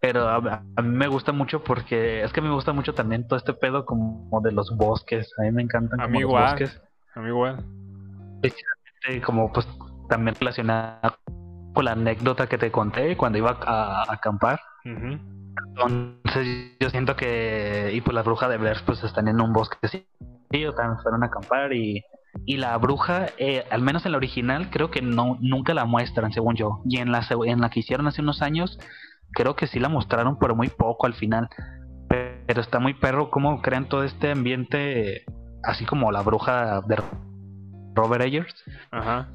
[0.00, 0.36] pero a,
[0.76, 2.24] a mí me gusta mucho porque.
[2.24, 5.32] Es que me gusta mucho también todo este pedo como de los bosques.
[5.38, 6.44] A mí me encantan A como mí los igual.
[6.50, 6.82] bosques.
[7.14, 7.64] A mí igual.
[9.24, 9.66] Como pues
[10.08, 11.16] también relacionado
[11.74, 14.60] con la anécdota que te conté cuando iba a, a acampar.
[14.84, 17.90] Entonces yo siento que.
[17.94, 19.76] Y pues la bruja de Blair pues están en un bosque.
[19.88, 20.06] Sí,
[20.50, 22.02] también fueron a acampar y.
[22.46, 26.32] Y la bruja, eh, al menos en la original, creo que no nunca la muestran,
[26.32, 26.80] según yo.
[26.88, 28.78] Y en la, en la que hicieron hace unos años,
[29.32, 31.50] creo que sí la mostraron, pero muy poco al final.
[32.08, 35.24] Pe- Pero está muy perro cómo crean todo este ambiente,
[35.62, 36.96] así como la bruja de
[37.94, 38.54] Robert Eggers.
[38.90, 39.28] Ajá.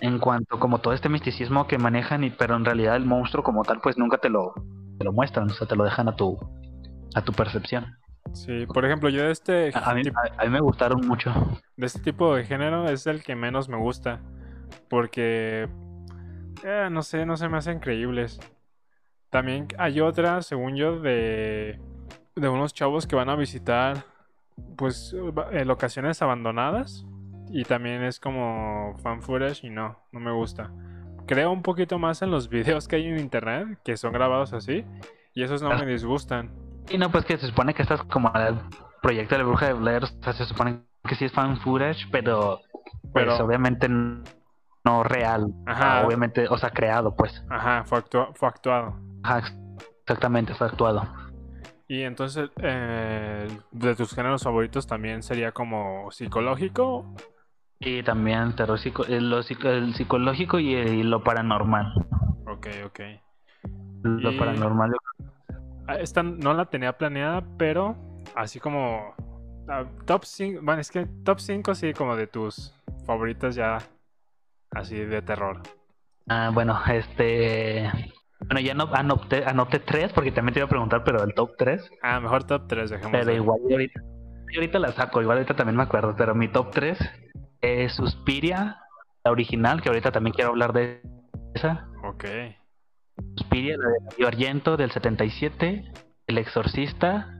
[0.00, 3.64] En cuanto como todo este misticismo que manejan, y, pero en realidad el monstruo como
[3.64, 4.54] tal, pues nunca te lo,
[4.98, 6.38] te lo muestran, o sea, te lo dejan a tu,
[7.14, 7.96] a tu percepción.
[8.34, 11.00] Sí, por ejemplo, yo de este, A, a mí, tip- a- a mí me gustaron
[11.06, 11.32] mucho.
[11.76, 14.20] de este tipo de género es el que menos me gusta.
[14.88, 15.68] Porque,
[16.62, 18.38] eh, no sé, no se me hacen creíbles.
[19.30, 21.80] También hay otra, según yo, de
[22.36, 24.04] de unos chavos que van a visitar,
[24.76, 25.14] pues,
[25.64, 27.04] locaciones abandonadas.
[27.50, 30.70] Y también es como fan footage y no, no me gusta.
[31.26, 34.84] Creo un poquito más en los videos que hay en internet, que son grabados así.
[35.34, 35.78] Y esos no Ah.
[35.78, 36.50] me disgustan.
[36.90, 38.56] Y no, pues que se supone que estás como el
[39.02, 42.06] proyecto de la bruja de Blair, o sea, se supone que sí es fan footage,
[42.10, 42.60] pero
[43.12, 45.52] pues Pero- obviamente no real.
[45.66, 46.00] Ajá.
[46.00, 47.44] Ah, Obviamente, o sea, creado, pues.
[47.50, 48.94] Ajá, fue, actua- fue actuado.
[49.22, 49.54] Ajá, ex-
[50.02, 51.02] exactamente, fue actuado.
[51.88, 57.14] Y entonces, eh, de tus géneros favoritos también sería como psicológico.
[57.80, 61.92] Y también terror psico- eh, lo psico- el psicológico y, y lo paranormal.
[62.46, 63.00] Ok, ok.
[64.02, 64.94] Lo Y- paranormal.
[65.86, 67.96] Ah, Esta no la tenía planeada, pero
[68.34, 69.14] así como
[69.68, 72.74] ah, top 5, bueno, es que top 5 sí como de tus
[73.06, 73.78] favoritas ya
[74.72, 75.62] así de terror.
[76.28, 77.90] Ah, bueno, este.
[78.46, 81.56] Bueno, ya no, anoté, anoté tres porque también te iba a preguntar, pero el top
[81.58, 81.90] 3.
[82.02, 83.12] Ah, mejor top 3, dejemos.
[83.12, 84.00] Pero igual ahorita,
[84.54, 86.14] ahorita la saco, igual ahorita también me acuerdo.
[86.16, 86.98] Pero mi top 3
[87.60, 88.78] es Suspiria,
[89.24, 91.02] la original, que ahorita también quiero hablar de
[91.54, 91.88] esa.
[92.04, 92.24] Ok.
[93.36, 95.92] Suspiria, la de Darío Argento del 77,
[96.28, 97.34] El Exorcista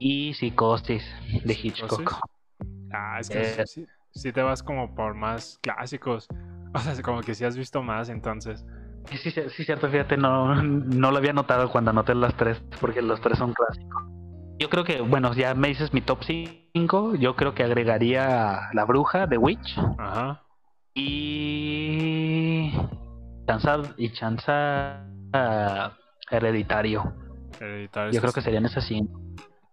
[0.00, 1.04] y Psicosis
[1.44, 1.98] de Hitchcock.
[2.00, 2.18] ¿Psicosis?
[2.92, 3.66] Ah, es que Eh.
[3.66, 6.26] sí, sí te vas como por más clásicos.
[6.74, 8.64] O sea, como que sí has visto más entonces.
[9.10, 13.20] Sí, sí, cierto, fíjate, no, no lo había notado cuando anoté las tres, porque los
[13.20, 14.02] tres son clásicos.
[14.58, 18.84] Yo creo que, bueno, ya me dices mi top 5, yo creo que agregaría La
[18.84, 20.42] Bruja de Witch Ajá.
[20.94, 22.72] y
[23.46, 25.04] Chanza, y Chanza
[26.30, 27.12] Hereditario.
[27.60, 29.20] Hereditario Yo creo está- que serían esas cinco.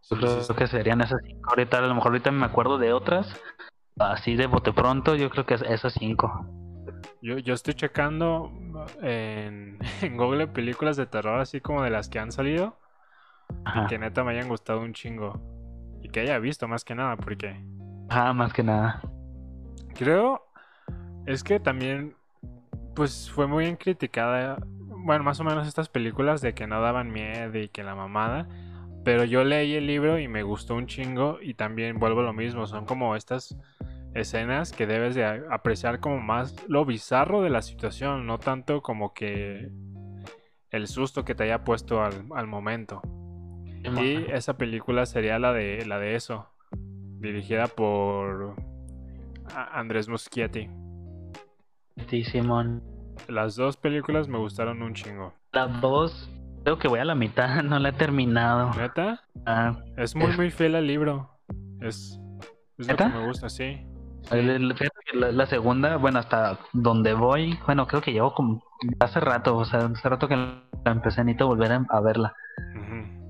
[0.09, 1.49] Yo creo que serían esas cinco.
[1.49, 3.27] Ahorita, a lo mejor ahorita me acuerdo de otras.
[3.99, 6.45] Así de bote pronto, yo creo que es esas cinco.
[7.21, 8.51] Yo, yo estoy checando
[9.01, 12.77] en, en Google películas de terror así como de las que han salido.
[13.65, 13.87] Ajá.
[13.87, 15.39] que neta me hayan gustado un chingo.
[16.01, 17.55] Y que haya visto más que nada, porque
[18.09, 19.01] Ajá, más que nada.
[19.95, 20.43] creo
[21.25, 22.15] es que también
[22.95, 24.57] pues fue muy bien criticada.
[25.05, 28.47] Bueno, más o menos estas películas de que no daban miedo y que la mamada.
[29.05, 32.33] Pero yo leí el libro y me gustó un chingo y también vuelvo a lo
[32.33, 32.67] mismo.
[32.67, 33.57] Son como estas
[34.13, 39.13] escenas que debes de apreciar como más lo bizarro de la situación, no tanto como
[39.13, 39.69] que
[40.71, 43.01] el susto que te haya puesto al, al momento.
[44.01, 46.47] Y esa película sería la de la de eso,
[47.19, 48.55] dirigida por
[49.55, 50.69] Andrés Muschietti.
[52.07, 52.83] Sí, Simón.
[53.27, 55.33] Las dos películas me gustaron un chingo.
[55.51, 56.29] La dos,
[56.63, 58.71] creo que voy a la mitad, no la he terminado.
[58.73, 61.29] Neta, Ah, es muy muy fiel al libro.
[61.79, 62.19] Es,
[62.77, 63.85] es lo que me gusta, sí.
[64.29, 68.63] Fíjate que la, la segunda, bueno, hasta donde voy, bueno, creo que llevo como
[68.99, 72.33] hace rato, o sea, hace rato que la empecé, necesito volver a, a verla.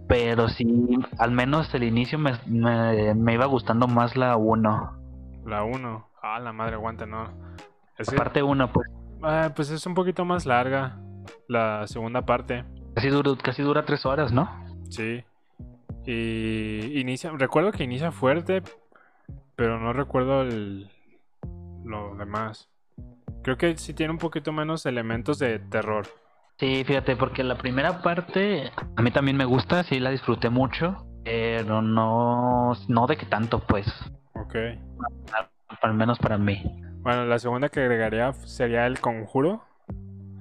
[0.07, 0.65] Pero sí,
[1.19, 5.43] al menos el inicio me, me, me iba gustando más la 1.
[5.45, 6.07] La 1.
[6.23, 7.29] Ah, la madre, aguanta, no.
[7.97, 8.87] Es Parte 1, pues
[9.23, 10.97] ah, pues es un poquito más larga
[11.47, 12.65] la segunda parte.
[12.95, 14.49] casi, dura casi dura tres horas, ¿no?
[14.89, 15.23] Sí.
[16.05, 18.63] Y inicia, recuerdo que inicia fuerte,
[19.59, 20.89] pero no recuerdo el,
[21.83, 22.69] lo demás.
[23.43, 26.07] Creo que sí tiene un poquito menos elementos de terror.
[26.57, 31.05] Sí, fíjate, porque la primera parte a mí también me gusta, sí la disfruté mucho,
[31.25, 33.85] pero no, no de que tanto, pues,
[34.33, 34.55] Ok.
[35.81, 36.63] al menos para mí.
[37.01, 39.61] Bueno, la segunda que agregaría sería El Conjuro.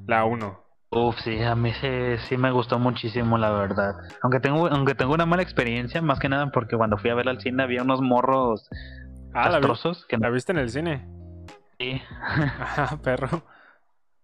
[0.07, 0.61] La 1.
[0.91, 1.89] Uf, sí, a mí sí,
[2.29, 3.97] sí me gustó muchísimo, la verdad.
[4.23, 7.33] Aunque tengo, aunque tengo una mala experiencia, más que nada porque cuando fui a verla
[7.33, 8.71] al cine había unos morros
[9.35, 11.07] Ah, ¿la, vi- castrosos que la viste en el cine?
[11.79, 12.01] sí.
[12.21, 13.43] Ajá, perro.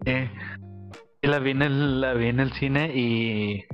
[0.05, 0.28] Sí.
[1.22, 3.64] Sí, la vi en el, la vi en el cine y,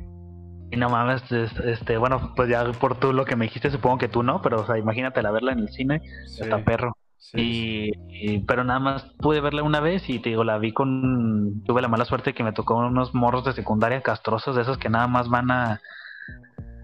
[0.70, 3.98] y no mames, es- este, bueno, pues ya por tú lo que me dijiste, supongo
[3.98, 6.96] que tú no, pero o sea, imagínate la verla en el cine, Sí, está perro.
[7.18, 7.92] sí, sí.
[8.12, 11.62] Y, y- pero nada más pude verla una vez y te digo, la vi con,
[11.64, 14.88] tuve la mala suerte que me tocó unos morros de secundaria castrosos de esos que
[14.90, 15.80] nada más van a,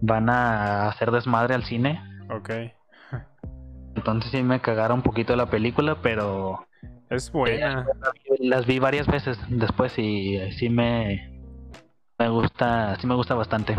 [0.00, 2.00] van a hacer desmadre al cine.
[2.30, 2.50] Ok.
[3.96, 6.66] Entonces sí me cagaron un poquito la película, pero
[7.10, 7.86] Es buena.
[8.38, 11.40] las vi varias veces después y sí me,
[12.18, 13.76] me gusta, sí me gusta bastante.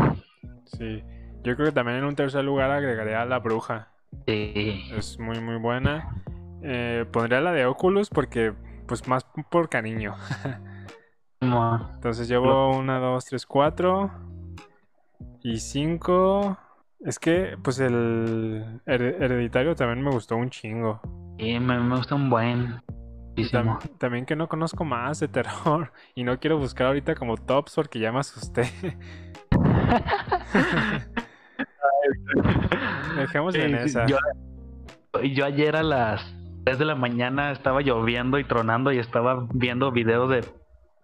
[0.66, 1.02] Sí.
[1.44, 3.88] Yo creo que también en un tercer lugar agregaría a La Bruja.
[4.26, 4.90] Sí.
[4.92, 6.22] Es muy, muy buena.
[6.62, 8.52] Eh, pondría la de Oculus porque,
[8.86, 10.14] pues, más por cariño.
[11.94, 14.10] Entonces llevo una, dos, tres, cuatro.
[15.42, 16.58] Y cinco.
[17.04, 21.00] Es que, pues, el Her- hereditario también me gustó un chingo.
[21.38, 22.80] Sí, me, me gusta un buen.
[23.52, 25.92] Tam- también que no conozco más de terror.
[26.16, 28.64] Y no quiero buscar ahorita como tops porque ya me asusté.
[33.16, 34.06] Dejemos Sí, en esa.
[34.06, 34.16] Yo,
[35.22, 36.34] yo ayer a las
[36.64, 40.44] 3 de la mañana estaba lloviendo y tronando y estaba viendo videos de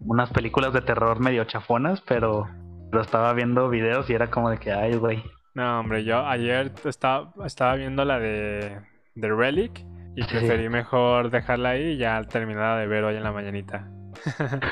[0.00, 2.48] unas películas de terror medio chafonas, pero,
[2.90, 5.22] pero estaba viendo videos y era como de que, ay, güey.
[5.55, 8.81] No, hombre, yo ayer estaba, estaba viendo la de,
[9.14, 9.85] de Relic
[10.16, 13.89] y preferí mejor dejarla ahí y ya terminada de ver hoy en la mañanita.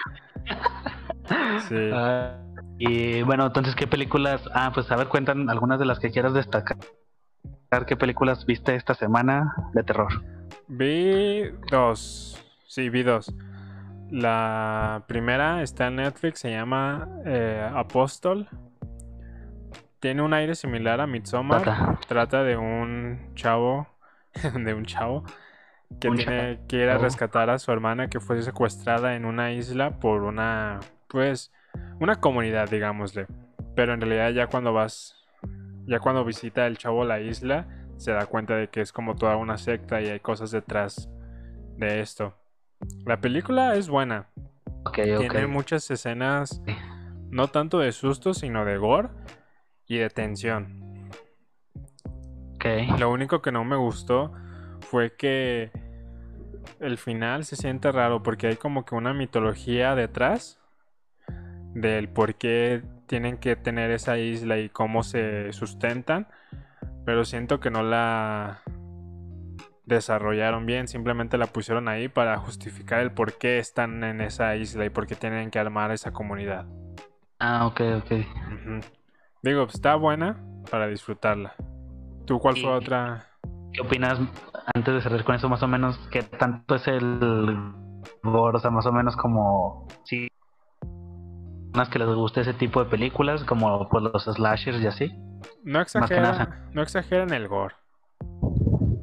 [1.68, 1.90] Sí.
[1.92, 2.36] Ah,
[2.78, 4.42] y bueno, entonces, ¿qué películas?
[4.52, 6.76] Ah, pues a ver, cuentan algunas de las que quieras destacar.
[7.86, 10.12] ¿Qué películas viste esta semana de terror?
[10.68, 12.44] Vi dos.
[12.66, 13.32] Sí, vi dos.
[14.10, 18.46] La primera está en Netflix, se llama eh, Apóstol.
[20.02, 21.62] Tiene un aire similar a Midsommar.
[21.62, 22.00] Trata.
[22.08, 23.86] Trata de un chavo,
[24.52, 25.22] de un chavo
[26.00, 27.04] que Un tiene que ir a chavo.
[27.04, 31.52] rescatar a su hermana que fue secuestrada en una isla por una, pues,
[32.00, 33.28] una comunidad, digámosle.
[33.76, 35.24] Pero en realidad ya cuando vas,
[35.86, 39.36] ya cuando visita el chavo la isla, se da cuenta de que es como toda
[39.36, 41.08] una secta y hay cosas detrás
[41.76, 42.34] de esto.
[43.06, 44.26] La película es buena,
[44.92, 46.60] tiene muchas escenas,
[47.30, 49.10] no tanto de susto, sino de gore
[49.92, 51.10] y de tensión.
[52.54, 52.66] Ok.
[52.98, 54.32] Lo único que no me gustó
[54.80, 55.70] fue que
[56.80, 60.58] el final se siente raro porque hay como que una mitología detrás
[61.74, 66.28] del por qué tienen que tener esa isla y cómo se sustentan,
[67.04, 68.62] pero siento que no la
[69.84, 74.86] desarrollaron bien, simplemente la pusieron ahí para justificar el por qué están en esa isla
[74.86, 76.66] y por qué tienen que armar esa comunidad.
[77.38, 78.12] Ah, ok, ok.
[78.12, 79.01] Ujú.
[79.42, 80.36] Digo, está buena
[80.70, 81.54] para disfrutarla.
[82.26, 83.26] ¿Tú cuál fue otra?
[83.72, 84.20] ¿Qué opinas,
[84.72, 87.56] antes de cerrar con eso, más o menos, qué tanto es el
[88.22, 88.56] gore?
[88.56, 90.28] O sea, más o menos como, si
[91.74, 95.12] unas que les guste ese tipo de películas, como pues los slashers y así.
[95.64, 97.74] No exagera, no exagera en el gore.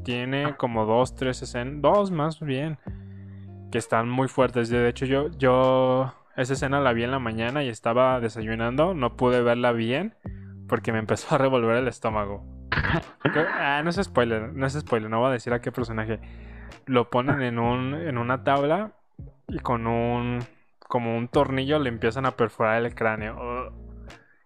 [0.06, 2.78] Tiene como dos, tres escenas, dos más bien,
[3.72, 4.70] que están muy fuertes.
[4.70, 9.16] De hecho, yo, yo esa escena la vi en la mañana y estaba desayunando, no
[9.16, 10.16] pude verla bien
[10.68, 12.46] porque me empezó a revolver el estómago.
[13.58, 16.20] Ah, no es spoiler, no es spoiler, no voy a decir a qué personaje.
[16.86, 18.94] Lo ponen en un, en una tabla
[19.48, 20.40] y con un,
[20.88, 23.74] como un tornillo le empiezan a perforar el cráneo.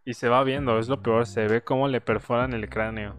[0.05, 3.15] Y se va viendo, es lo peor, se ve cómo le perforan el cráneo.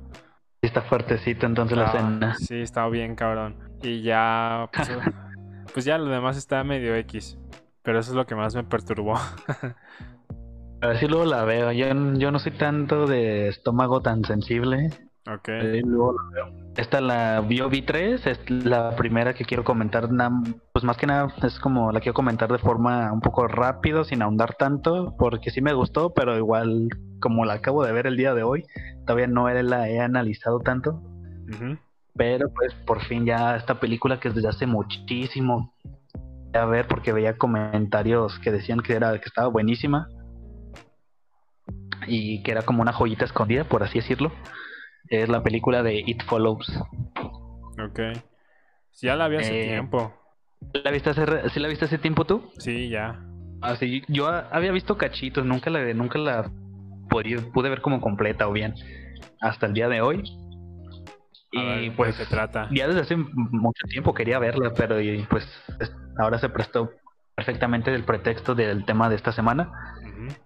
[0.63, 2.35] Sí Está fuertecito entonces la Ah, escena.
[2.35, 3.57] Sí, estaba bien cabrón.
[3.83, 4.91] Y ya, pues,
[5.75, 7.39] pues ya lo demás está medio X.
[7.85, 9.15] Pero eso es lo que más me perturbó.
[10.81, 11.71] A ver si luego la veo.
[11.73, 14.91] Yo, yo no soy tanto de estómago tan sensible.
[15.27, 15.49] ok.
[15.49, 16.65] Eh, luego la veo.
[16.77, 20.09] Esta la vi tres, es la primera que quiero comentar,
[20.73, 24.23] pues más que nada es como la quiero comentar de forma un poco rápido, sin
[24.23, 26.89] ahondar tanto, porque sí me gustó, pero igual
[27.21, 28.65] como la acabo de ver el día de hoy,
[29.07, 31.01] todavía no la he analizado tanto,
[32.17, 35.74] pero pues por fin ya esta película que desde hace muchísimo
[36.57, 40.09] a ver porque veía comentarios que decían que era que estaba buenísima
[42.07, 44.33] y que era como una joyita escondida, por así decirlo.
[45.09, 46.67] Es la película de It Follows.
[47.83, 48.01] Ok.
[49.03, 50.15] Ya la vi hace Eh, tiempo.
[50.73, 52.51] ¿La viste hace, re- ¿Sí la viste hace tiempo tú?
[52.59, 53.21] Sí, ya.
[53.61, 56.51] Ah, sí, yo había visto cachitos, nunca la, nunca la
[57.09, 58.75] pude ver como completa o bien
[59.41, 60.23] hasta el día de hoy.
[61.57, 62.69] A Y ¿de pues qué trata?
[62.73, 65.47] ya desde hace mucho tiempo quería verla, pero y, pues
[65.81, 66.91] es- ahora se prestó
[67.35, 69.71] perfectamente el pretexto del tema de esta semana.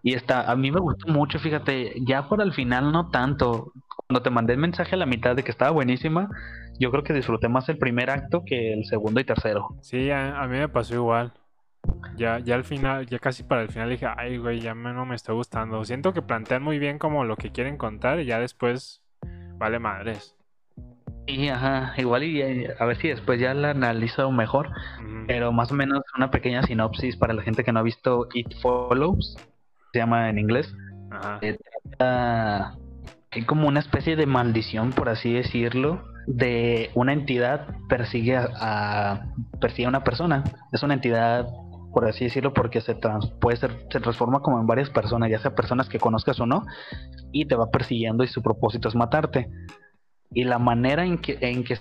[0.03, 3.73] Y está, a mí me gustó mucho, fíjate, ya por al final no tanto.
[4.07, 6.31] Cuando te mandé el mensaje a la mitad de que estaba buenísima,
[6.79, 9.77] yo creo que disfruté más el primer acto que el segundo y tercero.
[9.83, 11.33] Sí, a, a mí me pasó igual.
[12.17, 15.05] Ya, ya al final, ya casi para el final dije, ay, güey, ya me- no
[15.05, 15.85] me está gustando.
[15.85, 19.03] Siento que plantean muy bien como lo que quieren contar y ya después
[19.59, 20.35] vale madres.
[21.29, 24.71] Y ajá, igual y eh, a ver si después ya la analizo mejor,
[25.27, 28.55] pero más o menos una pequeña sinopsis para la gente que no ha visto It
[28.63, 29.37] Follows,
[29.93, 30.75] se llama en inglés.
[31.11, 31.39] Ajá.
[31.43, 31.59] Eh,
[31.91, 32.75] trata-
[33.31, 39.27] hay como una especie de maldición, por así decirlo, de una entidad persigue a, a-
[39.61, 40.45] persigue a una persona.
[40.73, 41.47] Es una entidad,
[41.93, 45.39] por así decirlo, porque se trans- puede ser, se transforma como en varias personas, ya
[45.41, 46.65] sea personas que conozcas o no,
[47.33, 49.51] y te va persiguiendo y su propósito es matarte.
[50.31, 51.79] Y la manera en que, en que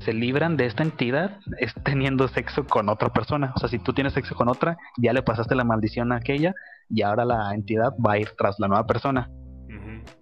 [0.00, 3.52] se libran de esta entidad es teniendo sexo con otra persona.
[3.56, 6.54] O sea, si tú tienes sexo con otra, ya le pasaste la maldición a aquella
[6.88, 9.30] y ahora la entidad va a ir tras la nueva persona.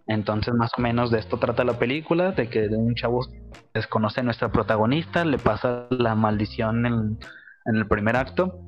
[0.06, 3.26] Entonces, más o menos de esto trata la película, de que un chavo
[3.72, 7.18] desconoce a nuestra protagonista, le pasa la maldición en,
[7.66, 8.60] en el primer acto,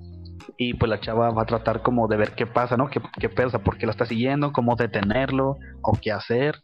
[0.57, 2.89] y pues la chava va a tratar como de ver qué pasa, ¿no?
[2.89, 3.59] ¿Qué, qué pasa?
[3.59, 4.53] ¿Por qué la está siguiendo?
[4.53, 5.57] ¿Cómo detenerlo?
[5.83, 6.57] ¿O qué hacer?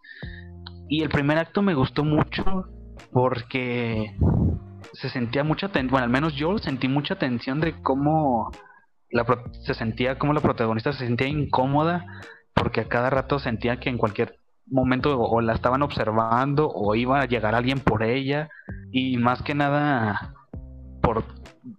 [0.90, 2.66] Y el primer acto me gustó mucho
[3.12, 4.16] porque
[4.92, 8.50] se sentía mucha tensión, bueno, al menos yo sentí mucha tensión de cómo
[9.10, 9.24] la
[9.62, 12.04] se sentía, como la protagonista se sentía incómoda
[12.54, 14.34] porque a cada rato sentía que en cualquier
[14.66, 18.48] momento o la estaban observando o iba a llegar alguien por ella
[18.90, 20.34] y más que nada
[21.00, 21.24] por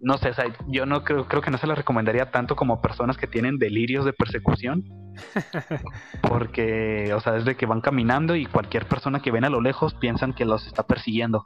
[0.00, 0.30] no sé,
[0.68, 4.04] yo no creo, creo que no se la recomendaría tanto como personas que tienen delirios
[4.04, 4.84] de persecución.
[6.22, 9.94] Porque, o sea, desde que van caminando y cualquier persona que ven a lo lejos
[9.94, 11.44] piensan que los está persiguiendo.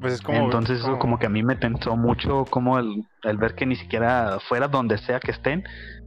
[0.00, 3.66] Pues Entonces eso como que a mí me tensó mucho como el, el, ver que
[3.66, 5.64] ni siquiera fuera donde sea que estén,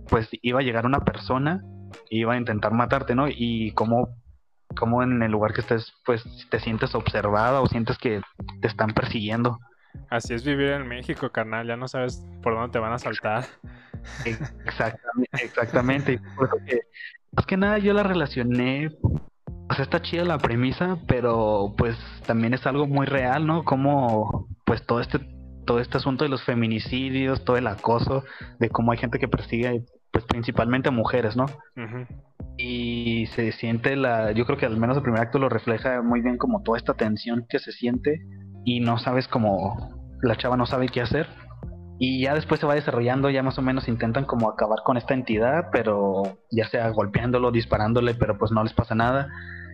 [0.09, 1.61] pues iba a llegar una persona
[2.09, 3.27] y iba a intentar matarte, ¿no?
[3.27, 4.09] Y como
[4.77, 8.21] como en el lugar que estés, pues te sientes observada o sientes que
[8.61, 9.59] te están persiguiendo.
[10.09, 11.67] Así es vivir en México, carnal.
[11.67, 13.45] Ya no sabes por dónde te van a saltar.
[14.25, 16.21] Exactamente, exactamente.
[17.31, 18.91] más que nada yo la relacioné.
[19.69, 23.63] O sea, está chida la premisa, pero pues también es algo muy real, ¿no?
[23.63, 25.19] Como pues todo este
[25.65, 28.23] todo este asunto de los feminicidios, todo el acoso,
[28.57, 31.45] de cómo hay gente que persigue pues principalmente a mujeres, ¿no?
[32.57, 36.21] Y se siente la, yo creo que al menos el primer acto lo refleja muy
[36.21, 38.25] bien como toda esta tensión que se siente
[38.67, 41.25] y no sabes cómo la chava no sabe qué hacer.
[41.99, 45.13] Y ya después se va desarrollando, ya más o menos intentan como acabar con esta
[45.13, 49.29] entidad, pero ya sea golpeándolo, disparándole, pero pues no les pasa nada.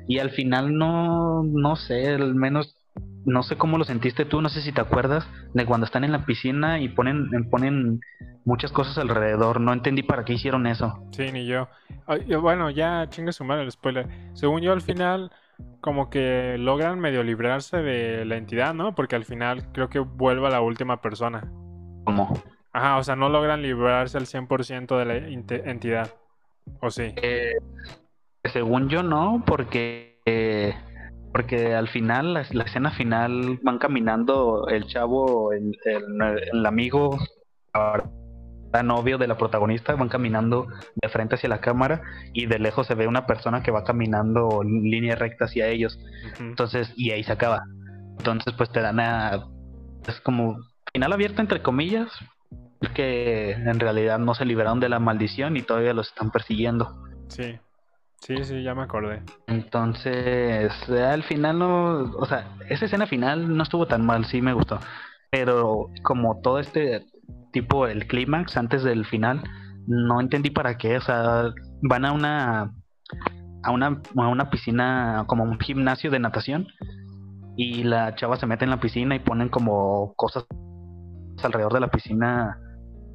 [0.07, 2.77] Y al final no, no sé, al menos
[3.25, 6.11] no sé cómo lo sentiste tú, no sé si te acuerdas de cuando están en
[6.11, 7.99] la piscina y ponen, ponen
[8.45, 9.59] muchas cosas alrededor.
[9.59, 11.03] No entendí para qué hicieron eso.
[11.13, 11.67] Sí, ni yo.
[12.39, 14.07] Bueno, ya chingue su madre el spoiler.
[14.33, 15.31] Según yo, al final
[15.81, 18.95] como que logran medio librarse de la entidad, ¿no?
[18.95, 21.51] Porque al final creo que vuelve a la última persona.
[22.05, 22.33] ¿Cómo?
[22.71, 25.17] Ajá, o sea, no logran librarse al 100% de la
[25.69, 26.13] entidad.
[26.81, 27.13] ¿O sí?
[27.17, 27.55] Eh,
[28.45, 30.19] según yo no, porque...
[30.25, 30.73] Eh,
[31.31, 37.17] porque al final, la, escena final, van caminando el chavo, el, el amigo,
[38.81, 42.01] novio de la protagonista, van caminando de frente hacia la cámara
[42.33, 45.99] y de lejos se ve una persona que va caminando en línea recta hacia ellos.
[46.39, 47.63] Entonces, y ahí se acaba.
[48.17, 49.45] Entonces, pues te dan a.
[50.07, 50.57] Es como
[50.91, 52.09] final abierto, entre comillas,
[52.95, 57.05] que en realidad no se liberaron de la maldición y todavía los están persiguiendo.
[57.27, 57.59] Sí.
[58.19, 59.21] Sí, sí, ya me acordé.
[59.47, 64.53] Entonces, al final no, o sea, esa escena final no estuvo tan mal, sí me
[64.53, 64.79] gustó.
[65.29, 67.05] Pero como todo este
[67.53, 69.41] tipo el clímax antes del final,
[69.87, 72.73] no entendí para qué, o sea, van a una
[73.63, 76.67] a una, a una piscina como un gimnasio de natación
[77.55, 80.45] y la chava se mete en la piscina y ponen como cosas
[81.41, 82.59] alrededor de la piscina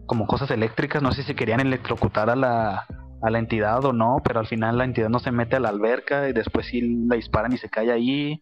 [0.07, 2.87] como cosas eléctricas, no sé si querían electrocutar a la,
[3.21, 5.69] a la entidad o no, pero al final la entidad no se mete a la
[5.69, 8.41] alberca y después sí la disparan y se cae ahí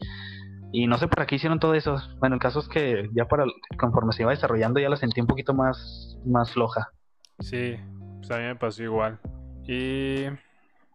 [0.73, 1.97] y no sé para qué hicieron todo eso.
[2.19, 3.45] Bueno, el caso es que ya para
[3.79, 6.91] conforme se iba desarrollando ya la sentí un poquito más, más floja.
[7.39, 7.77] Sí,
[8.19, 9.19] pues a mí me pasó igual.
[9.67, 10.27] Y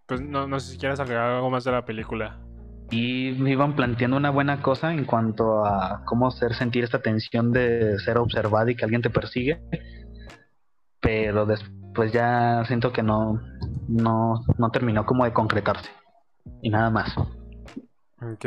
[0.06, 2.38] pues no, no sé si quieres agregar algo más de la película.
[2.92, 7.54] Y me iban planteando una buena cosa en cuanto a cómo hacer sentir esta tensión
[7.54, 9.62] de ser observado y que alguien te persigue.
[11.00, 13.42] Pero después ya siento que no,
[13.88, 15.90] no, no terminó como de concretarse.
[16.62, 17.16] Y nada más.
[18.22, 18.46] Ok.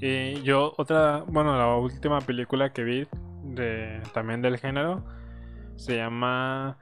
[0.00, 3.06] Y yo, otra, bueno, la última película que vi
[3.42, 5.04] de, también del género
[5.76, 6.78] se llama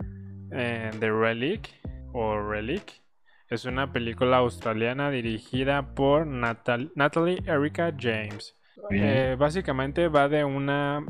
[0.51, 1.69] eh, The Relic
[2.13, 3.03] o Relic.
[3.49, 8.57] Es una película australiana dirigida por Natalie Erica James.
[8.91, 11.05] Eh, básicamente va de una,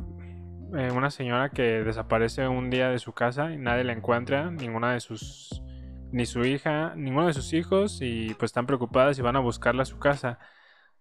[0.76, 4.92] eh, una señora que desaparece un día de su casa y nadie la encuentra, ninguna
[4.92, 5.62] de sus,
[6.10, 9.82] ni su hija, ninguno de sus hijos y pues están preocupadas y van a buscarla
[9.82, 10.38] a su casa.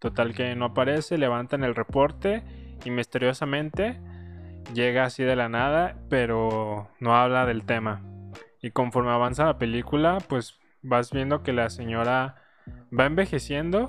[0.01, 2.43] Total que no aparece, levantan el reporte
[2.83, 4.01] y misteriosamente
[4.73, 8.01] llega así de la nada, pero no habla del tema.
[8.63, 12.41] Y conforme avanza la película, pues vas viendo que la señora
[12.97, 13.85] va envejeciendo,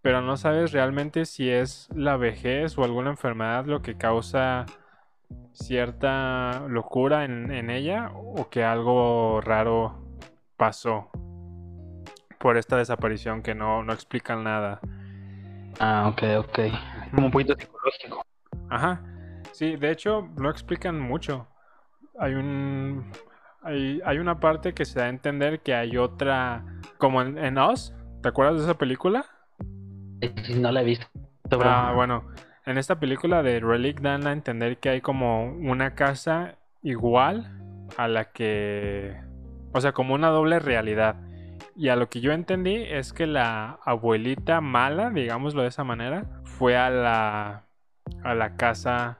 [0.00, 4.64] pero no sabes realmente si es la vejez o alguna enfermedad lo que causa
[5.50, 10.06] cierta locura en, ella o que algo raro
[10.56, 11.10] pasó
[12.38, 14.80] por esta desaparición que no, no explican nada.
[15.78, 16.58] Ah, ok, ok.
[17.14, 18.24] Como un poquito psicológico.
[18.70, 19.02] Ajá.
[19.52, 21.48] Sí, de hecho, no explican mucho.
[22.18, 23.10] Hay un.
[23.62, 26.64] Hay, hay una parte que se da a entender que hay otra.
[26.98, 27.94] Como en, en Oz.
[28.22, 29.26] ¿Te acuerdas de esa película?
[30.56, 31.06] No la he visto.
[31.62, 32.24] Ah, bueno.
[32.64, 37.52] En esta película de Relic dan a entender que hay como una casa igual
[37.96, 39.16] a la que.
[39.72, 41.16] O sea, como una doble realidad.
[41.76, 46.24] Y a lo que yo entendí es que la abuelita mala, digámoslo de esa manera,
[46.44, 47.64] fue a la,
[48.24, 49.18] a la casa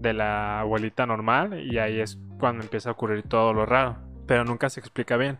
[0.00, 3.98] de la abuelita normal y ahí es cuando empieza a ocurrir todo lo raro.
[4.26, 5.36] Pero nunca se explica bien.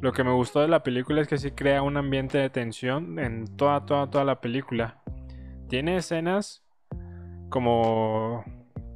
[0.00, 3.18] Lo que me gustó de la película es que sí crea un ambiente de tensión
[3.18, 5.02] en toda, toda, toda la película.
[5.68, 6.62] Tiene escenas
[7.50, 8.44] como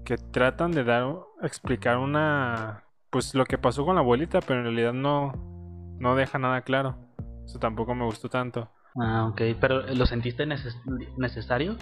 [0.04, 4.64] que tratan de dar, explicar una, pues lo que pasó con la abuelita, pero en
[4.64, 5.57] realidad no,
[5.98, 6.96] no deja nada claro.
[7.44, 8.70] Eso tampoco me gustó tanto.
[8.96, 11.76] Ah, ok, pero ¿lo sentiste necesario?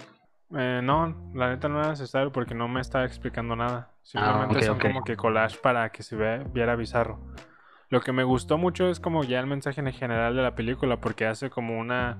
[0.55, 3.91] Eh, no, la neta no era necesario porque no me estaba explicando nada.
[4.01, 7.19] Simplemente ah, son como que collage para que se viera bizarro.
[7.89, 10.99] Lo que me gustó mucho es como ya el mensaje en general de la película
[10.99, 12.17] porque hace como una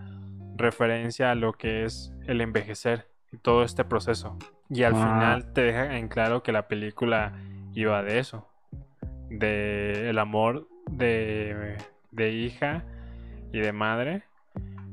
[0.56, 4.38] referencia a lo que es el envejecer y todo este proceso.
[4.69, 4.98] Y al ah.
[4.98, 7.34] final te deja en claro que la película
[7.74, 8.48] iba de eso.
[9.30, 11.77] De el amor de,
[12.11, 12.84] de hija
[13.51, 14.23] y de madre.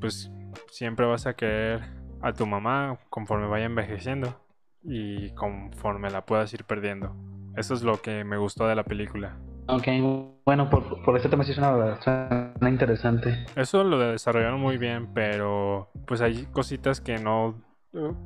[0.00, 0.30] Pues
[0.70, 1.82] siempre vas a querer
[2.22, 4.40] a tu mamá conforme vaya envejeciendo
[4.82, 7.14] y conforme la puedas ir perdiendo.
[7.56, 9.36] Eso es lo que me gustó de la película.
[9.66, 9.86] Ok,
[10.44, 13.46] bueno, por, por eso también es una suena interesante.
[13.56, 17.54] Eso lo desarrollaron muy bien, pero pues hay cositas que no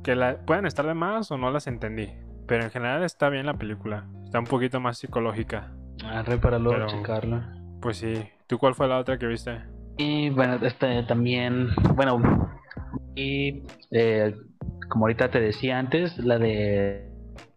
[0.03, 2.09] que la, pueden estar de más o no las entendí.
[2.47, 4.07] Pero en general está bien la película.
[4.25, 5.71] Está un poquito más psicológica.
[6.03, 7.58] Ah, para luego checarla.
[7.81, 8.13] Pues sí.
[8.47, 9.61] ¿Tú cuál fue la otra que viste?
[9.97, 12.21] Y bueno, este también, bueno,
[13.15, 14.33] y eh,
[14.89, 17.09] como ahorita te decía antes, la de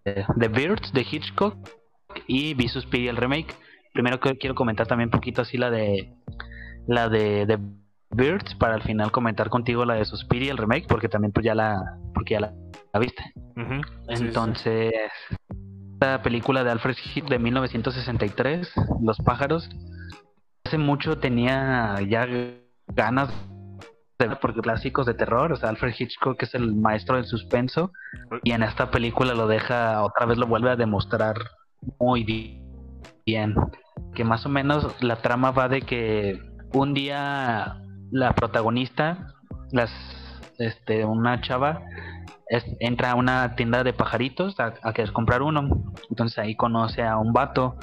[0.04, 1.56] The Birds de Hitchcock
[2.26, 3.54] y vi Suspiria el remake.
[3.92, 6.12] Primero que quiero comentar también un poquito así la de
[6.86, 7.58] la de The
[8.10, 11.54] Birds para al final comentar contigo la de Suspiria el remake porque también pues ya
[11.54, 13.22] la porque ya la, viste.
[14.08, 14.92] Entonces
[16.02, 19.70] esta película de Alfred Hitchcock de 1963, Los pájaros,
[20.72, 22.26] hace mucho tenía ya
[22.86, 23.28] ganas
[24.18, 27.92] de ver porque clásicos de terror, o sea, Alfred Hitchcock es el maestro del suspenso
[28.42, 31.34] y en esta película lo deja otra vez lo vuelve a demostrar
[32.00, 32.24] muy
[33.26, 33.54] bien,
[34.14, 36.40] que más o menos la trama va de que
[36.72, 39.34] un día la protagonista,
[39.72, 39.90] las,
[40.58, 41.82] este, una chava,
[42.80, 45.92] entra a una tienda de pajaritos a, a querer comprar uno.
[46.08, 47.76] Entonces ahí conoce a un vato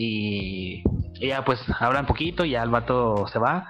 [0.00, 0.82] y
[1.20, 3.66] ella pues habla un poquito y ya el vato se va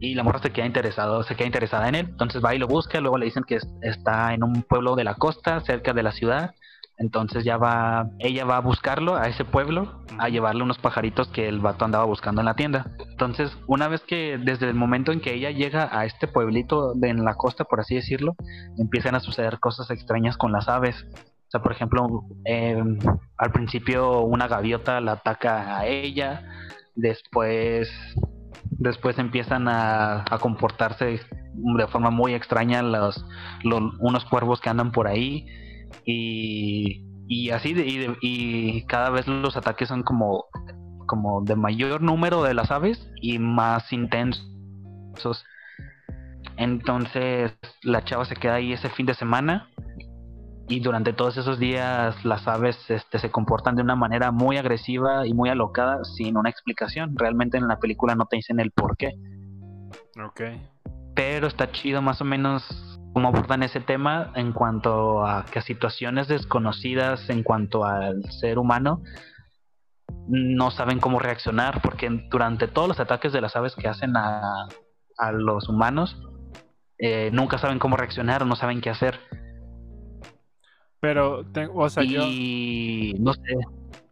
[0.00, 2.06] y la morra se queda interesado, se queda interesada en él.
[2.08, 5.14] Entonces va y lo busca, luego le dicen que está en un pueblo de la
[5.14, 6.54] costa, cerca de la ciudad
[7.02, 11.48] entonces ya va, ella va a buscarlo a ese pueblo, a llevarle unos pajaritos que
[11.48, 12.92] el vato andaba buscando en la tienda.
[13.10, 17.08] Entonces, una vez que desde el momento en que ella llega a este pueblito de
[17.08, 18.36] en la costa, por así decirlo,
[18.78, 21.04] empiezan a suceder cosas extrañas con las aves.
[21.52, 22.06] O sea, por ejemplo,
[22.46, 22.98] em,
[23.36, 26.46] al principio una gaviota la ataca a ella,
[26.94, 27.90] después,
[28.70, 31.20] después empiezan a, comportarse
[31.52, 33.26] de forma muy extraña los,
[34.00, 35.44] unos cuervos que andan por ahí
[36.06, 40.46] y, y así, de, y, cada vez los ataques son como,
[41.06, 45.44] como de mayor número de las aves y más intensos.
[46.56, 47.52] Entonces
[47.82, 49.68] la chava se queda ahí ese fin de semana
[50.68, 55.26] y durante todos esos días las aves este, se comportan de una manera muy agresiva
[55.26, 57.16] y muy alocada sin una explicación.
[57.16, 59.12] Realmente en la película no te dicen el por qué.
[60.24, 60.40] Ok.
[61.14, 62.64] Pero está chido más o menos
[63.12, 69.02] cómo abordan ese tema en cuanto a que situaciones desconocidas en cuanto al ser humano
[70.28, 74.66] no saben cómo reaccionar porque durante todos los ataques de las aves que hacen a,
[75.18, 76.16] a los humanos
[76.98, 79.18] eh, nunca saben cómo reaccionar o no saben qué hacer
[81.02, 82.22] pero o sea yo
[83.18, 83.54] no sé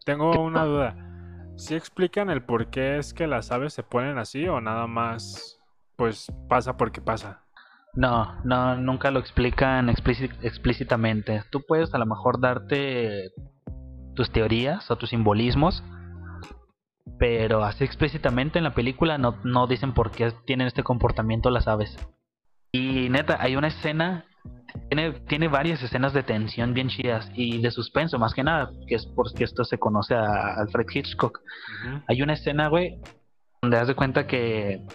[0.05, 1.07] tengo una duda
[1.57, 5.59] ¿Sí explican el por qué es que las aves se ponen así o nada más
[5.95, 7.41] pues pasa porque pasa
[7.93, 11.43] no, no, nunca lo explican explícitamente.
[11.49, 13.31] Tú puedes a lo mejor darte
[14.15, 15.83] tus teorías o tus simbolismos,
[17.19, 21.67] pero así explícitamente en la película no, no dicen por qué tienen este comportamiento las
[21.67, 21.97] aves.
[22.71, 24.25] Y neta, hay una escena,
[24.89, 28.95] tiene, tiene varias escenas de tensión bien chidas y de suspenso más que nada, que
[28.95, 31.39] es porque esto se conoce a Alfred Hitchcock.
[32.07, 32.99] Hay una escena, güey,
[33.61, 34.85] donde das de cuenta que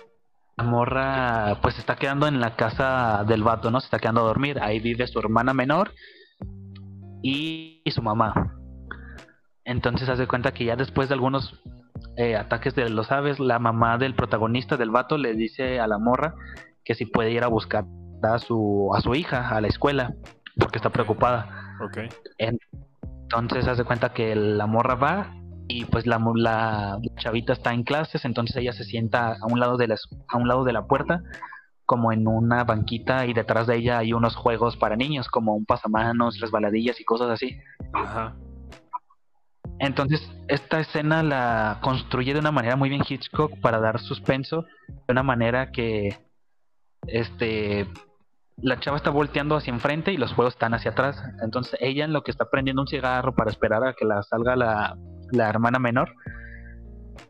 [0.57, 3.81] la morra pues está quedando en la casa del vato, ¿no?
[3.81, 4.59] Se está quedando a dormir.
[4.61, 5.93] Ahí vive su hermana menor
[7.23, 8.55] y, su mamá.
[9.65, 11.61] Entonces hace cuenta que ya después de algunos
[12.16, 15.98] eh, ataques de los aves, la mamá del protagonista del vato le dice a la
[15.98, 16.35] morra
[16.85, 17.85] que si puede ir a buscar
[18.22, 20.14] a su, a su hija a la escuela
[20.59, 21.76] porque está preocupada.
[21.84, 21.98] Ok.
[22.38, 25.34] Entonces hace cuenta que la morra va
[25.68, 29.76] y pues la, la chavita está en clases, entonces ella se sienta a un lado
[29.76, 29.97] de la,
[30.28, 31.22] a un lado de la puerta
[31.86, 35.64] como en una banquita y detrás de ella hay unos juegos para niños como un
[35.64, 37.59] pasamanos, resbaladillas y cosas así.
[37.94, 38.34] Ajá.
[39.78, 45.12] Entonces, esta escena la construye de una manera muy bien Hitchcock para dar suspenso, de
[45.12, 46.18] una manera que
[47.06, 47.86] este
[48.58, 51.22] la chava está volteando hacia enfrente y los juegos están hacia atrás.
[51.42, 54.56] Entonces, ella en lo que está prendiendo un cigarro para esperar a que la salga
[54.56, 54.96] la,
[55.32, 56.14] la hermana menor,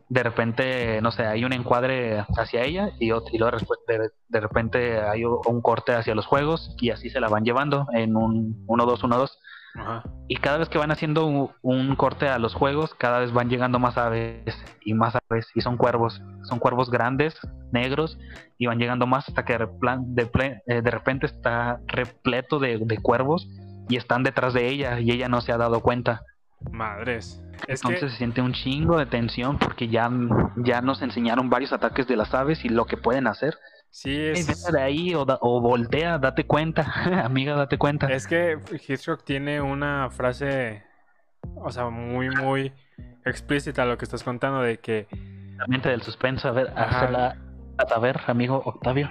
[0.09, 5.01] de repente, no sé, hay un encuadre hacia ella y, y luego de, de, repente
[5.01, 9.31] hay un corte hacia los juegos y así se la van llevando en un 1-2,
[9.77, 10.03] 1-2.
[10.27, 13.79] Y cada vez que van haciendo un, corte a los juegos, cada vez van llegando
[13.79, 15.47] más aves y más aves.
[15.55, 16.21] Y son cuervos.
[16.43, 17.35] Son cuervos grandes,
[17.71, 18.17] negros,
[18.57, 20.29] y van llegando más hasta que de,
[20.67, 23.47] eh, de repente está repleto de, de cuervos
[23.89, 26.23] y están detrás de ella y ella no se ha dado cuenta.
[26.71, 27.41] Madres.
[27.67, 30.09] Entonces se siente un chingo de tensión porque ya,
[30.57, 33.57] ya nos enseñaron varios ataques de las aves y lo que pueden hacer.
[33.97, 34.71] Sí, es...
[34.71, 36.85] de ahí o, o, voltea, date cuenta,
[37.25, 38.05] amiga, date cuenta.
[38.13, 40.83] Es que Hitchcock tiene una frase,
[41.55, 42.71] o sea, muy, muy
[43.25, 45.07] explícita lo que estás contando de que...
[45.57, 49.09] La mente del suspenso, a ver, a ver, amigo Octavio.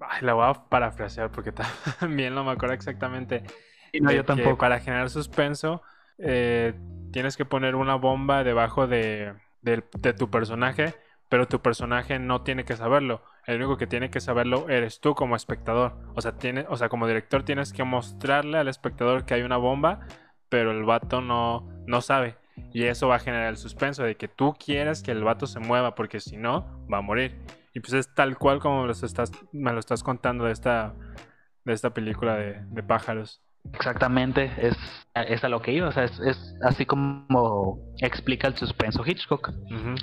[0.00, 1.52] Ay, la voy a parafrasear porque
[2.00, 3.44] también no me acuerdo exactamente.
[3.92, 4.58] Y no, yo tampoco.
[4.58, 5.80] Para generar suspenso
[6.18, 6.74] eh,
[7.12, 9.34] tienes que poner una bomba debajo de,
[10.18, 10.92] tu personaje,
[11.28, 13.22] pero tu personaje no tiene que saberlo.
[13.46, 15.94] El único que tiene que saberlo eres tú como espectador.
[16.14, 19.56] O sea, tiene, o sea, como director tienes que mostrarle al espectador que hay una
[19.56, 20.00] bomba,
[20.48, 22.36] pero el vato no, no sabe.
[22.72, 25.58] Y eso va a generar el suspenso de que tú quieres que el vato se
[25.58, 27.38] mueva, porque si no, va a morir.
[27.74, 30.94] Y pues es tal cual como estás, me lo estás contando de esta,
[31.64, 33.42] de esta película de pájaros.
[33.72, 34.76] Exactamente, es,
[35.14, 39.50] es a lo que iba, o sea, es, así como explica el suspenso Hitchcock.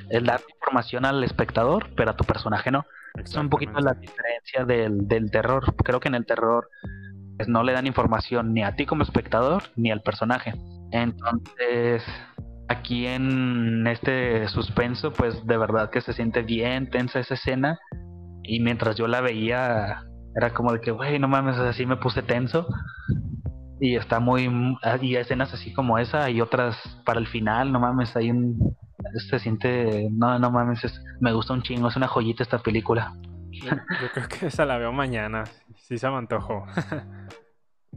[0.09, 2.85] Es dar información al espectador, pero a tu personaje no.
[3.15, 5.75] Es un poquito la diferencia del, del terror.
[5.83, 6.69] Creo que en el terror
[7.37, 10.53] pues, no le dan información ni a ti como espectador ni al personaje.
[10.91, 12.03] Entonces,
[12.69, 17.77] aquí en este suspenso, pues de verdad que se siente bien tensa esa escena.
[18.43, 20.03] Y mientras yo la veía,
[20.35, 22.65] era como de que, güey, no mames, así me puse tenso
[23.79, 24.49] y está muy
[25.01, 28.75] y escenas así como esa y otras para el final no mames hay un
[29.29, 33.13] se siente no no mames me gusta un chingo es una joyita esta película.
[33.51, 33.71] Yo,
[34.13, 35.45] creo que esa la veo mañana
[35.75, 36.65] sí se me antojó.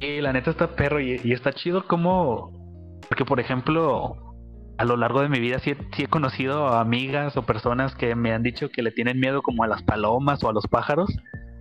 [0.01, 4.35] Y la neta está perro y, está chido como porque por ejemplo
[4.79, 8.33] a lo largo de mi vida sí, sí he conocido amigas o personas que me
[8.33, 11.11] han dicho que le tienen miedo como a las palomas o a los pájaros.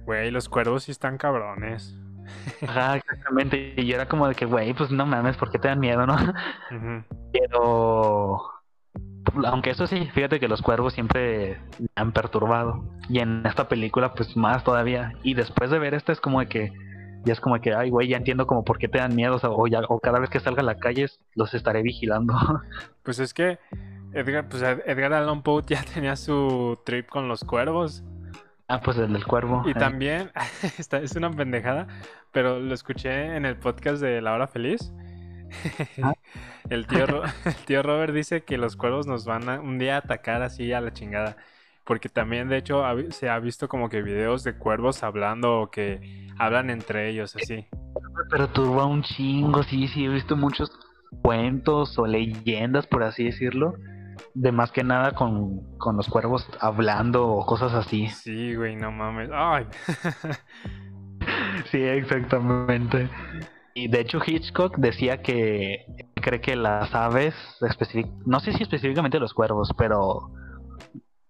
[0.06, 2.00] Güey los cuervos sí están cabrones
[2.68, 3.74] Ajá, exactamente.
[3.78, 6.06] Y yo era como de que, güey, pues no mames, ¿por qué te dan miedo,
[6.06, 6.16] no?
[7.32, 8.42] Pero.
[9.46, 12.84] Aunque eso sí, fíjate que los cuervos siempre me han perturbado.
[13.08, 15.14] Y en esta película, pues más todavía.
[15.24, 16.74] Y después de ver esta, es como de que.
[17.24, 19.40] Ya es como de que, ay, güey, ya entiendo como por qué te dan miedo.
[19.44, 21.06] O, ya, o cada vez que salga a la calle,
[21.36, 22.34] los estaré vigilando.
[23.04, 23.60] Pues es que.
[24.14, 28.04] Edgar, pues Edgar Allan Poe ya tenía su trip con los cuervos.
[28.72, 29.64] Ah, pues el del cuervo.
[29.66, 30.32] Y también,
[31.04, 31.88] es una pendejada,
[32.32, 34.94] pero lo escuché en el podcast de La Hora Feliz.
[36.02, 36.14] Ah.
[36.70, 37.06] el, tío,
[37.46, 40.72] el tío Robert dice que los cuervos nos van a un día a atacar así
[40.72, 41.36] a la chingada.
[41.84, 46.30] Porque también, de hecho, se ha visto como que videos de cuervos hablando o que
[46.40, 47.68] hablan entre ellos así.
[48.30, 50.72] Pero turba un chingo, sí, sí, he visto muchos
[51.22, 53.74] cuentos o leyendas, por así decirlo,
[54.34, 55.62] de más que nada con,
[55.96, 58.08] los cuervos hablando o cosas así.
[58.08, 59.30] Sí, güey, no mames.
[59.34, 59.66] Ay.
[61.72, 63.10] sí, exactamente.
[63.74, 65.86] Y de hecho Hitchcock decía que
[66.16, 67.34] cree que las aves,
[68.26, 70.32] no sé si específicamente los cuervos, pero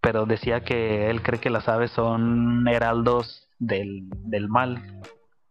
[0.02, 4.82] pero decía que él cree que las aves son heraldos del, del mal.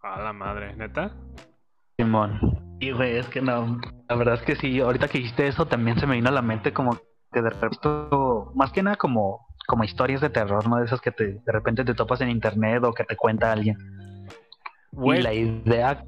[0.02, 1.12] A la madre, neta.
[1.96, 2.76] Simón.
[2.80, 6.00] Y güey, es que no, la verdad es que sí, ahorita que dijiste eso también
[6.00, 6.98] se me vino a la mente como
[7.32, 7.88] que de repente,
[8.54, 10.76] más que nada como, como historias de terror, ¿no?
[10.76, 13.76] De esas que te, de repente te topas en internet o que te cuenta alguien.
[14.92, 16.04] Y la idea,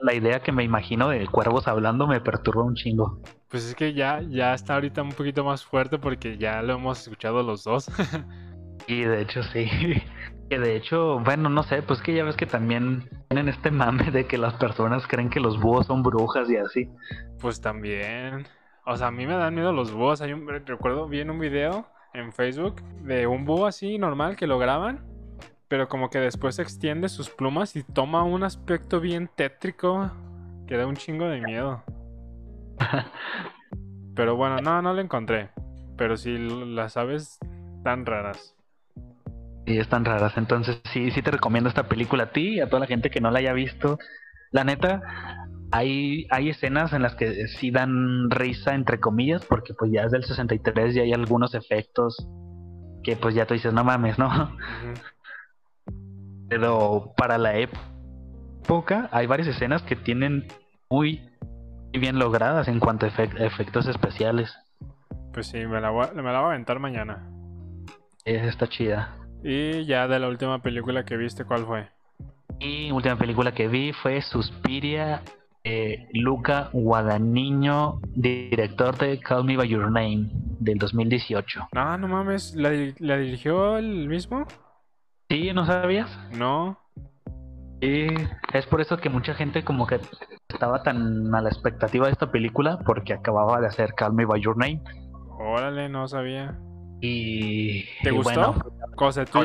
[0.00, 3.20] la idea que me imagino de cuervos hablando me perturba un chingo.
[3.48, 7.02] Pues es que ya, ya está ahorita un poquito más fuerte porque ya lo hemos
[7.02, 7.86] escuchado los dos.
[8.86, 9.68] y de hecho sí.
[10.48, 14.10] Que de hecho, bueno, no sé, pues que ya ves que también tienen este mame
[14.10, 16.90] de que las personas creen que los búhos son brujas y así.
[17.40, 18.46] Pues también.
[18.84, 20.20] O sea, a mí me dan miedo los búhos.
[20.22, 24.58] Hay un, recuerdo bien un video en Facebook de un búho así normal que lo
[24.58, 25.04] graban,
[25.68, 30.10] pero como que después extiende sus plumas y toma un aspecto bien tétrico
[30.66, 31.82] que da un chingo de miedo.
[34.14, 35.50] Pero bueno, no, no la encontré.
[35.96, 37.38] Pero sí las aves
[37.84, 38.54] tan raras.
[39.66, 40.36] Sí, están raras.
[40.36, 43.20] Entonces sí, sí te recomiendo esta película a ti y a toda la gente que
[43.20, 43.98] no la haya visto.
[44.50, 45.41] La neta,
[45.72, 50.12] hay, hay escenas en las que sí dan risa, entre comillas, porque pues ya es
[50.12, 52.16] del 63 y hay algunos efectos
[53.02, 54.56] que pues ya tú dices, no mames, ¿no?
[56.48, 60.46] Pero para la época hay varias escenas que tienen
[60.90, 61.26] muy
[61.90, 64.54] bien logradas en cuanto a efectos especiales.
[65.32, 67.30] Pues sí, me la, voy, me la voy a aventar mañana.
[68.26, 69.16] está chida.
[69.42, 71.88] Y ya de la última película que viste, ¿cuál fue?
[72.60, 75.22] Y última película que vi fue Suspiria,
[75.64, 81.68] eh, Luca Guadagnino, director de Call Me By Your Name, del 2018.
[81.72, 84.46] No, no mames, ¿la, ¿la dirigió el mismo?
[85.28, 86.10] Sí, ¿no sabías?
[86.36, 86.78] No.
[87.80, 88.06] Y
[88.52, 89.98] es por eso que mucha gente como que
[90.48, 94.40] estaba tan a la expectativa de esta película porque acababa de hacer Call Me By
[94.40, 94.82] Your Name.
[95.38, 96.56] Órale, no sabía.
[97.00, 97.84] Y...
[98.02, 98.54] ¿Te gustó?
[98.94, 99.42] Cosa, ¿tú,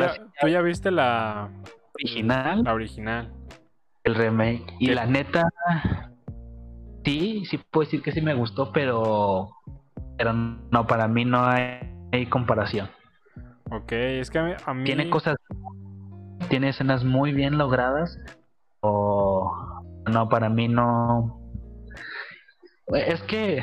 [0.47, 1.49] ya, viste la...
[1.95, 2.63] Original.
[2.63, 3.33] La original.
[4.03, 4.75] El remake.
[4.79, 5.49] Y la neta...
[7.07, 9.49] Sí, sí puedo decir que sí me gustó, pero...
[10.17, 12.89] Pero no, para mí no hay, comparación.
[13.71, 14.83] Ok, es que a mí...
[14.83, 15.37] Tiene cosas
[16.49, 18.19] tiene escenas muy bien logradas
[18.81, 21.41] o no, para mí no.
[22.93, 23.61] Es que,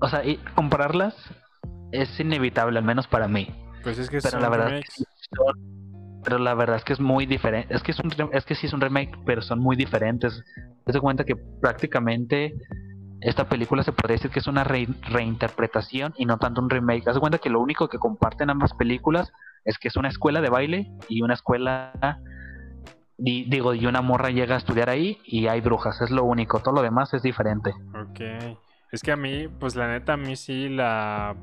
[0.00, 1.14] o sea, y compararlas
[1.92, 3.54] es inevitable, al menos para mí.
[3.82, 4.80] Pues es que pero la verdad
[6.24, 7.74] pero la verdad es que es muy diferente.
[7.74, 10.44] Es que es un es que sí es un remake, pero son muy diferentes.
[10.84, 12.54] Te das cuenta que prácticamente
[13.20, 17.08] esta película se podría decir que es una reinterpretación y no tanto un remake.
[17.08, 19.32] Haz cuenta que lo único que comparten ambas películas
[19.64, 22.20] es que es una escuela de baile y una escuela
[23.22, 26.74] digo, y una morra llega a estudiar ahí y hay brujas, es lo único, todo
[26.74, 27.70] lo demás es diferente.
[27.94, 28.20] Ok,
[28.90, 31.36] es que a mí, pues la neta, a mí sí la...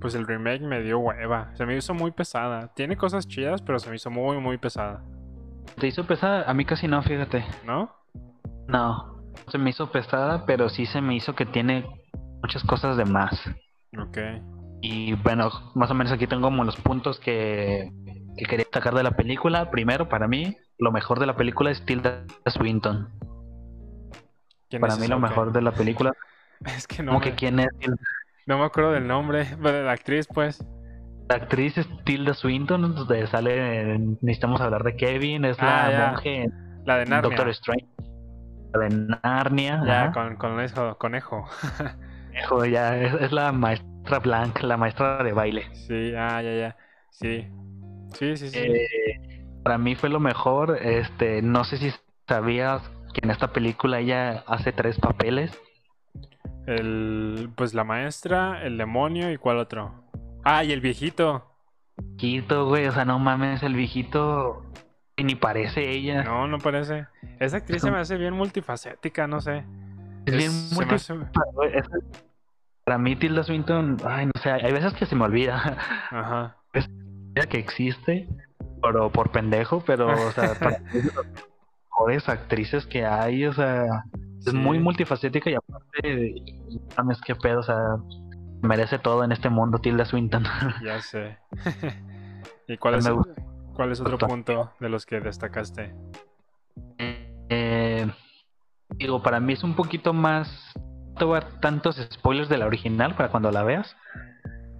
[0.00, 2.72] Pues el remake me dio hueva, se me hizo muy pesada.
[2.74, 5.02] Tiene cosas chidas, pero se me hizo muy, muy pesada.
[5.78, 6.48] ¿Te hizo pesada?
[6.48, 7.44] A mí casi no, fíjate.
[7.64, 7.94] ¿No?
[8.68, 9.16] No,
[9.48, 11.86] se me hizo pesada, pero sí se me hizo que tiene
[12.42, 13.32] muchas cosas de más.
[13.98, 14.18] Ok.
[14.82, 17.90] Y bueno, más o menos aquí tengo como los puntos que,
[18.36, 19.70] quería sacar de la película.
[19.70, 23.08] Primero, para mí, lo mejor de la película es Tilda Swinton.
[24.80, 26.12] Para mí lo mejor de la película.
[26.64, 27.12] Es que no.
[27.12, 27.68] Como que quién es
[28.46, 30.64] No me acuerdo del nombre, de la actriz, pues.
[31.28, 36.48] La actriz es Tilda Swinton, donde sale, necesitamos hablar de Kevin, es la ah, monje.
[36.84, 37.22] La de Narnia.
[37.22, 37.86] Doctor Strange.
[38.72, 38.90] La de
[39.24, 39.82] Narnia.
[39.84, 41.44] Ya, con, con eso, conejo.
[42.28, 45.64] conejo, ya, es la maestra Blanc, la maestra de baile.
[45.74, 46.76] Sí, ah, ya, ya.
[47.10, 47.48] Sí.
[48.12, 48.58] Sí, sí, sí.
[48.58, 50.78] Eh, para mí fue lo mejor.
[50.80, 51.92] Este, no sé si
[52.28, 52.82] sabías
[53.12, 55.50] que en esta película ella hace tres papeles.
[56.66, 60.04] El, pues la maestra, el demonio y cuál otro.
[60.44, 61.50] Ah, y el viejito.
[61.96, 64.64] Viejito, güey, o sea, no mames, el viejito
[65.16, 66.22] ni parece ella.
[66.24, 67.06] No, no parece.
[67.38, 69.64] Esa actriz se me hace bien multifacética, no sé.
[70.26, 71.42] Es, bien multifacética
[72.86, 75.76] para mí Tilda Swinton, ay, no sé, hay veces que se me olvida.
[76.10, 76.56] Ajá.
[76.72, 78.28] Es que existe,
[78.80, 81.26] pero por pendejo, pero, o sea, para mí las
[81.90, 84.04] mejores actrices que hay, o sea,
[84.46, 87.96] es muy multifacética y aparte, es que pedo, o sea,
[88.62, 90.44] merece todo en este mundo Tilda Swinton.
[90.84, 91.38] Ya sé.
[92.68, 93.08] ¿Y cuál es,
[93.74, 95.94] cuál es otro punto de los que destacaste?
[97.48, 98.10] Eh,
[98.90, 100.74] digo, para mí es un poquito más
[101.24, 103.96] dar tantos spoilers de la original para cuando la veas.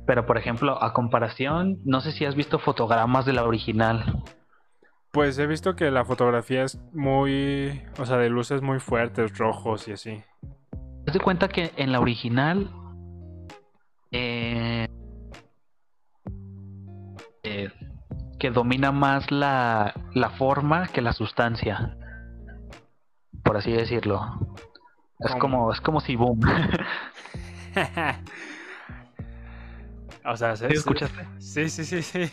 [0.06, 4.22] Pero por ejemplo, a comparación, no sé si has visto fotogramas de la original.
[5.16, 9.88] Pues he visto que la fotografía es muy, o sea, de luces muy fuertes, rojos
[9.88, 10.22] y así.
[11.06, 12.70] Te das cuenta que en la original
[14.10, 14.86] eh,
[17.44, 17.70] eh,
[18.38, 21.96] que domina más la, la forma que la sustancia,
[23.42, 24.38] por así decirlo.
[25.20, 26.40] Es como, es como si boom.
[30.26, 31.26] o sea, ¿sí escuchaste?
[31.38, 32.30] Sí, sí, sí, sí.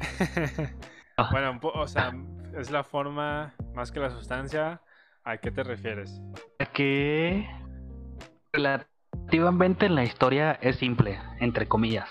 [1.18, 1.28] Ah.
[1.32, 2.12] bueno, o sea,
[2.56, 4.80] es la forma más que la sustancia.
[5.24, 6.22] ¿A qué te refieres?
[6.60, 7.46] A que
[8.52, 12.08] relativamente la historia es simple, entre comillas.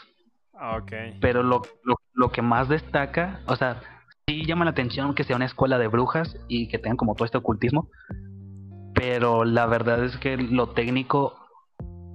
[0.54, 0.92] Ah, ok.
[1.22, 3.82] Pero lo, lo, lo que más destaca, o sea,
[4.28, 7.26] sí llama la atención que sea una escuela de brujas y que tengan como todo
[7.26, 7.90] este ocultismo,
[8.94, 11.40] pero la verdad es que lo técnico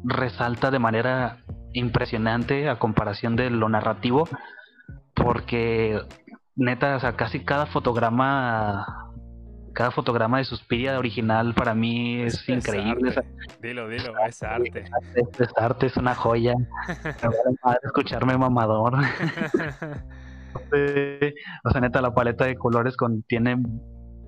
[0.05, 1.39] resalta de manera
[1.73, 4.29] impresionante a comparación de lo narrativo,
[5.15, 6.01] porque
[6.57, 8.87] neta, o sea, casi cada fotograma
[9.73, 13.15] cada fotograma de Suspiria original para mí es, increíble.
[13.63, 14.85] Dilo, dilo, es arte.
[15.15, 16.55] Es, es arte, es una joya.
[17.83, 18.95] escucharme mamador.
[21.65, 23.63] o sea, neta, la paleta de colores contiene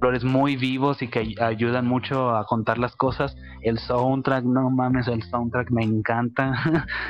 [0.01, 3.37] colores muy vivos y que ayudan mucho a contar las cosas.
[3.63, 6.53] El soundtrack, no mames, el soundtrack me encanta.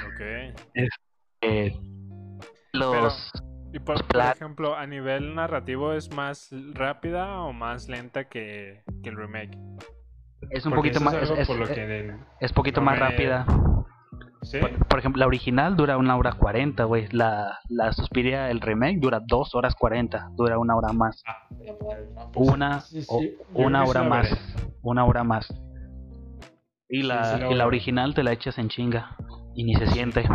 [0.06, 0.54] Ok.
[0.74, 1.76] Este,
[2.72, 3.32] los...
[3.74, 9.08] y por, por, ejemplo, a nivel narrativo, ¿es más rápida o más lenta que, que
[9.08, 9.58] el remake?
[10.50, 11.14] Es un poquito más.
[11.14, 11.48] Es, es,
[12.40, 13.00] es, poquito no más me...
[13.00, 13.44] rápida.
[14.42, 14.60] ¿Sí?
[14.60, 17.08] Por, por, ejemplo, la original dura una hora cuarenta, güey.
[17.10, 20.28] La, la Suspiria, el remake, dura dos horas cuarenta.
[20.36, 21.20] Dura una hora más.
[21.26, 21.48] Ah,
[22.36, 23.36] una, sí, sí.
[23.54, 24.30] o, una hora más.
[24.82, 25.52] Una hora más.
[26.88, 29.16] Y la, la, y la original te la echas en chinga.
[29.56, 30.28] Y ni se siente.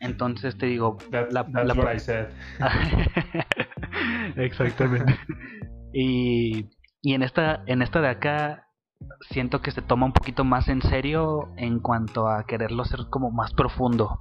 [0.00, 0.96] Entonces te digo.
[1.10, 1.74] That, la, that's la...
[1.74, 2.28] what I said.
[4.36, 5.18] Exactamente.
[5.92, 6.66] y,
[7.02, 8.68] y en esta, en esta de acá
[9.30, 13.30] siento que se toma un poquito más en serio en cuanto a quererlo hacer como
[13.30, 14.18] más profundo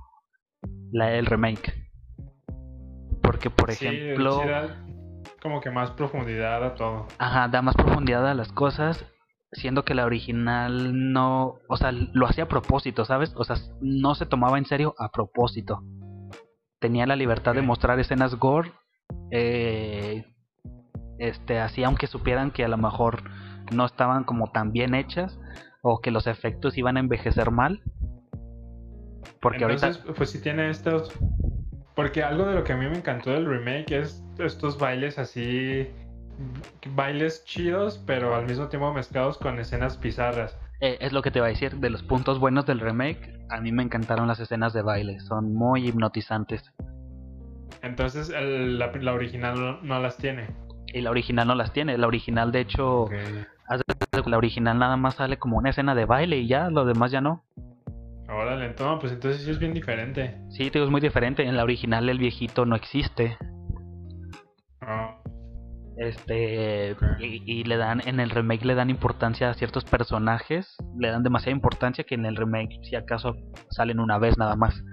[0.92, 1.74] la, el remake
[3.22, 4.86] porque por sí, ejemplo sí da
[5.42, 9.06] como que más profundidad a todo ajá da más profundidad a las cosas
[9.52, 14.14] siendo que la original no o sea lo hacía a propósito sabes o sea no
[14.14, 15.82] se tomaba en serio a propósito.
[16.80, 18.72] Tenía la libertad de mostrar escenas gore
[19.32, 20.26] eh,
[21.18, 23.24] este así aunque supieran que a lo mejor
[23.72, 25.40] no estaban como tan bien hechas
[25.82, 27.82] o que los efectos iban a envejecer mal.
[29.42, 30.14] Porque Entonces, ahorita...
[30.14, 31.12] pues si tiene estos...
[31.96, 35.88] Porque algo de lo que a mí me encantó del remake es estos bailes así...
[36.90, 40.58] Bailes chidos, pero al mismo tiempo mezclados con escenas bizarras.
[40.80, 43.60] Eh, es lo que te iba a decir, de los puntos buenos del remake, a
[43.60, 46.72] mí me encantaron las escenas de baile, son muy hipnotizantes.
[47.82, 50.48] Entonces el, la, la, original no, no las tiene.
[50.94, 53.04] Y la original no las tiene, la original de hecho...
[53.04, 53.46] Okay.
[54.26, 57.22] La original nada más sale como una escena de baile y ya, lo demás ya
[57.22, 57.44] no.
[58.30, 60.38] Órale, entonces, pues entonces sí es bien diferente.
[60.50, 61.44] Sí, te digo, es muy diferente.
[61.44, 63.38] En la original el viejito no existe.
[64.82, 65.16] Oh.
[65.98, 66.96] Este.
[67.20, 68.02] Y, y, le dan.
[68.06, 70.76] En el remake le dan importancia a ciertos personajes.
[70.98, 73.36] Le dan demasiada importancia que en el remake, si acaso,
[73.72, 74.84] salen una vez nada más.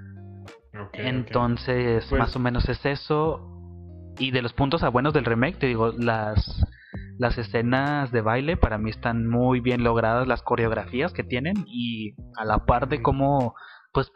[0.89, 2.09] Okay, Entonces, okay.
[2.09, 2.19] Pues...
[2.19, 3.51] más o menos es eso.
[4.19, 6.65] Y de los puntos a buenos del remake, te digo, las
[7.19, 12.15] las escenas de baile para mí están muy bien logradas las coreografías que tienen y
[12.37, 13.55] a la par de cómo
[13.93, 14.11] pues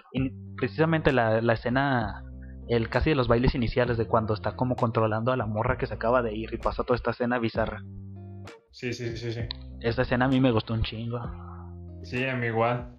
[0.56, 2.24] precisamente la, la, escena
[2.68, 5.86] el casi de los bailes iniciales de cuando está como controlando a la morra que
[5.86, 7.82] se acaba de ir y pasa toda esta escena bizarra
[8.70, 9.40] sí sí sí sí
[9.80, 11.20] esta escena a mí me gustó un chingo
[12.02, 12.94] sí a mí igual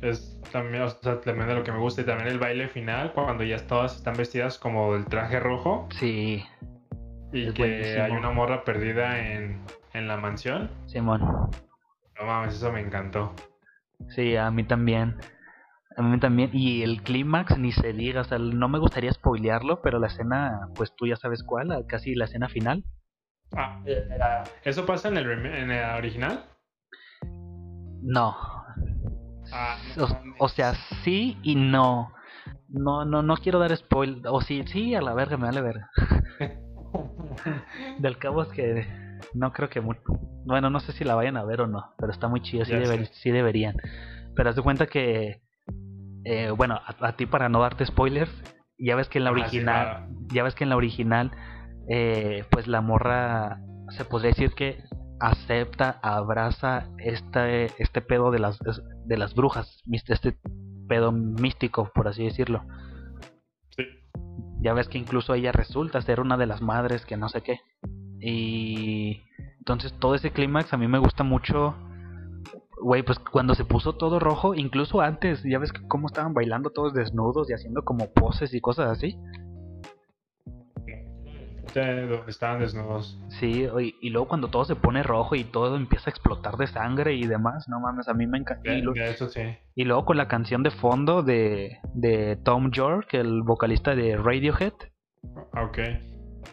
[0.00, 3.12] es también, o sea, también de lo que me gusta y también el baile final
[3.12, 6.42] cuando ya todas están vestidas como del traje rojo sí
[7.32, 8.04] y es que buenísimo.
[8.04, 9.62] hay una morra perdida en,
[9.94, 10.70] en la mansión.
[10.86, 11.20] Simón.
[11.22, 13.32] No mames, eso me encantó.
[14.08, 15.16] Sí, a mí también.
[15.96, 16.50] A mí también.
[16.52, 18.22] Y el clímax ni se diga.
[18.22, 22.14] O sea, no me gustaría spoilearlo, pero la escena, pues tú ya sabes cuál, casi
[22.14, 22.84] la escena final.
[23.54, 23.82] Ah,
[24.64, 26.44] ¿eso pasa en el, en el original?
[28.02, 28.36] No.
[29.52, 30.74] Ah, no o, o, sea,
[31.04, 32.12] sí y no.
[32.68, 34.22] No, no, no quiero dar spoil.
[34.26, 35.90] O sí, sí, a la verga, me vale verga.
[37.98, 38.86] Del cabo es que
[39.34, 39.80] no creo que.
[39.80, 42.72] Bueno, no sé si la vayan a ver o no, pero está muy chida, sí,
[42.72, 43.76] deber, sí deberían.
[44.34, 45.42] Pero haz de cuenta que,
[46.24, 48.30] eh, bueno, a, a, ti para no darte spoilers,
[48.78, 51.30] ya ves que en la original, ah, sí, ya ves que en la original,
[51.88, 54.82] eh, pues la morra se podría decir que
[55.20, 58.58] acepta, abraza este, este pedo de las,
[59.04, 60.36] de las brujas, este
[60.88, 62.64] pedo místico, por así decirlo.
[63.76, 63.84] Sí.
[64.60, 67.60] Ya ves que incluso ella resulta ser una de las madres que no sé qué.
[68.20, 69.22] Y
[69.58, 71.76] entonces todo ese clímax a mí me gusta mucho.
[72.82, 76.92] Güey, pues cuando se puso todo rojo, incluso antes, ya ves cómo estaban bailando todos
[76.92, 79.16] desnudos y haciendo como poses y cosas así.
[82.26, 83.20] estaban desnudos.
[83.28, 86.66] Sí, y, y, luego cuando todo se pone rojo y todo empieza a explotar de
[86.66, 88.74] sangre y demás, no mames, a mí me encanta.
[88.74, 89.42] Y, eso sí.
[89.76, 94.74] y luego con la canción de fondo de, de Tom York, el vocalista de Radiohead.
[95.54, 95.78] Ok.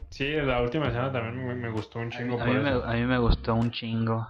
[0.10, 2.40] Sí, la última escena también me, me gustó un chingo.
[2.40, 4.28] A mí, a, mí me, a mí, me, gustó un chingo.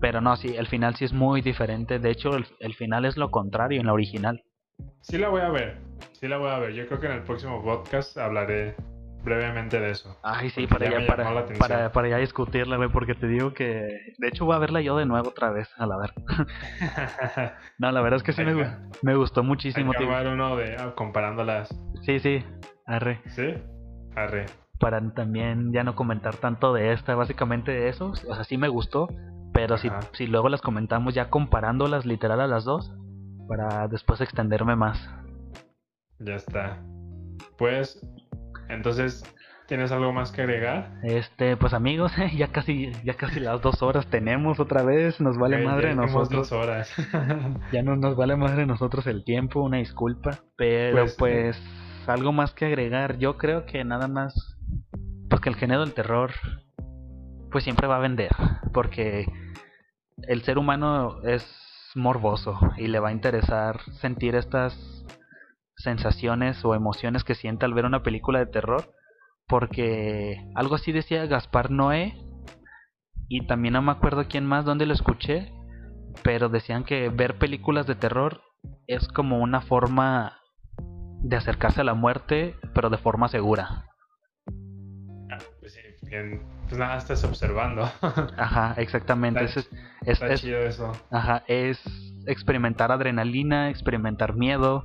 [0.00, 1.98] Pero no, sí, el final sí es muy diferente.
[1.98, 4.42] De hecho, el, el final es lo contrario en la original.
[5.02, 5.78] Sí la voy a ver,
[6.12, 6.72] sí la voy a ver.
[6.72, 8.74] Yo creo que en el próximo podcast hablaré
[9.22, 10.16] brevemente de eso.
[10.22, 14.14] Ay, sí, para ya, para, para, para, ya discutirla, güey, porque te digo que...
[14.18, 16.12] De hecho, voy a verla yo de nuevo otra vez, a la ver.
[17.78, 18.54] no, la verdad es que sí me,
[19.02, 19.92] me, gustó muchísimo.
[19.92, 21.68] Hay que uno de ah, comparándolas.
[22.02, 22.44] Sí, sí,
[22.86, 23.20] arre.
[23.26, 23.54] ¿Sí?
[24.16, 24.46] Arre.
[24.78, 28.10] para también ya no comentar tanto de esta, básicamente de eso.
[28.10, 29.08] O sea, sí me gustó,
[29.52, 32.92] pero si, si luego las comentamos ya comparándolas literal a las dos,
[33.48, 35.10] para después extenderme más.
[36.18, 36.82] Ya está.
[37.58, 38.00] Pues,
[38.68, 39.24] entonces,
[39.66, 40.92] ¿tienes algo más que agregar?
[41.02, 45.64] Este, pues amigos, ya casi, ya casi las dos horas tenemos otra vez, nos vale
[45.64, 46.50] madre ya nosotros.
[46.50, 46.92] dos horas.
[47.72, 50.38] Ya no nos vale madre nosotros el tiempo, una disculpa.
[50.56, 51.62] Pero Pues, pues,
[52.06, 53.18] algo más que agregar.
[53.18, 54.56] Yo creo que nada más.
[55.28, 56.32] Pues que el género del terror.
[57.50, 58.30] Pues siempre va a vender.
[58.72, 59.26] Porque
[60.22, 61.46] el ser humano es
[61.94, 62.58] morboso.
[62.76, 65.04] Y le va a interesar sentir estas
[65.76, 68.94] sensaciones o emociones que siente al ver una película de terror.
[69.46, 72.14] Porque algo así decía Gaspar Noé.
[73.28, 75.52] Y también no me acuerdo quién más, dónde lo escuché
[76.22, 78.42] pero decían que ver películas de terror
[78.86, 80.38] es como una forma
[81.22, 83.86] de acercarse a la muerte, pero de forma segura.
[85.30, 85.80] Ah, pues sí.
[86.70, 87.82] Pues nada, estás observando.
[88.38, 89.44] Ajá, exactamente.
[89.44, 89.66] Está- Es,
[90.02, 90.92] es, Está es- chido eso.
[91.10, 91.78] ajá, es
[92.26, 94.84] experimentar adrenalina, experimentar miedo,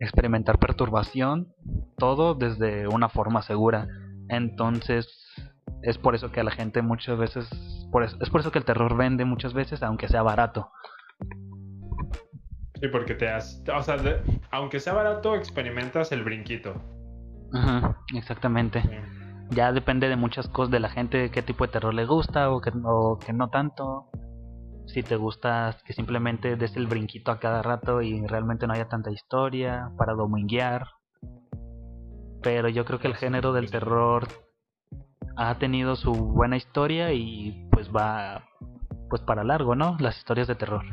[0.00, 1.52] experimentar perturbación,
[1.98, 3.86] todo desde una forma segura.
[4.30, 5.06] Entonces,
[5.82, 7.46] es por eso que a la gente muchas veces,
[7.92, 10.70] por eso- es por eso que el terror vende muchas veces, aunque sea barato.
[12.80, 13.62] Sí, porque te has...
[13.76, 16.74] O sea, de- aunque sea barato, experimentas el brinquito.
[17.52, 18.80] Ajá, exactamente.
[18.82, 18.88] Sí.
[19.50, 22.60] Ya depende de muchas cosas de la gente, qué tipo de terror le gusta o
[22.60, 24.10] que, o que no tanto.
[24.86, 28.88] Si te gusta que simplemente des el brinquito a cada rato y realmente no haya
[28.88, 30.86] tanta historia para dominguear.
[32.42, 34.28] Pero yo creo que el género del terror
[35.36, 38.44] ha tenido su buena historia y pues va
[39.08, 39.96] pues para largo, ¿no?
[40.00, 40.84] Las historias de terror.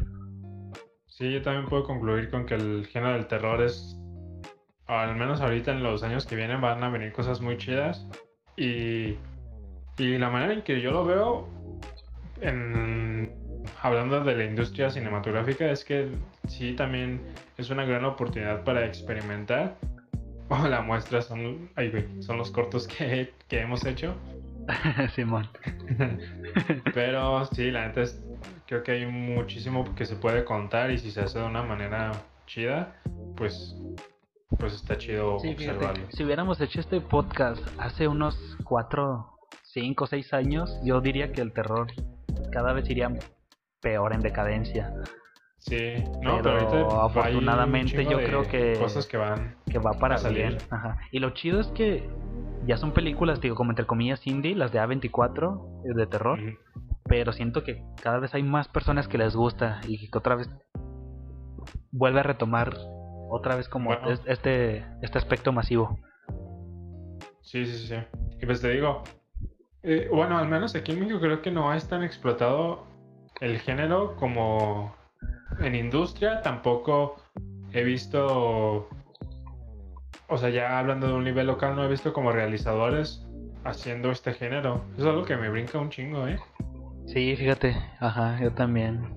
[1.08, 3.98] Sí, yo también puedo concluir con que el género del terror es,
[4.88, 8.08] al menos ahorita en los años que vienen van a venir cosas muy chidas
[8.58, 9.18] y,
[9.98, 11.48] y la manera en que yo lo veo,
[12.42, 13.32] en,
[13.82, 16.10] hablando de la industria cinematográfica, es que
[16.48, 17.22] sí también
[17.58, 19.76] es una gran oportunidad para experimentar.
[20.48, 24.16] O la muestra son, ay, güey, son los cortos que, que hemos hecho.
[25.16, 25.50] Simón.
[26.94, 28.24] Pero sí, la neta es,
[28.68, 32.12] creo que hay muchísimo que se puede contar y si se hace de una manera
[32.46, 32.96] chida,
[33.36, 33.76] pues,
[34.60, 36.06] pues está chido Sí, fíjate, observarlo.
[36.12, 39.30] si hubiéramos hecho este podcast hace unos 4,
[39.64, 41.88] 5, 6 años, yo diría que el terror
[42.52, 43.10] cada vez iría
[43.82, 44.94] peor en decadencia.
[45.58, 49.56] Sí, no, pero, afortunadamente yo creo que- cosas que van.
[49.70, 50.48] Que va para salir.
[50.48, 50.58] bien.
[50.70, 50.98] Ajá.
[51.12, 52.08] Y lo chido es que
[52.68, 56.40] ya son películas, digo, como entre comillas indie, las de A24 eh, de terror.
[57.08, 60.50] Pero siento que cada vez hay más personas que les gusta y que otra vez
[61.92, 62.76] vuelve a retomar
[63.36, 64.12] otra vez como Bueno.
[64.12, 66.00] es- este, este aspecto masivo.
[67.42, 67.96] Sí, sí, sí.
[68.42, 69.04] Y pues te digo,
[69.84, 72.84] eh, bueno, al menos aquí en México creo que no es tan explotado
[73.40, 74.94] el género como
[75.60, 76.42] en industria.
[76.42, 77.18] Tampoco
[77.72, 78.88] he visto,
[80.28, 83.26] o sea, ya hablando de un nivel local, no he visto como realizadores
[83.64, 84.84] haciendo este género.
[84.94, 86.40] Eso es algo que me brinca un chingo, ¿eh?
[87.08, 89.08] Sí, fíjate, ajá, yo también.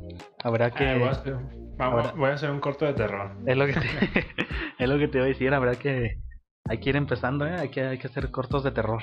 [0.45, 0.85] Habrá que...
[0.85, 1.37] Ah, hacer,
[1.79, 3.31] vamos, ahora- voy a hacer un corto de terror.
[3.47, 3.81] Es lo que te,
[4.79, 6.19] es lo que te iba a decir, habrá que
[6.69, 7.55] hay que ir empezando, ¿eh?
[7.59, 9.03] Hay que, hay que hacer cortos de terror.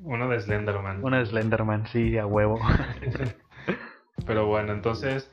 [0.00, 1.04] Uno de Slenderman.
[1.04, 2.58] Uno de Slenderman, sí, a huevo.
[4.26, 5.30] Pero bueno, entonces,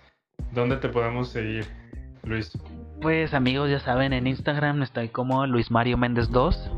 [0.52, 1.66] ¿dónde te podemos seguir,
[2.24, 2.52] Luis?
[3.02, 6.72] Pues amigos, ya saben, en Instagram estoy como Luis Mario Méndez 2.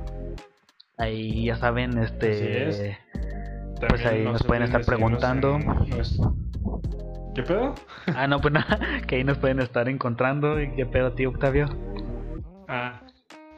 [0.97, 2.69] Ahí ya saben, este...
[2.69, 2.97] Es.
[3.89, 5.55] Pues ahí no nos pueden estar preguntando.
[5.55, 6.50] en
[7.35, 7.75] ¿Qué pedo?
[8.15, 10.59] Ah, no, pues nada, que ahí nos pueden estar encontrando.
[10.61, 11.67] ¿Y qué pedo, tío Octavio?
[12.67, 13.01] Ah,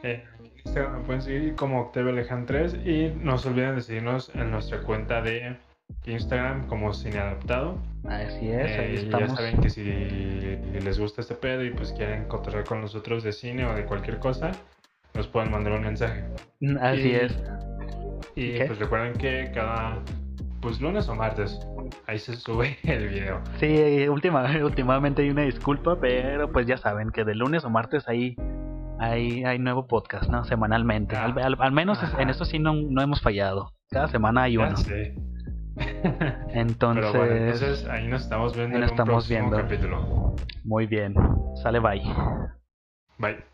[0.02, 0.24] eh,
[0.64, 4.50] Instagram me pueden seguir como Octavio Alejan 3 y no se olviden de seguirnos en
[4.50, 5.56] nuestra cuenta de
[6.06, 7.78] Instagram como Cineadaptado.
[8.08, 9.36] Así es, ahí Eh, ya estamos.
[9.36, 13.64] saben que si les gusta este pedo y pues quieren cotorrear con nosotros de cine
[13.66, 14.52] o de cualquier cosa,
[15.14, 16.24] nos pueden mandar un mensaje.
[16.60, 17.42] Mm, Así y- es.
[18.36, 18.64] Y ¿Qué?
[18.66, 19.98] pues recuerden que cada
[20.60, 21.58] pues lunes o martes
[22.06, 23.40] ahí se sube el video.
[23.58, 28.08] Sí, última, últimamente hay una disculpa, pero pues ya saben que de lunes o martes
[28.08, 28.36] ahí
[28.98, 30.44] hay, hay nuevo podcast, ¿no?
[30.44, 31.16] Semanalmente.
[31.16, 32.22] Ah, Al, al- al menos ajá.
[32.22, 33.72] en eso sí no, no hemos fallado.
[33.90, 34.76] Cada semana hay uno.
[34.76, 35.14] sé.
[36.50, 39.56] Entonces, Pero bueno, entonces ahí nos estamos viendo en nos un estamos próximo viendo.
[39.56, 40.34] capítulo.
[40.64, 41.14] muy bien.
[41.62, 42.02] Sale bye.
[43.18, 43.53] Bye.